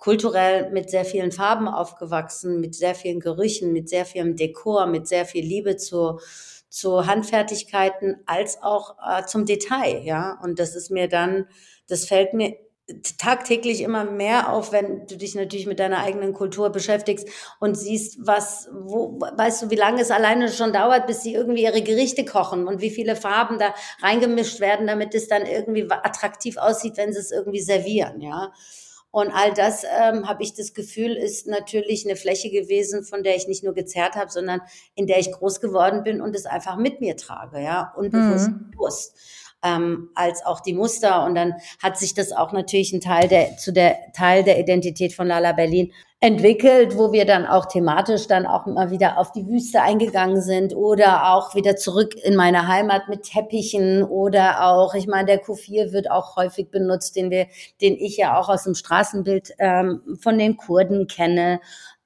kulturell 0.00 0.70
mit 0.70 0.90
sehr 0.90 1.04
vielen 1.04 1.30
Farben 1.30 1.68
aufgewachsen, 1.68 2.58
mit 2.58 2.74
sehr 2.74 2.94
vielen 2.94 3.20
Gerüchen, 3.20 3.72
mit 3.72 3.88
sehr 3.88 4.06
vielem 4.06 4.34
Dekor, 4.34 4.86
mit 4.86 5.06
sehr 5.06 5.26
viel 5.26 5.44
Liebe 5.44 5.76
zur 5.76 6.20
zu 6.70 7.06
Handfertigkeiten 7.06 8.22
als 8.26 8.62
auch 8.62 8.96
äh, 9.06 9.24
zum 9.26 9.44
Detail, 9.44 10.02
ja. 10.04 10.38
Und 10.42 10.58
das 10.58 10.74
ist 10.74 10.90
mir 10.90 11.08
dann, 11.08 11.46
das 11.88 12.06
fällt 12.06 12.32
mir 12.32 12.56
tagtäglich 13.18 13.82
immer 13.82 14.04
mehr 14.04 14.52
auf, 14.52 14.72
wenn 14.72 15.06
du 15.06 15.16
dich 15.16 15.34
natürlich 15.34 15.66
mit 15.66 15.78
deiner 15.78 15.98
eigenen 15.98 16.32
Kultur 16.32 16.70
beschäftigst 16.70 17.28
und 17.60 17.76
siehst, 17.76 18.18
was, 18.20 18.68
wo, 18.72 19.18
weißt 19.20 19.62
du, 19.62 19.70
wie 19.70 19.76
lange 19.76 20.00
es 20.00 20.10
alleine 20.10 20.50
schon 20.50 20.72
dauert, 20.72 21.06
bis 21.06 21.22
sie 21.22 21.34
irgendwie 21.34 21.62
ihre 21.62 21.82
Gerichte 21.82 22.24
kochen 22.24 22.66
und 22.66 22.80
wie 22.80 22.90
viele 22.90 23.16
Farben 23.16 23.58
da 23.58 23.74
reingemischt 24.02 24.60
werden, 24.60 24.86
damit 24.86 25.14
es 25.14 25.28
dann 25.28 25.46
irgendwie 25.46 25.86
attraktiv 25.90 26.56
aussieht, 26.56 26.96
wenn 26.96 27.12
sie 27.12 27.20
es 27.20 27.30
irgendwie 27.30 27.60
servieren, 27.60 28.20
ja. 28.20 28.52
Und 29.12 29.32
all 29.32 29.52
das 29.52 29.82
ähm, 29.84 30.28
habe 30.28 30.42
ich 30.42 30.54
das 30.54 30.72
Gefühl, 30.72 31.16
ist 31.16 31.46
natürlich 31.46 32.06
eine 32.06 32.14
Fläche 32.14 32.50
gewesen, 32.50 33.02
von 33.02 33.24
der 33.24 33.34
ich 33.34 33.48
nicht 33.48 33.64
nur 33.64 33.74
gezerrt 33.74 34.14
habe, 34.14 34.30
sondern 34.30 34.60
in 34.94 35.06
der 35.06 35.18
ich 35.18 35.32
groß 35.32 35.60
geworden 35.60 36.04
bin 36.04 36.20
und 36.20 36.36
es 36.36 36.46
einfach 36.46 36.76
mit 36.76 37.00
mir 37.00 37.16
trage, 37.16 37.60
ja, 37.60 37.92
unbewusst 37.96 38.50
mhm. 38.50 38.70
bewusst. 38.70 39.16
Ähm, 39.62 40.08
als 40.14 40.44
auch 40.46 40.60
die 40.60 40.72
Muster. 40.72 41.24
Und 41.24 41.34
dann 41.34 41.54
hat 41.82 41.98
sich 41.98 42.14
das 42.14 42.32
auch 42.32 42.52
natürlich 42.52 42.92
ein 42.94 43.02
Teil 43.02 43.28
der, 43.28 43.58
zu 43.58 43.72
der 43.72 43.96
Teil 44.14 44.42
der 44.42 44.58
Identität 44.58 45.12
von 45.12 45.26
Lala 45.26 45.52
Berlin 45.52 45.92
entwickelt, 46.22 46.98
wo 46.98 47.12
wir 47.12 47.24
dann 47.24 47.46
auch 47.46 47.64
thematisch 47.64 48.26
dann 48.26 48.44
auch 48.44 48.66
immer 48.66 48.90
wieder 48.90 49.16
auf 49.16 49.32
die 49.32 49.46
Wüste 49.46 49.80
eingegangen 49.80 50.42
sind 50.42 50.76
oder 50.76 51.32
auch 51.32 51.54
wieder 51.54 51.76
zurück 51.76 52.14
in 52.14 52.36
meine 52.36 52.68
Heimat 52.68 53.08
mit 53.08 53.22
Teppichen 53.22 54.04
oder 54.04 54.66
auch, 54.66 54.92
ich 54.92 55.06
meine, 55.06 55.24
der 55.24 55.42
Q4 55.42 55.92
wird 55.92 56.10
auch 56.10 56.36
häufig 56.36 56.70
benutzt, 56.70 57.16
den 57.16 57.30
wir, 57.30 57.46
den 57.80 57.94
ich 57.94 58.18
ja 58.18 58.38
auch 58.38 58.50
aus 58.50 58.64
dem 58.64 58.74
Straßenbild 58.74 59.54
ähm, 59.58 60.02
von 60.20 60.36
den 60.36 60.58
Kurden 60.58 61.06
kenne 61.06 61.60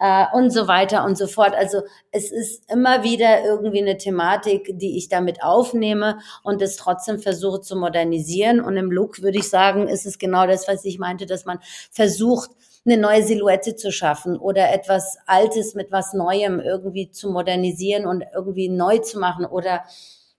äh, 0.05 0.27
und 0.35 0.51
so 0.51 0.69
weiter 0.69 1.03
und 1.03 1.17
so 1.17 1.27
fort. 1.27 1.55
Also 1.55 1.81
es 2.11 2.31
ist 2.31 2.71
immer 2.71 3.05
wieder 3.05 3.43
irgendwie 3.43 3.81
eine 3.81 3.97
Thematik, 3.97 4.71
die 4.75 4.99
ich 4.99 5.09
damit 5.09 5.43
aufnehme 5.43 6.19
und 6.43 6.61
es 6.61 6.77
trotzdem 6.77 7.19
versuche 7.19 7.63
zu 7.63 7.75
modernisieren. 7.75 8.61
Und 8.61 8.77
im 8.77 8.91
Look 8.91 9.23
würde 9.23 9.39
ich 9.39 9.49
sagen, 9.49 9.89
ist 9.89 10.05
es 10.05 10.19
genau 10.19 10.47
das, 10.47 10.69
was 10.69 10.85
ich 10.85 10.99
meinte, 10.99 11.25
dass 11.25 11.47
man 11.47 11.59
versucht, 11.91 12.51
eine 12.85 12.99
neue 12.99 13.23
Silhouette 13.23 13.77
zu 13.77 13.91
schaffen 13.91 14.37
oder 14.37 14.75
etwas 14.75 15.17
Altes 15.25 15.75
mit 15.75 15.91
was 15.91 16.13
Neuem 16.13 16.61
irgendwie 16.61 17.11
zu 17.11 17.31
modernisieren 17.31 18.05
und 18.07 18.25
irgendwie 18.35 18.69
neu 18.69 18.99
zu 18.99 19.19
machen 19.19 19.47
oder 19.47 19.85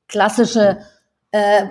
klassische 0.08 0.78
äh, 1.32 1.70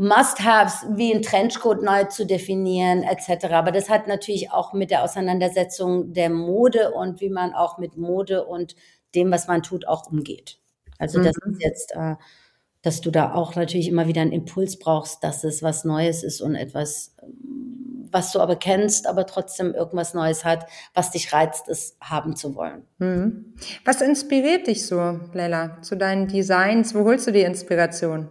Must-Haves 0.00 0.86
wie 0.90 1.12
ein 1.12 1.22
Trenchcoat 1.22 1.82
neu 1.82 2.04
zu 2.04 2.24
definieren 2.24 3.02
etc. 3.02 3.46
Aber 3.46 3.72
das 3.72 3.90
hat 3.90 4.06
natürlich 4.06 4.52
auch 4.52 4.72
mit 4.72 4.92
der 4.92 5.02
Auseinandersetzung 5.02 6.12
der 6.12 6.30
Mode 6.30 6.92
und 6.92 7.20
wie 7.20 7.30
man 7.30 7.52
auch 7.52 7.78
mit 7.78 7.96
Mode 7.96 8.46
und 8.46 8.76
dem, 9.16 9.32
was 9.32 9.48
man 9.48 9.64
tut, 9.64 9.88
auch 9.88 10.06
umgeht. 10.08 10.60
Also 10.98 11.20
das 11.20 11.34
mhm. 11.44 11.52
ist 11.52 11.62
jetzt, 11.62 11.92
äh, 11.96 12.14
dass 12.82 13.00
du 13.00 13.10
da 13.10 13.34
auch 13.34 13.56
natürlich 13.56 13.88
immer 13.88 14.06
wieder 14.06 14.22
einen 14.22 14.30
Impuls 14.30 14.78
brauchst, 14.78 15.24
dass 15.24 15.42
es 15.42 15.64
was 15.64 15.84
Neues 15.84 16.22
ist 16.22 16.40
und 16.40 16.54
etwas 16.54 17.16
was 18.10 18.32
du 18.32 18.40
aber 18.40 18.56
kennst, 18.56 19.06
aber 19.06 19.26
trotzdem 19.26 19.74
irgendwas 19.74 20.14
Neues 20.14 20.44
hat, 20.44 20.66
was 20.94 21.10
dich 21.10 21.30
reizt, 21.32 21.68
es 21.68 21.98
haben 22.00 22.36
zu 22.36 22.54
wollen. 22.54 22.84
Mhm. 22.98 23.52
Was 23.84 24.00
inspiriert 24.00 24.66
dich 24.66 24.86
so, 24.86 25.20
Leila, 25.34 25.82
zu 25.82 25.94
deinen 25.94 26.26
Designs? 26.26 26.94
Wo 26.94 27.04
holst 27.04 27.26
du 27.26 27.32
die 27.32 27.42
Inspiration? 27.42 28.30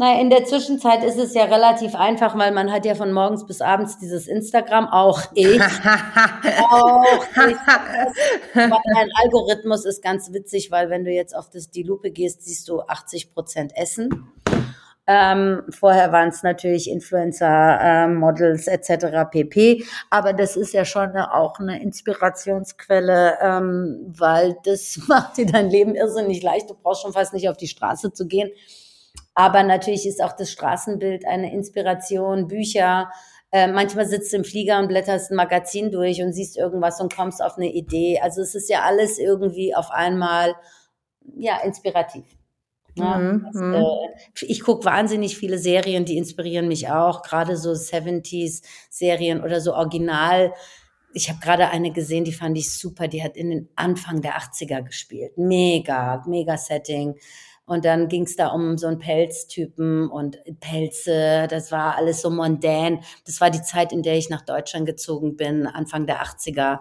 Naja, 0.00 0.20
in 0.20 0.30
der 0.30 0.44
Zwischenzeit 0.44 1.02
ist 1.02 1.18
es 1.18 1.34
ja 1.34 1.46
relativ 1.46 1.96
einfach, 1.96 2.38
weil 2.38 2.52
man 2.52 2.70
hat 2.70 2.86
ja 2.86 2.94
von 2.94 3.12
morgens 3.12 3.44
bis 3.44 3.60
abends 3.60 3.98
dieses 3.98 4.28
Instagram, 4.28 4.86
auch 4.86 5.20
ich. 5.34 5.60
auch 6.70 7.04
ich. 7.48 7.56
Mein 8.54 9.10
Algorithmus 9.20 9.84
ist 9.84 10.00
ganz 10.00 10.32
witzig, 10.32 10.70
weil 10.70 10.88
wenn 10.88 11.04
du 11.04 11.10
jetzt 11.10 11.34
auf 11.34 11.50
das, 11.50 11.70
die 11.70 11.82
Lupe 11.82 12.12
gehst, 12.12 12.44
siehst 12.44 12.68
du 12.68 12.80
80 12.80 13.34
Prozent 13.34 13.72
Essen. 13.76 14.32
Ähm, 15.08 15.62
vorher 15.70 16.12
waren 16.12 16.28
es 16.28 16.44
natürlich 16.44 16.88
Influencer, 16.88 17.80
äh, 17.80 18.06
Models 18.06 18.68
etc. 18.68 19.28
pp. 19.28 19.84
Aber 20.10 20.32
das 20.32 20.54
ist 20.54 20.74
ja 20.74 20.84
schon 20.84 21.08
eine, 21.08 21.34
auch 21.34 21.58
eine 21.58 21.82
Inspirationsquelle, 21.82 23.38
ähm, 23.42 24.14
weil 24.16 24.58
das 24.62 25.00
macht 25.08 25.38
dir 25.38 25.46
dein 25.46 25.70
Leben 25.70 25.96
irrsinnig 25.96 26.40
leicht. 26.40 26.70
Du 26.70 26.74
brauchst 26.74 27.02
schon 27.02 27.14
fast 27.14 27.32
nicht 27.32 27.48
auf 27.48 27.56
die 27.56 27.66
Straße 27.66 28.12
zu 28.12 28.28
gehen. 28.28 28.52
Aber 29.38 29.62
natürlich 29.62 30.04
ist 30.04 30.20
auch 30.20 30.32
das 30.32 30.50
Straßenbild 30.50 31.24
eine 31.24 31.52
Inspiration, 31.52 32.48
Bücher. 32.48 33.12
Äh, 33.52 33.68
manchmal 33.68 34.04
sitzt 34.04 34.32
du 34.32 34.38
im 34.38 34.44
Flieger 34.44 34.80
und 34.80 34.88
blätterst 34.88 35.30
ein 35.30 35.36
Magazin 35.36 35.92
durch 35.92 36.20
und 36.20 36.32
siehst 36.32 36.56
irgendwas 36.56 37.00
und 37.00 37.14
kommst 37.14 37.40
auf 37.40 37.56
eine 37.56 37.72
Idee. 37.72 38.18
Also 38.20 38.42
es 38.42 38.56
ist 38.56 38.68
ja 38.68 38.82
alles 38.82 39.16
irgendwie 39.20 39.76
auf 39.76 39.92
einmal 39.92 40.56
ja 41.36 41.60
inspirativ. 41.62 42.24
Ja, 42.96 43.16
mhm, 43.16 43.44
das, 43.44 43.54
mhm. 43.54 43.74
äh, 43.74 44.44
ich 44.44 44.60
gucke 44.62 44.84
wahnsinnig 44.84 45.38
viele 45.38 45.58
Serien, 45.58 46.04
die 46.04 46.18
inspirieren 46.18 46.66
mich 46.66 46.90
auch, 46.90 47.22
gerade 47.22 47.56
so 47.56 47.70
70s-Serien 47.70 49.40
oder 49.40 49.60
so 49.60 49.72
Original. 49.72 50.52
Ich 51.14 51.28
habe 51.28 51.38
gerade 51.38 51.68
eine 51.68 51.92
gesehen, 51.92 52.24
die 52.24 52.32
fand 52.32 52.58
ich 52.58 52.76
super, 52.76 53.06
die 53.06 53.22
hat 53.22 53.36
in 53.36 53.50
den 53.50 53.68
Anfang 53.76 54.20
der 54.20 54.36
80er 54.36 54.82
gespielt. 54.82 55.38
Mega, 55.38 56.24
mega 56.26 56.56
Setting. 56.56 57.14
Und 57.68 57.84
dann 57.84 58.08
ging 58.08 58.22
es 58.22 58.34
da 58.34 58.48
um 58.48 58.78
so 58.78 58.86
einen 58.86 58.98
Pelztypen 58.98 60.08
und 60.08 60.38
Pelze, 60.58 61.46
das 61.50 61.70
war 61.70 61.96
alles 61.96 62.22
so 62.22 62.30
mondän. 62.30 63.00
Das 63.26 63.42
war 63.42 63.50
die 63.50 63.60
Zeit, 63.60 63.92
in 63.92 64.02
der 64.02 64.16
ich 64.16 64.30
nach 64.30 64.40
Deutschland 64.40 64.86
gezogen 64.86 65.36
bin, 65.36 65.66
Anfang 65.66 66.06
der 66.06 66.22
80er. 66.22 66.78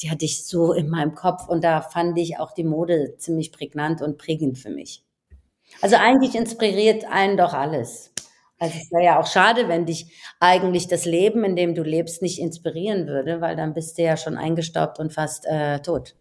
Die 0.00 0.10
hatte 0.12 0.24
ich 0.24 0.46
so 0.46 0.72
in 0.72 0.88
meinem 0.88 1.16
Kopf 1.16 1.48
und 1.48 1.64
da 1.64 1.80
fand 1.80 2.16
ich 2.18 2.38
auch 2.38 2.52
die 2.52 2.62
Mode 2.62 3.16
ziemlich 3.18 3.50
prägnant 3.50 4.00
und 4.00 4.16
prägend 4.16 4.58
für 4.58 4.70
mich. 4.70 5.02
Also 5.82 5.96
eigentlich 5.96 6.36
inspiriert 6.36 7.04
einen 7.10 7.36
doch 7.36 7.52
alles. 7.52 8.12
Also 8.60 8.76
es 8.76 8.92
wäre 8.92 9.04
ja 9.04 9.20
auch 9.20 9.26
schade, 9.26 9.68
wenn 9.68 9.86
dich 9.86 10.12
eigentlich 10.38 10.86
das 10.86 11.04
Leben, 11.04 11.42
in 11.42 11.56
dem 11.56 11.74
du 11.74 11.82
lebst, 11.82 12.22
nicht 12.22 12.40
inspirieren 12.40 13.08
würde, 13.08 13.40
weil 13.40 13.56
dann 13.56 13.74
bist 13.74 13.98
du 13.98 14.02
ja 14.02 14.16
schon 14.16 14.36
eingestaubt 14.36 15.00
und 15.00 15.12
fast 15.12 15.46
äh, 15.46 15.80
tot. 15.80 16.14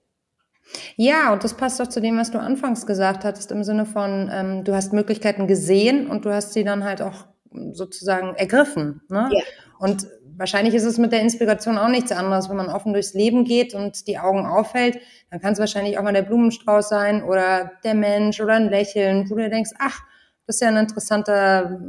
Ja, 0.95 1.33
und 1.33 1.43
das 1.43 1.53
passt 1.55 1.79
doch 1.79 1.87
zu 1.87 2.01
dem, 2.01 2.17
was 2.17 2.31
du 2.31 2.39
anfangs 2.39 2.85
gesagt 2.85 3.23
hattest, 3.23 3.51
im 3.51 3.63
Sinne 3.63 3.85
von, 3.85 4.29
ähm, 4.31 4.63
du 4.63 4.73
hast 4.73 4.93
Möglichkeiten 4.93 5.47
gesehen 5.47 6.07
und 6.07 6.25
du 6.25 6.33
hast 6.33 6.53
sie 6.53 6.63
dann 6.63 6.83
halt 6.83 7.01
auch 7.01 7.27
sozusagen 7.71 8.35
ergriffen. 8.35 9.01
Ne? 9.09 9.29
Ja. 9.31 9.43
Und 9.79 10.07
wahrscheinlich 10.35 10.73
ist 10.75 10.83
es 10.83 10.97
mit 10.97 11.11
der 11.11 11.21
Inspiration 11.21 11.77
auch 11.77 11.87
nichts 11.87 12.11
anderes. 12.11 12.49
Wenn 12.49 12.57
man 12.57 12.69
offen 12.69 12.93
durchs 12.93 13.13
Leben 13.13 13.45
geht 13.45 13.73
und 13.73 14.07
die 14.07 14.19
Augen 14.19 14.45
aufhält, 14.45 14.99
dann 15.31 15.39
kann 15.39 15.53
es 15.53 15.59
wahrscheinlich 15.59 15.97
auch 15.97 16.03
mal 16.03 16.13
der 16.13 16.23
Blumenstrauß 16.23 16.89
sein 16.89 17.23
oder 17.23 17.71
der 17.83 17.95
Mensch 17.95 18.39
oder 18.41 18.53
ein 18.53 18.69
Lächeln, 18.69 19.29
wo 19.29 19.35
du 19.35 19.49
denkst, 19.49 19.71
ach, 19.79 20.01
Das 20.45 20.57
ist 20.57 20.61
ja 20.61 20.69
ein 20.69 20.77
interessanter, 20.77 21.79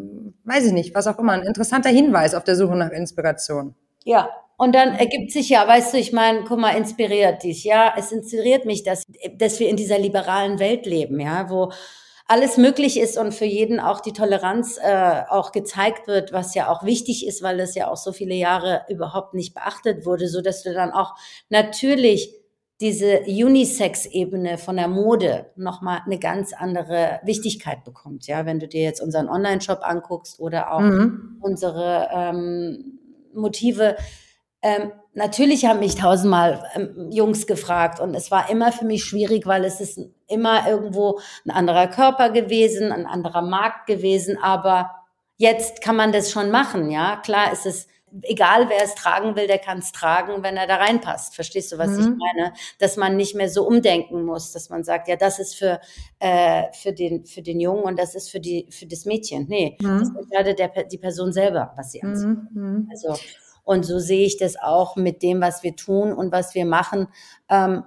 weiß 0.44 0.66
ich 0.66 0.72
nicht, 0.72 0.94
was 0.94 1.06
auch 1.06 1.18
immer, 1.18 1.32
ein 1.32 1.42
interessanter 1.42 1.90
Hinweis 1.90 2.34
auf 2.34 2.42
der 2.44 2.56
Suche 2.56 2.76
nach 2.76 2.90
Inspiration. 2.90 3.74
Ja, 4.04 4.28
und 4.58 4.74
dann 4.74 4.94
ergibt 4.94 5.30
sich 5.30 5.48
ja, 5.48 5.66
weißt 5.66 5.94
du, 5.94 5.98
ich 5.98 6.12
meine, 6.12 6.42
guck 6.42 6.58
mal, 6.58 6.76
inspiriert 6.76 7.44
dich, 7.44 7.62
ja. 7.62 7.94
Es 7.96 8.10
inspiriert 8.10 8.64
mich, 8.64 8.82
dass, 8.82 9.04
dass 9.36 9.60
wir 9.60 9.68
in 9.68 9.76
dieser 9.76 9.98
liberalen 9.98 10.58
Welt 10.58 10.84
leben, 10.84 11.20
ja, 11.20 11.48
wo 11.48 11.70
alles 12.26 12.56
möglich 12.58 12.98
ist 12.98 13.16
und 13.16 13.32
für 13.32 13.44
jeden 13.44 13.78
auch 13.78 14.00
die 14.00 14.12
Toleranz 14.12 14.78
äh, 14.82 15.22
auch 15.30 15.52
gezeigt 15.52 16.08
wird, 16.08 16.32
was 16.32 16.56
ja 16.56 16.70
auch 16.70 16.82
wichtig 16.82 17.24
ist, 17.24 17.40
weil 17.40 17.56
das 17.56 17.76
ja 17.76 17.88
auch 17.88 17.96
so 17.96 18.12
viele 18.12 18.34
Jahre 18.34 18.82
überhaupt 18.88 19.32
nicht 19.32 19.54
beachtet 19.54 20.04
wurde, 20.04 20.28
so 20.28 20.42
dass 20.42 20.64
du 20.64 20.74
dann 20.74 20.90
auch 20.90 21.14
natürlich 21.50 22.34
diese 22.80 23.20
Unisex-Ebene 23.26 24.58
von 24.58 24.76
der 24.76 24.88
Mode 24.88 25.52
nochmal 25.56 26.00
eine 26.04 26.18
ganz 26.18 26.52
andere 26.52 27.20
Wichtigkeit 27.22 27.84
bekommt. 27.84 28.26
Ja, 28.26 28.44
wenn 28.44 28.58
du 28.58 28.66
dir 28.66 28.82
jetzt 28.82 29.00
unseren 29.00 29.28
Online-Shop 29.28 29.80
anguckst 29.82 30.40
oder 30.40 30.72
auch 30.72 30.80
mhm. 30.80 31.38
unsere 31.40 32.08
ähm, 32.12 32.98
Motive, 33.32 33.96
ähm, 34.62 34.92
natürlich 35.14 35.66
haben 35.66 35.80
mich 35.80 35.94
tausendmal 35.94 36.64
ähm, 36.74 37.10
Jungs 37.10 37.46
gefragt 37.46 38.00
und 38.00 38.14
es 38.14 38.30
war 38.30 38.50
immer 38.50 38.72
für 38.72 38.84
mich 38.84 39.04
schwierig, 39.04 39.46
weil 39.46 39.64
es 39.64 39.80
ist 39.80 40.00
immer 40.26 40.68
irgendwo 40.68 41.20
ein 41.46 41.50
anderer 41.50 41.86
Körper 41.86 42.30
gewesen, 42.30 42.90
ein 42.90 43.06
anderer 43.06 43.42
Markt 43.42 43.86
gewesen, 43.86 44.36
aber 44.42 44.90
jetzt 45.36 45.80
kann 45.80 45.96
man 45.96 46.12
das 46.12 46.32
schon 46.32 46.50
machen, 46.50 46.90
ja. 46.90 47.16
Klar 47.16 47.52
ist 47.52 47.66
es, 47.66 47.86
egal 48.22 48.68
wer 48.68 48.82
es 48.82 48.96
tragen 48.96 49.36
will, 49.36 49.46
der 49.46 49.58
kann 49.58 49.78
es 49.78 49.92
tragen, 49.92 50.42
wenn 50.42 50.56
er 50.56 50.66
da 50.66 50.76
reinpasst. 50.76 51.36
Verstehst 51.36 51.70
du, 51.70 51.78
was 51.78 51.90
mhm. 51.90 52.00
ich 52.00 52.06
meine? 52.06 52.52
Dass 52.80 52.96
man 52.96 53.16
nicht 53.16 53.36
mehr 53.36 53.48
so 53.48 53.64
umdenken 53.64 54.24
muss, 54.24 54.50
dass 54.50 54.70
man 54.70 54.82
sagt, 54.82 55.06
ja, 55.06 55.14
das 55.14 55.38
ist 55.38 55.54
für, 55.54 55.80
äh, 56.18 56.64
für, 56.72 56.92
den, 56.92 57.24
für 57.24 57.42
den 57.42 57.60
Jungen 57.60 57.84
und 57.84 57.98
das 57.98 58.16
ist 58.16 58.30
für, 58.30 58.40
die, 58.40 58.66
für 58.70 58.86
das 58.86 59.04
Mädchen. 59.04 59.46
Nee, 59.48 59.78
mhm. 59.80 60.00
das 60.00 60.08
entscheidet 60.16 60.58
der, 60.58 60.84
die 60.84 60.98
Person 60.98 61.32
selber, 61.32 61.72
was 61.76 61.92
sie 61.92 62.02
anzieht. 62.02 62.36
Mhm. 62.52 62.88
Also, 62.90 63.14
und 63.68 63.84
so 63.84 63.98
sehe 63.98 64.24
ich 64.24 64.38
das 64.38 64.56
auch 64.58 64.96
mit 64.96 65.22
dem, 65.22 65.42
was 65.42 65.62
wir 65.62 65.76
tun 65.76 66.14
und 66.14 66.32
was 66.32 66.54
wir 66.54 66.64
machen. 66.64 67.08
Ähm, 67.50 67.84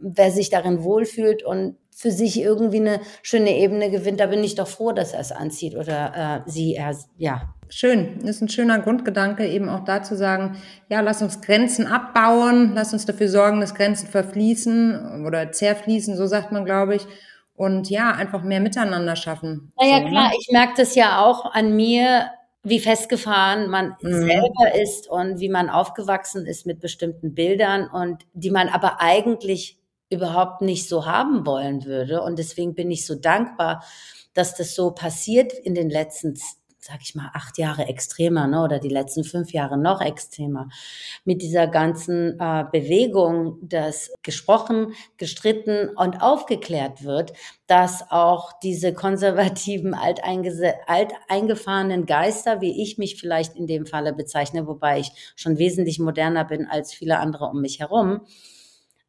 wer 0.00 0.30
sich 0.30 0.48
darin 0.48 0.82
wohlfühlt 0.82 1.42
und 1.42 1.76
für 1.94 2.10
sich 2.10 2.40
irgendwie 2.40 2.80
eine 2.80 3.00
schöne 3.22 3.54
Ebene 3.58 3.90
gewinnt, 3.90 4.20
da 4.20 4.26
bin 4.26 4.42
ich 4.42 4.54
doch 4.54 4.68
froh, 4.68 4.92
dass 4.92 5.12
er 5.12 5.20
es 5.20 5.32
anzieht 5.32 5.74
oder 5.74 6.44
äh, 6.46 6.50
sie, 6.50 6.76
er, 6.76 6.96
ja. 7.18 7.42
Schön, 7.68 8.20
das 8.20 8.36
ist 8.36 8.40
ein 8.40 8.48
schöner 8.48 8.78
Grundgedanke, 8.78 9.46
eben 9.46 9.68
auch 9.68 9.84
da 9.84 10.02
zu 10.02 10.16
sagen, 10.16 10.56
ja, 10.88 11.00
lass 11.02 11.20
uns 11.20 11.42
Grenzen 11.42 11.86
abbauen, 11.86 12.72
lass 12.74 12.94
uns 12.94 13.04
dafür 13.04 13.28
sorgen, 13.28 13.60
dass 13.60 13.74
Grenzen 13.74 14.08
verfließen 14.08 15.26
oder 15.26 15.52
zerfließen, 15.52 16.16
so 16.16 16.26
sagt 16.26 16.52
man, 16.52 16.64
glaube 16.64 16.94
ich. 16.94 17.06
Und 17.54 17.90
ja, 17.90 18.12
einfach 18.12 18.42
mehr 18.42 18.60
Miteinander 18.60 19.16
schaffen. 19.16 19.72
Naja, 19.78 19.98
so, 19.98 20.04
ne? 20.04 20.10
klar, 20.10 20.28
ne? 20.28 20.34
ich 20.40 20.48
merke 20.50 20.72
das 20.78 20.94
ja 20.94 21.22
auch 21.22 21.52
an 21.52 21.76
mir, 21.76 22.30
wie 22.62 22.80
festgefahren 22.80 23.70
man 23.70 23.96
mhm. 24.00 24.26
selber 24.26 24.74
ist 24.80 25.08
und 25.08 25.40
wie 25.40 25.48
man 25.48 25.70
aufgewachsen 25.70 26.46
ist 26.46 26.66
mit 26.66 26.80
bestimmten 26.80 27.34
Bildern 27.34 27.88
und 27.88 28.26
die 28.32 28.50
man 28.50 28.68
aber 28.68 29.00
eigentlich 29.00 29.78
überhaupt 30.10 30.62
nicht 30.62 30.88
so 30.88 31.06
haben 31.06 31.46
wollen 31.46 31.84
würde. 31.84 32.22
Und 32.22 32.38
deswegen 32.38 32.74
bin 32.74 32.90
ich 32.90 33.06
so 33.06 33.14
dankbar, 33.14 33.84
dass 34.34 34.54
das 34.54 34.74
so 34.74 34.92
passiert 34.92 35.52
in 35.52 35.74
den 35.74 35.90
letzten 35.90 36.34
sag 36.80 37.00
ich 37.02 37.14
mal, 37.14 37.30
acht 37.34 37.58
Jahre 37.58 37.86
extremer, 37.86 38.46
ne, 38.46 38.62
oder 38.62 38.78
die 38.78 38.88
letzten 38.88 39.24
fünf 39.24 39.52
Jahre 39.52 39.76
noch 39.76 40.00
extremer, 40.00 40.68
mit 41.24 41.42
dieser 41.42 41.66
ganzen 41.66 42.38
äh, 42.38 42.64
Bewegung, 42.70 43.58
dass 43.62 44.12
gesprochen, 44.22 44.92
gestritten 45.16 45.90
und 45.96 46.22
aufgeklärt 46.22 47.04
wird, 47.04 47.32
dass 47.66 48.10
auch 48.10 48.52
diese 48.60 48.94
konservativen, 48.94 49.94
alteingefahrenen 49.94 52.06
Geister, 52.06 52.60
wie 52.60 52.82
ich 52.82 52.98
mich 52.98 53.20
vielleicht 53.20 53.56
in 53.56 53.66
dem 53.66 53.86
Falle 53.86 54.12
bezeichne, 54.12 54.66
wobei 54.66 55.00
ich 55.00 55.12
schon 55.36 55.58
wesentlich 55.58 55.98
moderner 55.98 56.44
bin 56.44 56.66
als 56.66 56.94
viele 56.94 57.18
andere 57.18 57.46
um 57.46 57.60
mich 57.60 57.80
herum, 57.80 58.20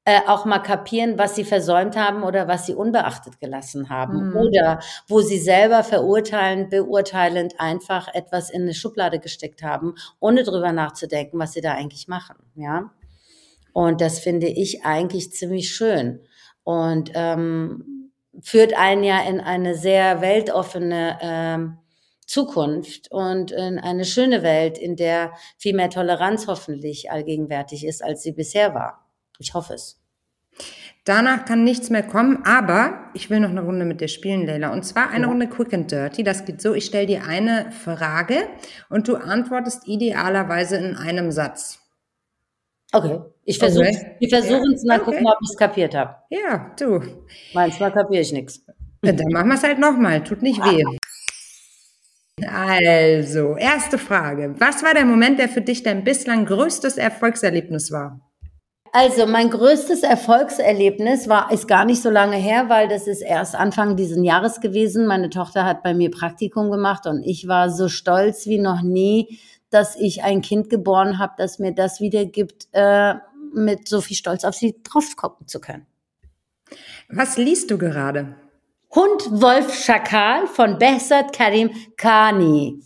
äh, 0.09 0.21
auch 0.25 0.45
mal 0.45 0.57
kapieren, 0.57 1.19
was 1.19 1.35
sie 1.35 1.43
versäumt 1.43 1.95
haben 1.95 2.23
oder 2.23 2.47
was 2.47 2.65
sie 2.65 2.73
unbeachtet 2.73 3.39
gelassen 3.39 3.89
haben. 3.89 4.29
Mhm. 4.29 4.35
Oder 4.37 4.79
wo 5.07 5.21
sie 5.21 5.37
selber 5.37 5.83
verurteilen, 5.83 6.67
beurteilend 6.69 7.59
einfach 7.59 8.07
etwas 8.15 8.49
in 8.49 8.63
eine 8.63 8.73
Schublade 8.73 9.19
gesteckt 9.19 9.61
haben, 9.61 9.93
ohne 10.19 10.43
drüber 10.43 10.71
nachzudenken, 10.71 11.37
was 11.37 11.53
sie 11.53 11.61
da 11.61 11.73
eigentlich 11.73 12.07
machen. 12.07 12.37
Ja. 12.55 12.89
Und 13.71 14.01
das 14.01 14.17
finde 14.17 14.47
ich 14.47 14.83
eigentlich 14.83 15.31
ziemlich 15.31 15.69
schön. 15.75 16.21
Und 16.63 17.11
ähm, 17.13 18.11
führt 18.41 18.75
einen 18.75 19.03
ja 19.03 19.21
in 19.21 19.39
eine 19.39 19.75
sehr 19.75 20.21
weltoffene 20.21 21.19
ähm, 21.21 21.77
Zukunft 22.25 23.11
und 23.11 23.51
in 23.51 23.77
eine 23.77 24.05
schöne 24.05 24.41
Welt, 24.41 24.79
in 24.79 24.95
der 24.95 25.33
viel 25.57 25.75
mehr 25.75 25.91
Toleranz 25.91 26.47
hoffentlich 26.47 27.11
allgegenwärtig 27.11 27.85
ist, 27.85 28.03
als 28.03 28.23
sie 28.23 28.31
bisher 28.31 28.73
war. 28.73 29.08
Ich 29.39 29.53
hoffe 29.55 29.73
es. 29.73 29.99
Danach 31.05 31.45
kann 31.45 31.63
nichts 31.63 31.89
mehr 31.89 32.03
kommen, 32.03 32.43
aber 32.45 33.09
ich 33.13 33.29
will 33.29 33.39
noch 33.39 33.49
eine 33.49 33.61
Runde 33.61 33.85
mit 33.85 34.01
dir 34.01 34.09
spielen, 34.09 34.45
Leila. 34.45 34.71
Und 34.71 34.83
zwar 34.83 35.09
eine 35.09 35.23
ja. 35.23 35.29
Runde 35.29 35.47
Quick 35.47 35.73
and 35.73 35.91
Dirty. 35.91 36.23
Das 36.23 36.45
geht 36.45 36.61
so, 36.61 36.75
ich 36.75 36.85
stelle 36.85 37.07
dir 37.07 37.23
eine 37.23 37.71
Frage 37.71 38.47
und 38.89 39.07
du 39.07 39.15
antwortest 39.15 39.87
idealerweise 39.87 40.77
in 40.77 40.95
einem 40.95 41.31
Satz. 41.31 41.79
Okay, 42.91 43.19
ich 43.45 43.57
versuche 43.57 43.87
okay. 43.87 44.15
wir 44.19 44.29
versuchen 44.29 44.73
es 44.73 44.83
ja. 44.83 44.87
mal, 44.87 45.01
okay. 45.01 45.11
gucken, 45.11 45.27
ob 45.27 45.37
ich 45.41 45.49
es 45.49 45.57
kapiert 45.57 45.95
habe. 45.95 46.15
Ja, 46.29 46.71
du. 46.77 47.01
Manchmal 47.53 47.91
kapiere 47.91 48.21
ich 48.21 48.31
nichts. 48.31 48.63
Dann 49.01 49.15
machen 49.31 49.47
wir 49.47 49.55
es 49.55 49.63
halt 49.63 49.79
nochmal, 49.79 50.23
tut 50.23 50.41
nicht 50.41 50.59
weh. 50.63 50.83
Also, 52.47 53.57
erste 53.57 53.97
Frage. 53.97 54.55
Was 54.59 54.83
war 54.83 54.93
der 54.93 55.05
Moment, 55.05 55.39
der 55.39 55.49
für 55.49 55.61
dich 55.61 55.83
dein 55.83 56.03
bislang 56.03 56.45
größtes 56.45 56.97
Erfolgserlebnis 56.97 57.91
war? 57.91 58.28
Also 58.91 59.27
mein 59.27 59.51
größtes 59.51 60.01
Erfolgserlebnis 60.01 61.29
war, 61.29 61.51
ist 61.51 61.67
gar 61.67 61.85
nicht 61.85 62.01
so 62.01 62.09
lange 62.09 62.37
her, 62.37 62.69
weil 62.69 62.87
das 62.87 63.07
ist 63.07 63.21
erst 63.21 63.55
Anfang 63.55 63.95
diesen 63.95 64.23
Jahres 64.23 64.61
gewesen. 64.61 65.05
Meine 65.05 65.29
Tochter 65.29 65.63
hat 65.65 65.83
bei 65.83 65.93
mir 65.93 66.09
Praktikum 66.09 66.71
gemacht 66.71 67.05
und 67.05 67.23
ich 67.23 67.47
war 67.47 67.69
so 67.69 67.87
stolz 67.87 68.47
wie 68.47 68.59
noch 68.59 68.81
nie, 68.81 69.39
dass 69.69 69.95
ich 69.95 70.23
ein 70.23 70.41
Kind 70.41 70.69
geboren 70.69 71.19
habe, 71.19 71.33
das 71.37 71.59
mir 71.59 71.73
das 71.73 71.99
wiedergibt, 71.99 72.67
äh, 72.71 73.15
mit 73.53 73.87
so 73.87 74.01
viel 74.01 74.17
Stolz 74.17 74.43
auf 74.43 74.55
sie 74.55 74.75
drauf 74.83 75.15
gucken 75.15 75.47
zu 75.47 75.59
können. 75.59 75.85
Was 77.09 77.37
liest 77.37 77.69
du 77.71 77.77
gerade? 77.77 78.35
Hund 78.95 79.41
Wolf 79.41 79.73
Schakal 79.73 80.47
von 80.47 80.79
Behzad 80.79 81.31
Karim 81.33 81.69
Kani. 81.95 82.81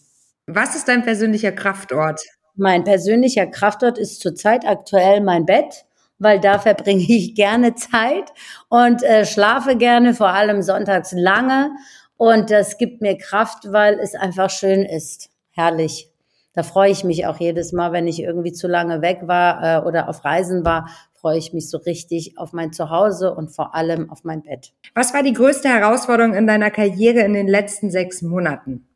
Was 0.47 0.76
ist 0.76 0.89
dein 0.89 1.04
persönlicher 1.04 1.54
Kraftort? 1.54 2.22
Mein 2.56 2.84
persönlicher 2.84 3.47
Kraftort 3.47 3.97
ist 3.97 4.20
zurzeit 4.20 4.66
aktuell 4.66 5.22
mein 5.22 5.45
Bett 5.45 5.86
weil 6.20 6.39
da 6.39 6.59
verbringe 6.59 7.03
ich 7.07 7.36
gerne 7.36 7.76
Zeit 7.76 8.32
und 8.70 9.03
äh, 9.03 9.26
schlafe 9.26 9.76
gerne, 9.76 10.14
vor 10.14 10.30
allem 10.30 10.61
sonntags 10.61 11.11
lange. 11.11 11.72
Und 12.18 12.51
das 12.51 12.78
gibt 12.78 13.01
mir 13.01 13.18
Kraft, 13.18 13.72
weil 13.72 13.99
es 13.99 14.16
einfach 14.16 14.49
schön 14.49 14.84
ist. 14.84 15.30
Herrlich. 15.51 16.09
Da 16.53 16.61
freue 16.61 16.91
ich 16.91 17.03
mich 17.03 17.26
auch 17.26 17.39
jedes 17.39 17.74
Mal, 17.74 17.91
wenn 17.91 18.07
ich 18.07 18.22
irgendwie 18.22 18.53
zu 18.53 18.68
lange 18.68 19.01
weg 19.01 19.22
war 19.24 19.84
äh, 19.84 19.86
oder 19.88 20.07
auf 20.07 20.24
Reisen 20.24 20.64
war, 20.64 20.88
freue 21.14 21.38
ich 21.38 21.53
mich 21.53 21.70
so 21.70 21.78
richtig 21.78 22.38
auf 22.38 22.53
mein 22.53 22.74
Zuhause 22.74 23.34
und 23.34 23.49
vor 23.49 23.74
allem 23.74 24.11
auf 24.11 24.24
mein 24.24 24.43
Bett. 24.43 24.74
Was 24.93 25.14
war 25.14 25.24
die 25.24 25.34
größte 25.34 25.70
Herausforderung 25.70 26.34
in 26.36 26.45
deiner 26.45 26.70
Karriere 26.70 27.22
in 27.22 27.34
den 27.34 27.47
letzten 27.47 27.89
sechs 27.89 28.22
Monaten? 28.22 28.88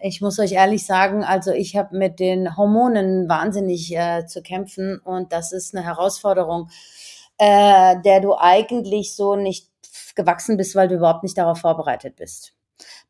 Ich 0.00 0.20
muss 0.20 0.38
euch 0.38 0.52
ehrlich 0.52 0.84
sagen, 0.86 1.24
also 1.24 1.50
ich 1.52 1.76
habe 1.76 1.96
mit 1.96 2.20
den 2.20 2.56
Hormonen 2.56 3.28
wahnsinnig 3.28 3.94
äh, 3.94 4.26
zu 4.26 4.42
kämpfen 4.42 4.98
und 4.98 5.32
das 5.32 5.52
ist 5.52 5.74
eine 5.74 5.84
Herausforderung, 5.84 6.68
äh, 7.38 7.96
der 8.04 8.20
du 8.20 8.34
eigentlich 8.36 9.14
so 9.14 9.36
nicht 9.36 9.68
gewachsen 10.14 10.56
bist, 10.56 10.74
weil 10.74 10.88
du 10.88 10.96
überhaupt 10.96 11.22
nicht 11.22 11.38
darauf 11.38 11.58
vorbereitet 11.58 12.16
bist. 12.16 12.54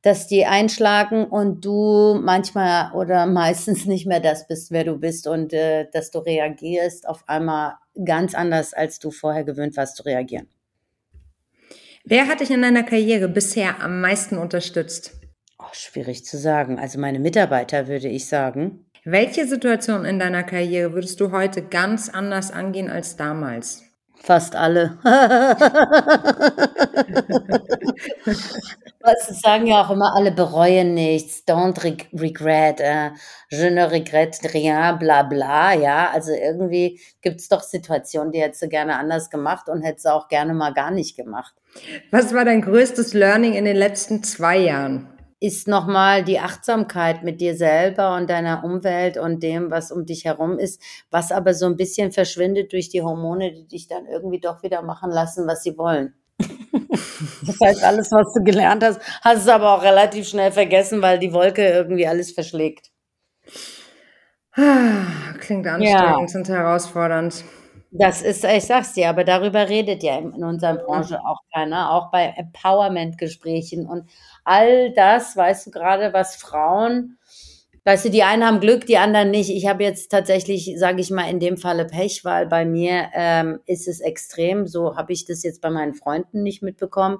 Dass 0.02 0.26
die 0.26 0.46
einschlagen 0.46 1.24
und 1.24 1.64
du 1.64 2.20
manchmal 2.22 2.92
oder 2.92 3.26
meistens 3.26 3.86
nicht 3.86 4.06
mehr 4.06 4.20
das 4.20 4.46
bist, 4.46 4.70
wer 4.70 4.84
du 4.84 4.98
bist 4.98 5.26
und 5.26 5.52
äh, 5.52 5.88
dass 5.92 6.10
du 6.10 6.18
reagierst 6.18 7.08
auf 7.08 7.28
einmal 7.28 7.74
ganz 8.04 8.34
anders, 8.34 8.74
als 8.74 8.98
du 8.98 9.10
vorher 9.10 9.44
gewöhnt 9.44 9.76
warst 9.76 9.96
zu 9.96 10.02
reagieren. 10.02 10.48
Wer 12.04 12.28
hat 12.28 12.40
dich 12.40 12.50
in 12.50 12.62
deiner 12.62 12.84
Karriere 12.84 13.28
bisher 13.28 13.82
am 13.82 14.00
meisten 14.00 14.38
unterstützt? 14.38 15.12
Oh, 15.66 15.72
schwierig 15.72 16.24
zu 16.24 16.38
sagen. 16.38 16.78
Also 16.78 17.00
meine 17.00 17.18
Mitarbeiter 17.18 17.88
würde 17.88 18.06
ich 18.08 18.28
sagen. 18.28 18.86
Welche 19.04 19.46
Situation 19.46 20.04
in 20.04 20.20
deiner 20.20 20.44
Karriere 20.44 20.92
würdest 20.92 21.18
du 21.20 21.32
heute 21.32 21.62
ganz 21.62 22.08
anders 22.08 22.52
angehen 22.52 22.88
als 22.88 23.16
damals? 23.16 23.82
Fast 24.16 24.54
alle. 24.54 24.98
Was 29.00 29.40
sagen 29.40 29.66
ja 29.66 29.84
auch 29.84 29.90
immer 29.90 30.14
alle 30.16 30.32
bereuen 30.32 30.94
nichts, 30.94 31.44
don't 31.46 31.84
regret, 31.84 32.80
äh, 32.80 33.10
je 33.50 33.70
ne 33.70 33.90
regrette 33.90 34.52
rien, 34.52 34.98
bla 34.98 35.22
bla, 35.22 35.74
ja. 35.74 36.10
Also 36.12 36.32
irgendwie 36.32 37.00
gibt 37.22 37.40
es 37.40 37.48
doch 37.48 37.62
Situationen, 37.62 38.32
die 38.32 38.40
hättest 38.40 38.62
du 38.62 38.68
gerne 38.68 38.96
anders 38.98 39.30
gemacht 39.30 39.68
und 39.68 39.82
hättest 39.82 40.06
du 40.06 40.10
auch 40.10 40.28
gerne 40.28 40.54
mal 40.54 40.74
gar 40.74 40.90
nicht 40.90 41.16
gemacht. 41.16 41.54
Was 42.10 42.34
war 42.34 42.44
dein 42.44 42.62
größtes 42.62 43.14
Learning 43.14 43.54
in 43.54 43.64
den 43.64 43.76
letzten 43.76 44.24
zwei 44.24 44.58
Jahren? 44.58 45.15
Ist 45.39 45.68
nochmal 45.68 46.24
die 46.24 46.41
Achtsamkeit 46.41 47.22
mit 47.22 47.41
dir 47.41 47.57
selber 47.57 48.16
und 48.16 48.30
deiner 48.30 48.64
Umwelt 48.64 49.18
und 49.18 49.43
dem, 49.43 49.70
was 49.70 49.93
um 49.93 50.07
dich 50.07 50.24
herum 50.24 50.59
ist, 50.59 50.80
was 51.11 51.30
aber 51.30 51.53
so 51.53 51.66
ein 51.66 51.76
bisschen 51.76 52.11
verschwindet 52.11 52.72
durch 52.72 52.89
die 52.89 53.03
Hormone, 53.03 53.53
die 53.53 53.68
dich 53.68 53.87
dann 53.87 54.07
irgendwie 54.07 54.41
doch 54.41 54.62
wieder 54.62 54.80
machen 54.82 55.11
lassen, 55.11 55.47
was 55.47 55.62
sie 55.62 55.76
wollen. 55.76 56.14
Das 57.47 57.61
heißt, 57.61 57.84
alles, 57.84 58.12
was 58.12 58.32
du 58.34 58.43
gelernt 58.43 58.82
hast, 58.82 59.01
hast 59.22 59.47
du 59.47 59.53
aber 59.53 59.74
auch 59.74 59.82
relativ 59.82 60.28
schnell 60.28 60.53
vergessen, 60.53 61.01
weil 61.01 61.18
die 61.18 61.32
Wolke 61.32 61.66
irgendwie 61.66 62.07
alles 62.07 62.32
verschlägt. 62.32 62.91
Klingt 64.53 65.66
anstrengend 65.66 66.30
ja. 66.32 66.39
und 66.39 66.49
herausfordernd. 66.49 67.45
Das 67.91 68.22
ist, 68.22 68.45
ich 68.45 68.64
sag's 68.64 68.95
dir, 68.95 69.09
aber 69.09 69.24
darüber 69.24 69.68
redet 69.68 70.03
ja 70.03 70.18
in 70.18 70.45
unserer 70.45 70.74
Branche 70.74 71.20
auch 71.20 71.41
keiner, 71.55 71.93
auch 71.93 72.11
bei 72.11 72.34
Empowerment-Gesprächen 72.37 73.87
und 73.87 74.11
all 74.47 74.92
das, 74.92 75.36
weißt 75.36 75.66
du 75.66 75.70
gerade, 75.70 76.12
was 76.12 76.36
Frauen 76.36 77.18
Weißt 77.86 78.05
du, 78.05 78.11
die 78.11 78.24
einen 78.24 78.44
haben 78.44 78.59
Glück, 78.59 78.84
die 78.86 78.99
anderen 78.99 79.30
nicht. 79.30 79.49
Ich 79.49 79.68
habe 79.68 79.84
jetzt 79.84 80.11
tatsächlich, 80.11 80.74
sage 80.76 81.01
ich 81.01 81.12
mal, 81.12 81.30
in 81.30 81.38
dem 81.38 81.57
Falle 81.57 81.84
Pech, 81.84 82.24
weil 82.24 82.49
bei 82.49 82.64
mir 82.64 83.11
ähm, 83.14 83.61
ist 83.64 83.86
es 83.86 84.01
extrem. 84.01 84.66
So 84.66 84.97
habe 84.97 85.12
ich 85.12 85.24
das 85.24 85.44
jetzt 85.44 85.61
bei 85.61 85.70
meinen 85.70 85.94
Freunden 85.94 86.42
nicht 86.42 86.62
mitbekommen 86.62 87.18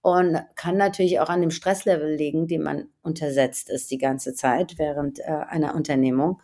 und 0.00 0.38
kann 0.54 0.76
natürlich 0.76 1.18
auch 1.18 1.28
an 1.28 1.40
dem 1.40 1.50
Stresslevel 1.50 2.14
liegen, 2.14 2.46
den 2.46 2.62
man 2.62 2.88
untersetzt 3.02 3.70
ist 3.70 3.90
die 3.90 3.98
ganze 3.98 4.34
Zeit 4.34 4.78
während 4.78 5.18
äh, 5.18 5.24
einer 5.24 5.74
Unternehmung. 5.74 6.40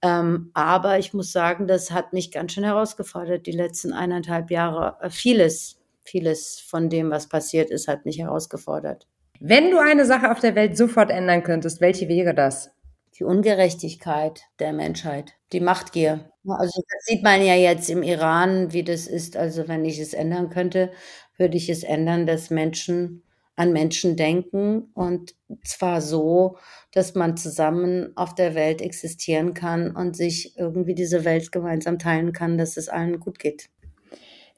Ähm, 0.00 0.52
aber 0.54 1.00
ich 1.00 1.12
muss 1.12 1.32
sagen, 1.32 1.66
das 1.66 1.90
hat 1.90 2.12
mich 2.12 2.30
ganz 2.30 2.52
schön 2.52 2.62
herausgefordert, 2.62 3.44
die 3.48 3.50
letzten 3.50 3.92
eineinhalb 3.92 4.52
Jahre. 4.52 4.98
Äh, 5.00 5.10
vieles, 5.10 5.80
vieles 6.04 6.60
von 6.60 6.88
dem, 6.90 7.10
was 7.10 7.28
passiert 7.28 7.70
ist, 7.70 7.88
hat 7.88 8.04
mich 8.04 8.20
herausgefordert. 8.20 9.08
Wenn 9.46 9.70
du 9.70 9.78
eine 9.78 10.06
Sache 10.06 10.30
auf 10.30 10.40
der 10.40 10.54
Welt 10.54 10.76
sofort 10.76 11.10
ändern 11.10 11.42
könntest, 11.42 11.80
welche 11.80 12.08
wäre 12.08 12.34
das? 12.34 12.74
die 13.18 13.24
Ungerechtigkeit 13.24 14.42
der 14.58 14.72
Menschheit, 14.72 15.34
die 15.52 15.60
Machtgier. 15.60 16.30
Also 16.46 16.82
das 16.82 17.04
sieht 17.04 17.22
man 17.22 17.44
ja 17.44 17.54
jetzt 17.54 17.88
im 17.88 18.02
Iran, 18.02 18.72
wie 18.72 18.82
das 18.82 19.06
ist. 19.06 19.36
Also 19.36 19.68
wenn 19.68 19.84
ich 19.84 19.98
es 19.98 20.14
ändern 20.14 20.50
könnte, 20.50 20.90
würde 21.36 21.56
ich 21.56 21.68
es 21.70 21.84
ändern, 21.84 22.26
dass 22.26 22.50
Menschen 22.50 23.22
an 23.56 23.72
Menschen 23.72 24.16
denken 24.16 24.90
und 24.94 25.36
zwar 25.64 26.00
so, 26.00 26.58
dass 26.92 27.14
man 27.14 27.36
zusammen 27.36 28.12
auf 28.16 28.34
der 28.34 28.56
Welt 28.56 28.82
existieren 28.82 29.54
kann 29.54 29.94
und 29.94 30.16
sich 30.16 30.58
irgendwie 30.58 30.96
diese 30.96 31.24
Welt 31.24 31.52
gemeinsam 31.52 32.00
teilen 32.00 32.32
kann, 32.32 32.58
dass 32.58 32.76
es 32.76 32.88
allen 32.88 33.20
gut 33.20 33.38
geht. 33.38 33.68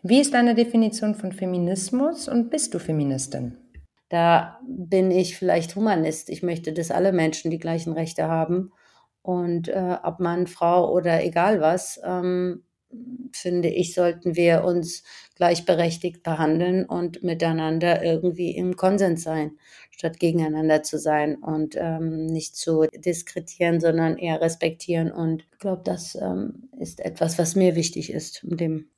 Wie 0.02 0.20
ist 0.20 0.32
deine 0.32 0.54
Definition 0.54 1.14
von 1.14 1.32
Feminismus 1.32 2.26
und 2.26 2.48
bist 2.48 2.72
du 2.72 2.78
Feministin? 2.78 3.58
Da 4.08 4.60
bin 4.66 5.10
ich 5.10 5.36
vielleicht 5.36 5.74
Humanist. 5.76 6.30
Ich 6.30 6.42
möchte, 6.42 6.72
dass 6.72 6.90
alle 6.90 7.12
Menschen 7.12 7.50
die 7.50 7.58
gleichen 7.58 7.92
Rechte 7.92 8.28
haben. 8.28 8.72
Und 9.22 9.68
äh, 9.68 9.96
ob 10.02 10.20
Mann, 10.20 10.46
Frau 10.46 10.92
oder 10.92 11.24
egal 11.24 11.60
was, 11.60 12.00
ähm, 12.04 12.62
finde 13.32 13.68
ich, 13.68 13.94
sollten 13.94 14.36
wir 14.36 14.64
uns 14.64 15.02
gleichberechtigt 15.34 16.22
behandeln 16.22 16.84
und 16.84 17.22
miteinander 17.22 18.02
irgendwie 18.02 18.56
im 18.56 18.76
Konsens 18.76 19.24
sein, 19.24 19.58
statt 19.90 20.20
gegeneinander 20.20 20.82
zu 20.82 20.98
sein 20.98 21.36
und 21.36 21.74
ähm, 21.76 22.26
nicht 22.26 22.56
zu 22.56 22.86
diskretieren, 22.94 23.80
sondern 23.80 24.16
eher 24.16 24.40
respektieren. 24.40 25.10
Und 25.10 25.44
ich 25.52 25.58
glaube, 25.58 25.82
das 25.84 26.14
ähm, 26.14 26.68
ist 26.78 27.00
etwas, 27.00 27.38
was 27.38 27.56
mir 27.56 27.74
wichtig 27.74 28.12
ist 28.12 28.44
in 28.44 28.56
dem 28.56 28.88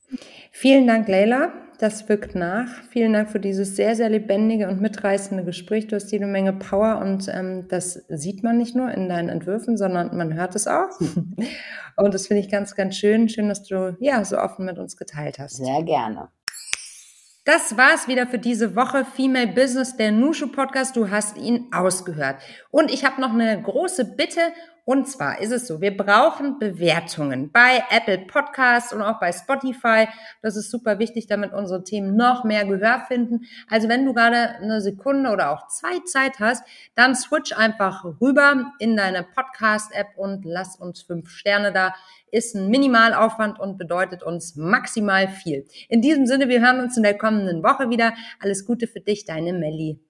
Vielen 0.50 0.86
Dank, 0.86 1.08
Leila. 1.08 1.52
Das 1.78 2.08
wirkt 2.08 2.34
nach. 2.34 2.66
Vielen 2.90 3.12
Dank 3.12 3.30
für 3.30 3.38
dieses 3.38 3.76
sehr, 3.76 3.94
sehr 3.94 4.08
lebendige 4.08 4.68
und 4.68 4.80
mitreißende 4.80 5.44
Gespräch. 5.44 5.86
Du 5.86 5.94
hast 5.94 6.10
jede 6.10 6.26
Menge 6.26 6.52
Power 6.52 6.98
und 6.98 7.28
ähm, 7.28 7.68
das 7.68 8.04
sieht 8.08 8.42
man 8.42 8.58
nicht 8.58 8.74
nur 8.74 8.90
in 8.90 9.08
deinen 9.08 9.28
Entwürfen, 9.28 9.76
sondern 9.76 10.16
man 10.16 10.34
hört 10.34 10.56
es 10.56 10.66
auch. 10.66 10.90
und 11.96 12.14
das 12.14 12.26
finde 12.26 12.42
ich 12.42 12.50
ganz, 12.50 12.74
ganz 12.74 12.96
schön. 12.96 13.28
Schön, 13.28 13.48
dass 13.48 13.62
du 13.62 13.96
ja 14.00 14.24
so 14.24 14.38
offen 14.38 14.64
mit 14.64 14.78
uns 14.78 14.96
geteilt 14.96 15.38
hast. 15.38 15.58
Sehr 15.58 15.84
gerne. 15.84 16.30
Das 17.44 17.76
war's 17.76 18.08
wieder 18.08 18.26
für 18.26 18.38
diese 18.38 18.74
Woche 18.76 19.06
Female 19.06 19.46
Business, 19.46 19.96
der 19.96 20.10
Nushu 20.10 20.48
Podcast. 20.48 20.96
Du 20.96 21.10
hast 21.10 21.38
ihn 21.38 21.68
ausgehört. 21.72 22.42
Und 22.70 22.90
ich 22.90 23.04
habe 23.04 23.20
noch 23.20 23.32
eine 23.32 23.62
große 23.62 24.16
Bitte 24.16 24.40
und 24.88 25.06
zwar 25.06 25.38
ist 25.38 25.52
es 25.52 25.66
so, 25.66 25.82
wir 25.82 25.94
brauchen 25.94 26.58
Bewertungen 26.58 27.52
bei 27.52 27.84
Apple 27.90 28.20
Podcasts 28.20 28.90
und 28.90 29.02
auch 29.02 29.20
bei 29.20 29.32
Spotify. 29.32 30.08
Das 30.40 30.56
ist 30.56 30.70
super 30.70 30.98
wichtig, 30.98 31.26
damit 31.26 31.52
unsere 31.52 31.84
Themen 31.84 32.16
noch 32.16 32.42
mehr 32.42 32.64
Gehör 32.64 33.04
finden. 33.06 33.44
Also 33.68 33.90
wenn 33.90 34.06
du 34.06 34.14
gerade 34.14 34.56
eine 34.56 34.80
Sekunde 34.80 35.28
oder 35.28 35.50
auch 35.50 35.68
zwei 35.68 35.98
Zeit 36.06 36.40
hast, 36.40 36.64
dann 36.94 37.14
switch 37.14 37.54
einfach 37.54 38.02
rüber 38.22 38.72
in 38.78 38.96
deine 38.96 39.24
Podcast-App 39.24 40.16
und 40.16 40.46
lass 40.46 40.76
uns 40.76 41.02
fünf 41.02 41.28
Sterne 41.28 41.70
da. 41.70 41.94
Ist 42.30 42.54
ein 42.54 42.70
Minimalaufwand 42.70 43.60
und 43.60 43.76
bedeutet 43.76 44.22
uns 44.22 44.56
maximal 44.56 45.28
viel. 45.28 45.66
In 45.90 46.00
diesem 46.00 46.24
Sinne, 46.24 46.48
wir 46.48 46.62
hören 46.62 46.80
uns 46.80 46.96
in 46.96 47.02
der 47.02 47.18
kommenden 47.18 47.62
Woche 47.62 47.90
wieder. 47.90 48.14
Alles 48.40 48.64
Gute 48.64 48.86
für 48.86 49.00
dich, 49.00 49.26
deine 49.26 49.52
Melli. 49.52 50.00